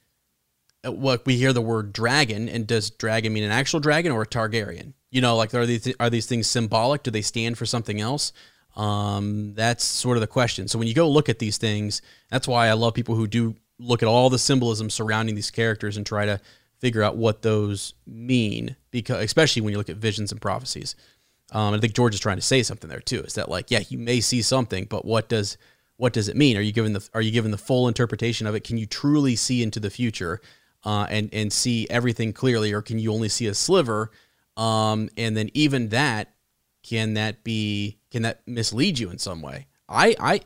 [0.84, 4.28] what we hear the word dragon, and does dragon mean an actual dragon or a
[4.28, 4.94] Targaryen?
[5.10, 7.04] You know, like are these are these things symbolic?
[7.04, 8.34] Do they stand for something else?
[8.76, 10.68] Um, that's sort of the question.
[10.68, 13.56] So when you go look at these things, that's why I love people who do
[13.78, 16.40] look at all the symbolism surrounding these characters and try to
[16.80, 18.76] figure out what those mean.
[18.92, 20.96] Because especially when you look at visions and prophecies,
[21.52, 23.22] um, I think George is trying to say something there too.
[23.22, 25.58] Is that like, yeah, you may see something, but what does
[25.98, 26.58] what does it mean?
[26.58, 28.64] Are you given the are you given the full interpretation of it?
[28.64, 30.42] Can you truly see into the future?
[30.84, 34.12] Uh, and and see everything clearly, or can you only see a sliver?
[34.58, 36.34] Um, and then even that,
[36.84, 39.68] can that be can that mislead you in some way?
[39.88, 40.42] I I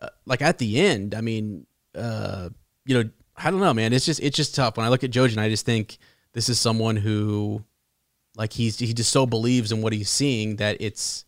[0.00, 1.14] uh, like at the end.
[1.14, 2.50] I mean, uh,
[2.84, 3.92] you know, I don't know, man.
[3.92, 4.76] It's just it's just tough.
[4.76, 5.98] When I look at Jojen, I just think
[6.32, 7.64] this is someone who,
[8.36, 11.24] like, he's he just so believes in what he's seeing that it's,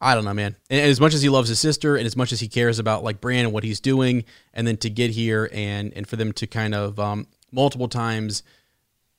[0.00, 0.56] I don't know, man.
[0.70, 3.04] And as much as he loves his sister, and as much as he cares about
[3.04, 4.24] like Bran and what he's doing,
[4.54, 7.26] and then to get here and and for them to kind of um,
[7.56, 8.44] multiple times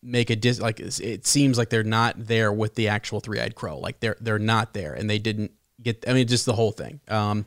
[0.04, 3.56] make a dis like it seems like they're not there with the actual three eyed
[3.56, 3.78] crow.
[3.80, 5.52] Like they're they're not there, and they didn't
[5.82, 6.06] get.
[6.08, 7.02] I mean, just the whole thing.
[7.10, 7.46] Um,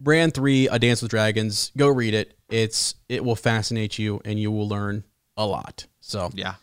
[0.00, 1.72] Bran three, A Dance with Dragons.
[1.76, 2.38] Go read it.
[2.48, 5.04] It's it will fascinate you, and you will learn
[5.36, 5.86] a lot.
[6.00, 6.54] So yeah,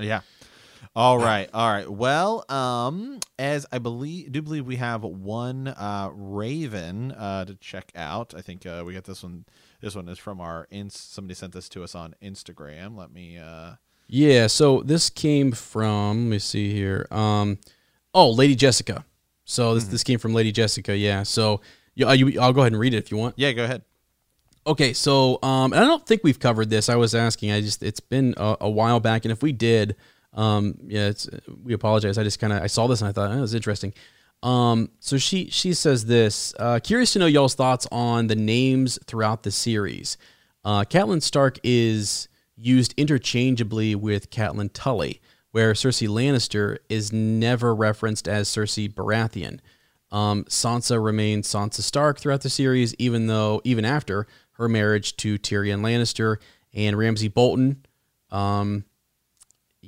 [0.00, 0.22] yeah.
[0.96, 1.88] All right, all right.
[1.88, 7.92] Well, um, as I believe, do believe we have one uh, Raven uh, to check
[7.94, 8.34] out.
[8.36, 9.44] I think uh, we got this one.
[9.80, 10.90] This one is from our in.
[10.90, 12.96] Somebody sent this to us on Instagram.
[12.96, 13.38] Let me.
[13.38, 13.72] Uh...
[14.06, 14.46] Yeah.
[14.46, 16.24] So this came from.
[16.24, 17.06] Let me see here.
[17.10, 17.58] Um,
[18.14, 19.04] oh, Lady Jessica.
[19.44, 19.92] So this mm-hmm.
[19.92, 20.96] this came from Lady Jessica.
[20.96, 21.22] Yeah.
[21.22, 21.60] So
[21.94, 23.34] yeah, you, I'll go ahead and read it if you want.
[23.36, 23.82] Yeah, go ahead.
[24.66, 26.88] Okay, so um, I don't think we've covered this.
[26.88, 27.50] I was asking.
[27.50, 29.96] I just it's been a, a while back, and if we did,
[30.34, 31.28] um, yeah, it's
[31.64, 32.18] we apologize.
[32.18, 33.94] I just kind of I saw this and I thought oh, it was interesting.
[34.42, 36.54] Um, so she she says this.
[36.58, 40.16] Uh, curious to know y'all's thoughts on the names throughout the series.
[40.64, 48.28] Uh, Catelyn Stark is used interchangeably with Catelyn Tully, where Cersei Lannister is never referenced
[48.28, 49.60] as Cersei Baratheon.
[50.10, 55.38] Um, Sansa remains Sansa Stark throughout the series, even though even after her marriage to
[55.38, 56.36] Tyrion Lannister
[56.74, 57.84] and Ramsay Bolton,
[58.30, 58.84] um,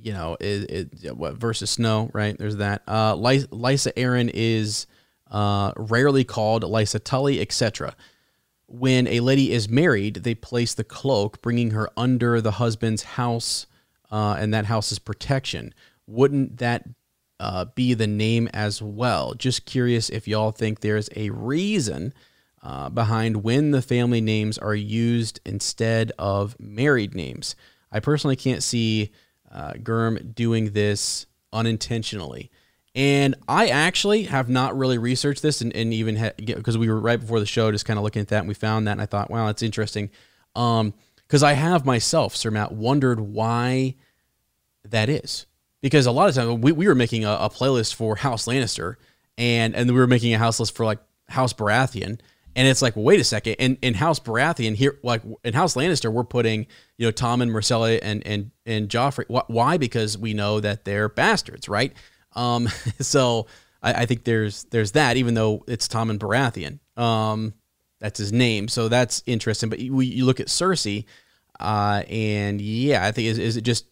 [0.02, 2.36] you know, it, it, what versus Snow, right?
[2.36, 2.82] There's that.
[2.86, 4.86] Uh, Lysa Arryn is
[5.30, 7.94] uh, rarely called Lysa Tully, etc.
[8.66, 13.66] When a lady is married, they place the cloak, bringing her under the husband's house,
[14.10, 15.72] uh, and that house's protection.
[16.06, 16.84] Wouldn't that
[17.42, 19.34] uh, be the name as well.
[19.34, 22.14] Just curious if y'all think there's a reason
[22.62, 27.56] uh, behind when the family names are used instead of married names.
[27.90, 29.10] I personally can't see
[29.52, 32.50] uh, Germ doing this unintentionally.
[32.94, 37.18] And I actually have not really researched this and, and even because we were right
[37.18, 39.06] before the show just kind of looking at that and we found that and I
[39.06, 40.10] thought, wow, that's interesting.
[40.54, 40.92] Um,
[41.26, 43.94] because I have myself, Sir Matt, wondered why
[44.84, 45.46] that is
[45.80, 48.96] because a lot of times we, we were making a, a, playlist for House Lannister
[49.38, 50.98] and and we were making a house list for like
[51.28, 52.20] House Baratheon.
[52.54, 53.54] And it's like, well, wait a second.
[53.54, 56.66] In in House Baratheon here, like in House Lannister, we're putting
[56.98, 59.24] you know Tom and Myrcella and and and Joffrey.
[59.28, 59.76] Why?
[59.76, 61.92] Because we know that they're bastards, right?
[62.34, 62.68] Um,
[63.00, 63.46] so
[63.82, 66.78] I, I think there's there's that, even though it's Tommen Baratheon.
[67.00, 67.54] Um,
[68.00, 69.68] that's his name, so that's interesting.
[69.70, 71.04] But you, you look at Cersei,
[71.60, 73.86] uh, and yeah, I think is, is it just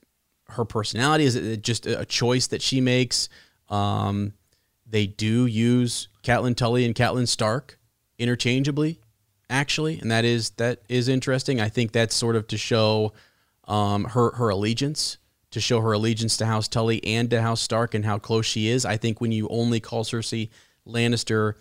[0.49, 1.25] her personality?
[1.25, 3.29] Is it just a choice that she makes?
[3.69, 4.35] Um,
[4.87, 7.79] they do use Catelyn Tully and Catelyn Stark
[8.21, 9.01] interchangeably,
[9.49, 11.61] actually, and that is that is interesting.
[11.61, 13.13] I think that's sort of to show
[13.67, 15.19] um, her her allegiance,
[15.51, 18.69] to show her allegiance to House Tully and to House Stark, and how close she
[18.69, 18.85] is.
[18.85, 20.51] I think when you only call Cersei
[20.87, 21.55] Lannister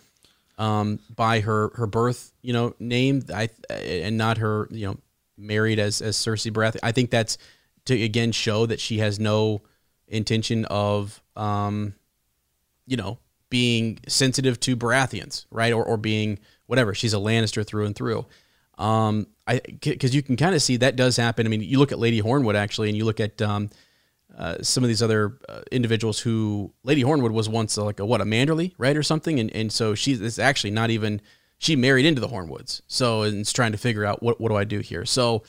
[0.58, 4.98] um, by her her birth, you know, name, I and not her, you know,
[5.38, 7.38] married as as Cersei Baratheon, I think that's
[7.86, 9.62] to again show that she has no
[10.08, 11.96] intention of, um,
[12.86, 13.20] you know,
[13.50, 16.94] being sensitive to Baratheons, right, or or being whatever.
[16.94, 18.26] She's a Lannister through and through.
[18.78, 21.46] Um, I because you can kind of see that does happen.
[21.46, 23.70] I mean, you look at Lady Hornwood actually, and you look at um,
[24.38, 28.22] uh, some of these other uh, individuals who Lady Hornwood was once like a what
[28.22, 31.22] a Manderly, right, or something, and and so she's it's actually not even
[31.58, 34.56] she married into the Hornwoods, so and it's trying to figure out what what do
[34.56, 35.06] I do here.
[35.06, 35.44] So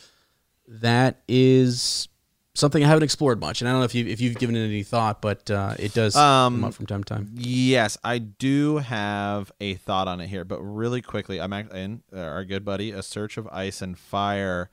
[0.66, 2.08] that is
[2.54, 4.64] something I haven't explored much, and I don't know if you if you've given it
[4.64, 7.30] any thought, but uh, it does um, come up from time to time.
[7.34, 12.02] Yes, I do have a thought on it here, but really quickly, I'm actually in
[12.14, 14.70] uh, our good buddy, A Search of Ice and Fire.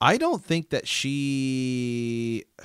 [0.00, 2.44] I don't think that she.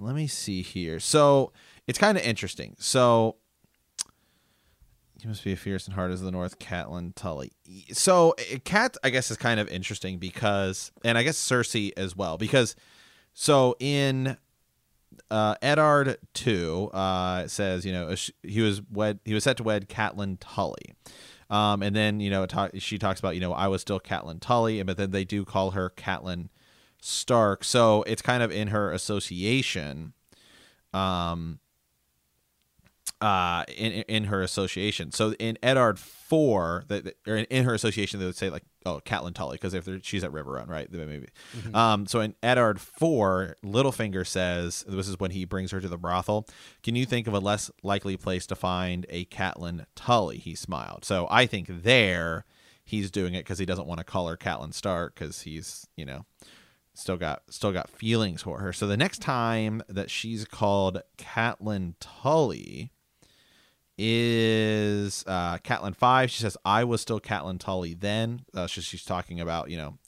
[0.00, 1.00] Let me see here.
[1.00, 1.52] So
[1.88, 2.76] it's kind of interesting.
[2.78, 3.34] So
[5.20, 7.50] he must be a fierce and hard as the North, Catelyn Tully.
[7.92, 12.38] So Cat, I guess, is kind of interesting because, and I guess Cersei as well,
[12.38, 12.76] because
[13.40, 14.36] so in
[15.30, 18.12] uh, Eddard two uh, says you know
[18.42, 20.96] he was wed he was set to wed Catelyn Tully,
[21.48, 24.40] um, and then you know talk, she talks about you know I was still Catelyn
[24.40, 26.48] Tully, but then they do call her Catelyn
[27.00, 27.62] Stark.
[27.62, 30.14] So it's kind of in her association,
[30.92, 31.60] um,
[33.20, 35.10] uh, in in her association.
[35.12, 39.00] So in Eddard four, that or in, in, her association, they would say like, oh,
[39.04, 40.90] Catelyn Tully, because if she's at Riverrun, right?
[40.90, 41.26] Maybe.
[41.56, 41.74] Mm-hmm.
[41.74, 45.98] Um, so in Eddard four, Littlefinger says this is when he brings her to the
[45.98, 46.46] brothel.
[46.82, 50.38] Can you think of a less likely place to find a Catelyn Tully?
[50.38, 51.04] He smiled.
[51.04, 52.44] So I think there
[52.84, 56.04] he's doing it because he doesn't want to call her Catelyn Stark because he's you
[56.04, 56.24] know
[56.94, 58.72] still got still got feelings for her.
[58.72, 62.92] So the next time that she's called Catelyn Tully
[63.98, 66.30] is uh Catelyn 5.
[66.30, 68.42] She says I was still Catelyn Tully then.
[68.54, 69.98] Uh, so she's talking about, you know,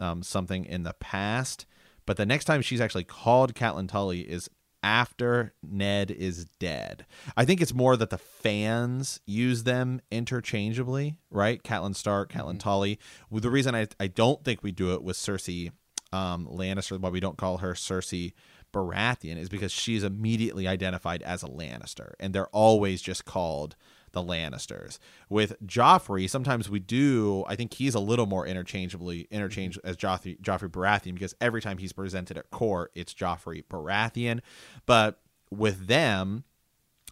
[0.00, 1.66] um, something in the past.
[2.06, 4.48] But the next time she's actually called Catelyn Tully is
[4.82, 7.04] after Ned is dead.
[7.36, 11.62] I think it's more that the fans use them interchangeably, right?
[11.62, 12.58] Catelyn Stark, Catelyn mm-hmm.
[12.58, 12.98] Tully.
[13.28, 15.72] Well, the reason I, I don't think we do it with Cersei
[16.12, 18.32] um, Lannister, why we don't call her Cersei
[18.72, 23.76] Baratheon, is because she's immediately identified as a Lannister, and they're always just called
[24.12, 24.98] the Lannisters.
[25.28, 27.44] With Joffrey, sometimes we do.
[27.46, 29.88] I think he's a little more interchangeably interchanged mm-hmm.
[29.88, 34.40] as Joffrey Joffrey Baratheon because every time he's presented at court, it's Joffrey Baratheon.
[34.86, 35.20] But
[35.50, 36.44] with them,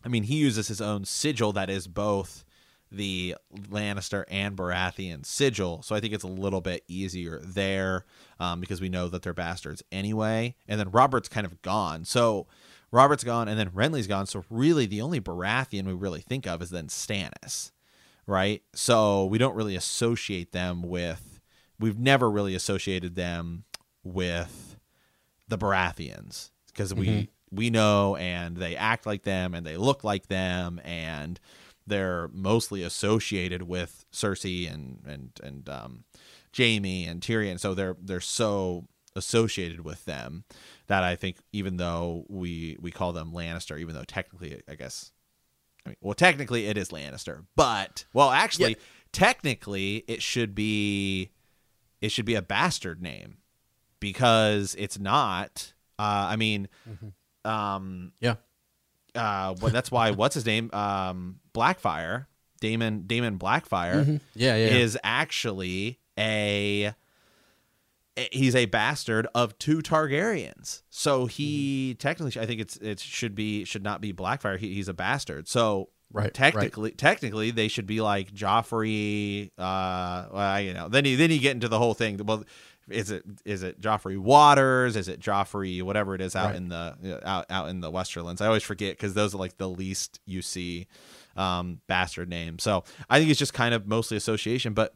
[0.05, 2.45] I mean, he uses his own sigil that is both
[2.91, 5.83] the Lannister and Baratheon sigil.
[5.83, 8.05] So I think it's a little bit easier there
[8.39, 10.55] um, because we know that they're bastards anyway.
[10.69, 12.05] And then Robert's kind of gone.
[12.05, 12.47] So
[12.93, 14.27] Robert's gone, and then Renly's gone.
[14.27, 17.73] So really, the only Baratheon we really think of is then Stannis,
[18.27, 18.63] right?
[18.75, 21.41] So we don't really associate them with.
[21.79, 23.65] We've never really associated them
[24.03, 24.77] with
[25.49, 27.57] the Baratheons because we mm-hmm.
[27.57, 31.39] we know and they act like them and they look like them and
[31.87, 36.05] they're mostly associated with Cersei and and and um,
[36.57, 37.61] Jaime and Tyrion.
[37.61, 38.87] So they're they're so
[39.17, 40.45] associated with them
[40.87, 45.13] that I think even though we we call them Lannister, even though technically I guess
[45.85, 48.77] I mean well technically it is Lannister, but well actually yeah.
[49.13, 51.31] technically it should be
[52.01, 53.39] it should be a bastard name
[54.01, 57.51] because it's not uh I mean mm-hmm.
[57.51, 58.37] um yeah
[59.15, 62.27] uh well that's why what's his name um Blackfyre
[62.61, 64.17] Daemon Daemon Blackfyre, mm-hmm.
[64.35, 66.95] yeah, yeah is actually a
[68.33, 70.83] he's a bastard of two Targaryens.
[70.91, 71.99] So he mm-hmm.
[71.99, 74.59] technically, I think it's it should be should not be Blackfyre.
[74.59, 75.49] He, he's a bastard.
[75.49, 76.99] So right, technically, right.
[76.99, 79.51] technically they should be like Joffrey.
[79.59, 82.19] Uh, well, you know, then you then you get into the whole thing.
[82.25, 82.45] Well,
[82.89, 84.97] is it is it Joffrey Waters?
[84.97, 86.57] Is it Joffrey whatever it is out right.
[86.57, 88.41] in the out out in the Westerlands?
[88.41, 90.87] I always forget because those are like the least you see
[91.37, 92.59] um, bastard name.
[92.59, 94.95] So I think it's just kind of mostly association, but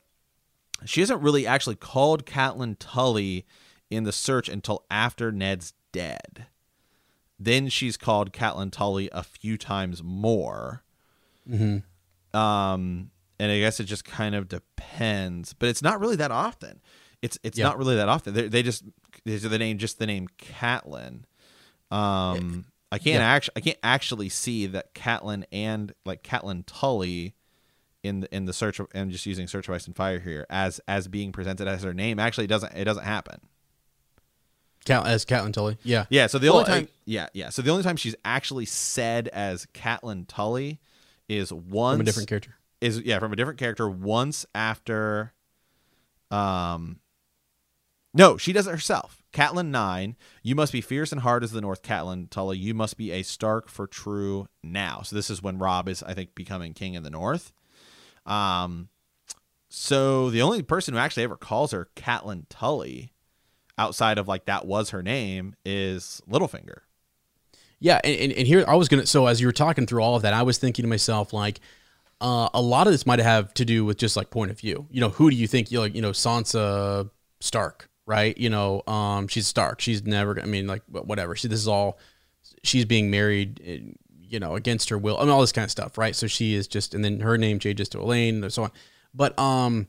[0.85, 3.47] she isn't really actually called Catelyn Tully
[3.91, 6.47] in the search until after Ned's dead.
[7.39, 10.83] Then she's called Catelyn Tully a few times more.
[11.49, 12.39] Mm-hmm.
[12.39, 16.81] Um, and I guess it just kind of depends, but it's not really that often.
[17.23, 18.35] It's it's not really that often.
[18.35, 18.85] They, they just
[19.25, 21.23] the name just the name Catelyn.
[21.91, 23.29] Um, I can't yeah.
[23.29, 27.35] actually I can't actually see that Catelyn and like Catelyn Tully
[28.03, 30.47] in the in the search of, and just using search of ice and fire here
[30.51, 33.41] as as being presented as her name actually doesn't it doesn't happen.
[34.85, 35.77] Cat, as Catelyn Tully?
[35.83, 36.07] Yeah.
[36.09, 38.65] Yeah so the well, only time I, yeah yeah so the only time she's actually
[38.65, 40.81] said as Catelyn Tully
[41.29, 42.57] is once from a different character.
[42.81, 45.33] is yeah from a different character once after
[46.31, 46.99] um
[48.15, 51.61] no she does it herself Catelyn 9, you must be fierce and hard as the
[51.61, 52.59] North Catelyn Tully.
[52.59, 55.03] You must be a Stark for true now.
[55.03, 57.53] So this is when Robb is, I think, becoming king in the North.
[58.27, 58.89] Um,
[59.69, 63.13] so the only person who actually ever calls her Catelyn Tully,
[63.79, 66.81] outside of like that was her name, is Littlefinger.
[67.79, 69.07] Yeah, and, and here I was gonna.
[69.07, 71.61] So as you were talking through all of that, I was thinking to myself like,
[72.21, 74.87] uh, a lot of this might have to do with just like point of view.
[74.91, 75.95] You know, who do you think you like?
[75.95, 77.09] You know, Sansa
[77.41, 78.37] Stark, right?
[78.37, 79.81] You know, um, she's Stark.
[79.81, 80.39] She's never.
[80.41, 81.37] I mean, like whatever.
[81.37, 81.49] She.
[81.49, 81.99] This is all.
[82.65, 83.79] She's being married eh,
[84.31, 85.17] you know, against her will.
[85.19, 86.15] I mean, all this kind of stuff, right?
[86.15, 88.71] So she is just, and then her name changes to Alayne and so on.
[89.13, 89.89] But um,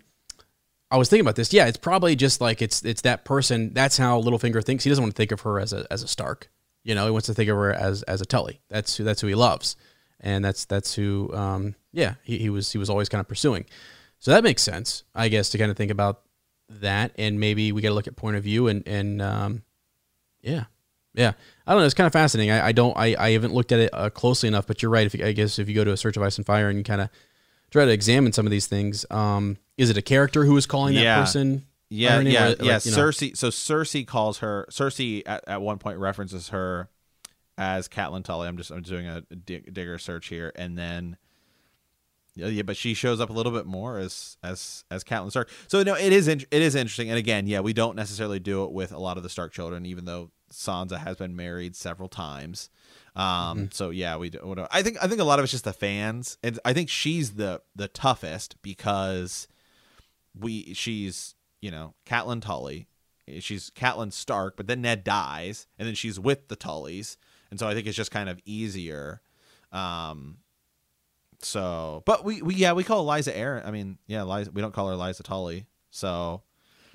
[0.89, 1.53] I was thinking about this.
[1.53, 3.73] Yeah, it's probably just like it's it's that person.
[3.73, 4.84] That's how Littlefinger thinks.
[4.84, 6.49] He doesn't want to think of her as a as a Stark.
[6.84, 8.61] You know, he wants to think of her as as a Tully.
[8.69, 9.76] That's who that's who he loves,
[10.19, 11.34] and that's that's who.
[11.34, 13.65] Um, yeah, he, he was he was always kind of pursuing.
[14.19, 16.22] So that makes sense, I guess, to kind of think about
[16.80, 19.64] that, and maybe we got to look at point of view and and um,
[20.41, 20.65] yeah,
[21.14, 21.34] yeah,
[21.68, 21.85] I don't know.
[21.85, 22.52] It's kind of fascinating.
[22.52, 22.95] I, I don't.
[22.98, 24.65] I, I haven't looked at it uh, closely enough.
[24.68, 25.06] But you're right.
[25.06, 26.77] If you, I guess if you go to a search of ice and fire and
[26.77, 27.10] you kind of
[27.69, 30.95] try to examine some of these things, um, is it a character who is calling
[30.95, 31.65] that person?
[31.89, 32.73] Yeah, yeah, or, yeah.
[32.73, 33.30] Like, Cersei.
[33.30, 33.35] Know?
[33.35, 34.65] So Cersei calls her.
[34.72, 36.88] Cersei at, at one point references her
[37.57, 38.48] as Catelyn Tully.
[38.48, 41.18] I'm just I'm doing a digger search here, and then
[42.35, 45.49] yeah, yeah, but she shows up a little bit more as as as Catelyn Stark.
[45.67, 47.09] So no, it is in, it is interesting.
[47.09, 49.85] And again, yeah, we don't necessarily do it with a lot of the Stark children,
[49.85, 52.69] even though Sansa has been married several times.
[53.15, 53.65] Um, mm-hmm.
[53.71, 54.65] so yeah, we do.
[54.71, 57.31] I think I think a lot of it's just the fans, and I think she's
[57.33, 59.49] the the toughest because
[60.33, 62.87] we she's you know Catelyn Tully,
[63.39, 67.17] she's Catelyn Stark, but then Ned dies, and then she's with the Tullys,
[67.49, 69.21] and so I think it's just kind of easier.
[69.73, 70.37] Um,
[71.43, 73.65] so, but we, we yeah we call Eliza Arryn.
[73.65, 75.65] I mean, yeah, Eliza, we don't call her Eliza Tully.
[75.89, 76.41] So,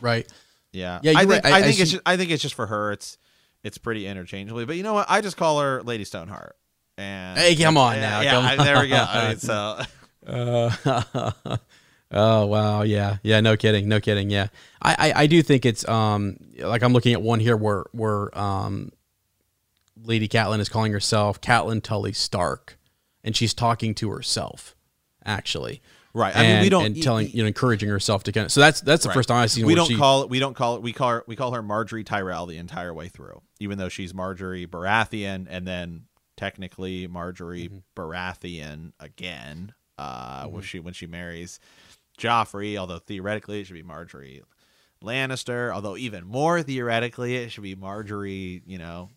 [0.01, 0.27] right,
[0.73, 1.45] yeah, Yeah, I think right.
[1.47, 2.93] I- I, think I it's just, I think it's just for her.
[2.93, 3.19] It's
[3.65, 4.65] it's pretty interchangeably.
[4.65, 5.07] But you know what?
[5.09, 6.57] I just call her Lady Stoneheart.
[6.99, 8.97] And Hey, come on now, yeah, come I- there we go.
[8.97, 9.81] I mean, so
[10.27, 11.33] Uh,
[12.11, 14.49] oh wow, yeah, yeah, no kidding, no kidding, yeah.
[14.83, 18.37] I, I, I do think it's um like I'm looking at one here where where
[18.39, 18.91] um
[20.05, 22.79] Lady Catelyn is calling herself Catelyn Tully Stark,
[23.27, 24.75] and she's talking to herself,
[25.25, 25.83] actually.
[26.15, 26.35] right.
[26.35, 28.53] I mean, we And- don't and telling you know encouraging herself to kind of.
[28.53, 29.15] So that's that's the Right.
[29.15, 31.11] first time I've seen we don't she, call it we don't call it we call
[31.11, 35.47] her we call her Margaery Tyrell the entire way through, even though she's Margaery Baratheon
[35.51, 36.05] and then
[36.39, 37.79] technically Margaery Mm-hmm.
[38.01, 39.75] Baratheon again.
[39.99, 41.59] Uh, when she when she marries
[42.19, 44.43] Joffrey, although theoretically it should be Margaery
[45.03, 49.11] Lannister, although even more theoretically it should be Margaery, you know,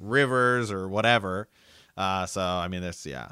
[0.00, 1.48] Rivers or whatever.
[1.98, 3.28] Uh, so I mean, that's yeah.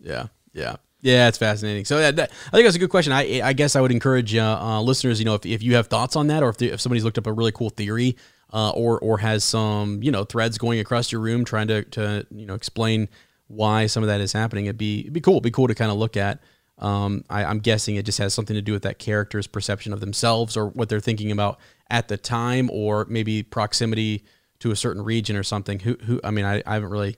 [0.00, 1.28] Yeah, yeah, yeah.
[1.28, 1.84] It's fascinating.
[1.86, 3.12] So that, that- I think that's a good question.
[3.14, 5.86] I I guess I would encourage uh, uh, listeners, you know, if, if you have
[5.86, 8.16] thoughts on that, or if, the, if somebody's looked up a really cool theory,
[8.52, 12.26] uh, or or has some you know threads going across your room trying to to
[12.30, 13.08] you know explain
[13.48, 15.34] why some of that is happening, it'd be it'd be cool.
[15.34, 16.40] It'd be cool to kind of look at.
[16.78, 20.00] Um, I, I'm guessing it just has something to do with that character's perception of
[20.00, 21.58] themselves or what they're thinking about
[21.88, 24.24] at the time, or maybe proximity
[24.58, 25.78] to a certain region or something.
[25.80, 26.20] Who who?
[26.22, 27.16] I mean, I, I haven't really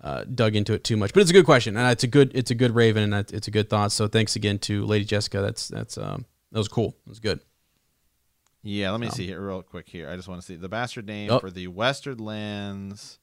[0.00, 2.30] uh, dug into it too much, but it's a good question, and it's a good
[2.34, 3.92] it's a good Raven, and it's a good thought.
[3.92, 5.40] So thanks again to Lady Jessica.
[5.40, 6.94] That's that's um, that was cool.
[7.06, 7.40] It was good.
[8.62, 9.16] Yeah, let me So.
[9.16, 10.10] see here real quick here.
[10.10, 11.38] I just want to see the bastard name Oh.
[11.38, 13.18] for the Western lands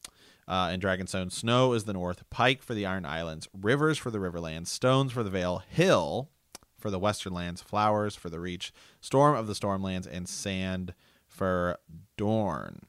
[0.46, 1.30] uh, and Dragonstone.
[1.30, 2.28] Snow is the north.
[2.30, 3.48] Pike for the Iron Islands.
[3.58, 4.68] Rivers for the Riverlands.
[4.68, 5.62] Stones for the Vale.
[5.68, 6.30] Hill
[6.78, 7.60] for the Western Lands.
[7.60, 8.72] Flowers for the Reach.
[9.00, 10.94] Storm of the Stormlands and Sand
[11.26, 11.78] for
[12.16, 12.82] Dorne.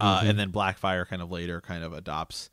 [0.00, 2.48] Uh, and then Blackfyre kind of later kind of adopts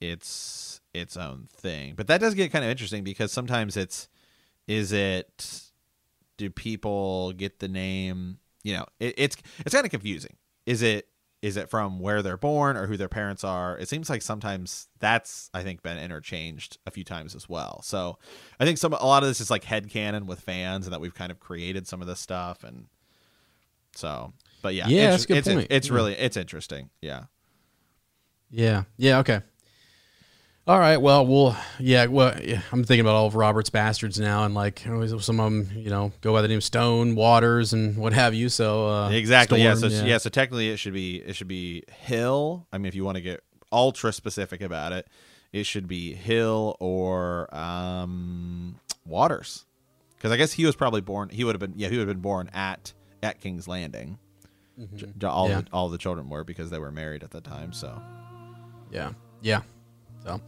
[0.00, 1.94] its its own thing.
[1.96, 4.08] But that does get kind of interesting because sometimes it's
[4.66, 5.62] is it
[6.36, 8.38] do people get the name?
[8.62, 10.36] You know, it, it's it's kind of confusing.
[10.66, 11.08] Is it
[11.44, 13.76] is it from where they're born or who their parents are?
[13.76, 17.82] It seems like sometimes that's I think been interchanged a few times as well.
[17.82, 18.18] So
[18.58, 21.12] I think some a lot of this is like headcanon with fans and that we've
[21.14, 22.86] kind of created some of this stuff and
[23.94, 25.66] so but yeah, Yeah, it's, that's good it's, point.
[25.68, 25.94] it's Yeah.
[25.94, 26.88] really it's interesting.
[27.02, 27.24] Yeah.
[28.50, 28.84] Yeah.
[28.96, 29.18] Yeah.
[29.18, 29.42] Okay.
[30.66, 30.96] All right.
[30.96, 31.54] Well, we'll.
[31.78, 32.06] Yeah.
[32.06, 35.70] Well, yeah, I'm thinking about all of Robert's bastards now, and like some of them,
[35.76, 38.48] you know, go by the name Stone, Waters, and what have you.
[38.48, 40.16] So uh, exactly yeah so Storm, yeah.
[40.18, 43.20] so technically it should be it should be hill i mean if you want to
[43.20, 43.42] get
[43.72, 45.06] ultra specific about it
[45.52, 49.64] it should be hill or um waters
[50.16, 52.14] because i guess he was probably born he would have been yeah he would have
[52.16, 52.92] been born at
[53.22, 54.18] at king's landing
[54.94, 55.62] j- all Yeah.
[55.62, 58.00] the, all the children were because they were married at the time so
[58.92, 59.12] Yeah.
[59.42, 59.62] Yeah.
[60.24, 60.40] So.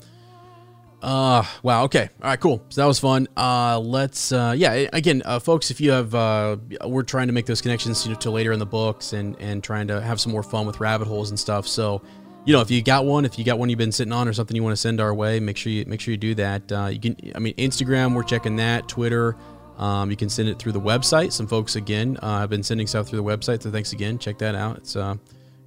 [1.02, 2.08] Uh wow okay.
[2.22, 2.64] All right cool.
[2.70, 3.28] So that was fun.
[3.36, 7.46] Uh let's uh yeah again uh, folks if you have uh we're trying to make
[7.46, 10.32] those connections you know to later in the books and and trying to have some
[10.32, 11.68] more fun with rabbit holes and stuff.
[11.68, 12.00] So
[12.46, 14.32] you know if you got one if you got one you've been sitting on or
[14.32, 16.72] something you want to send our way make sure you make sure you do that.
[16.72, 19.36] Uh you can I mean Instagram we're checking that Twitter
[19.76, 21.30] um you can send it through the website.
[21.30, 24.18] Some folks again uh, have been sending stuff through the website so thanks again.
[24.18, 24.78] Check that out.
[24.78, 25.16] It's uh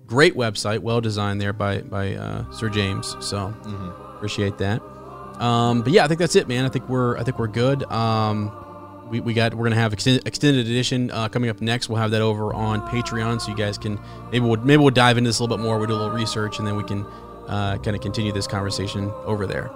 [0.10, 3.54] great website well designed there by by uh, Sir James so
[4.18, 4.82] appreciate that
[5.40, 6.66] um, but yeah, I think that's it, man.
[6.66, 7.84] I think we're I think we're good.
[7.86, 8.52] Um,
[9.10, 11.90] we, we got we're gonna have extended, extended edition uh, coming up next.
[11.90, 14.00] We'll have that over on Patreon, so you guys can
[14.32, 15.80] maybe we'll maybe we'll dive into this a little bit more.
[15.80, 17.06] We'll do a little research, and then we can
[17.48, 19.72] uh, kind of continue this conversation over there.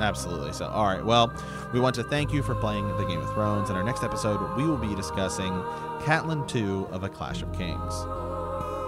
[0.00, 0.52] Absolutely.
[0.52, 1.04] So, all right.
[1.04, 1.32] Well,
[1.74, 3.68] we want to thank you for playing the Game of Thrones.
[3.68, 5.50] In our next episode, we will be discussing
[6.02, 7.92] Catelyn 2 of A Clash of Kings.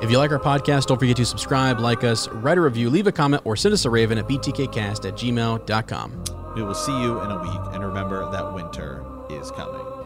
[0.01, 3.06] If you like our podcast, don't forget to subscribe, like us, write a review, leave
[3.06, 6.24] a comment, or send us a raven at btkcast at gmail.com.
[6.56, 9.99] We will see you in a week, and remember that winter is coming.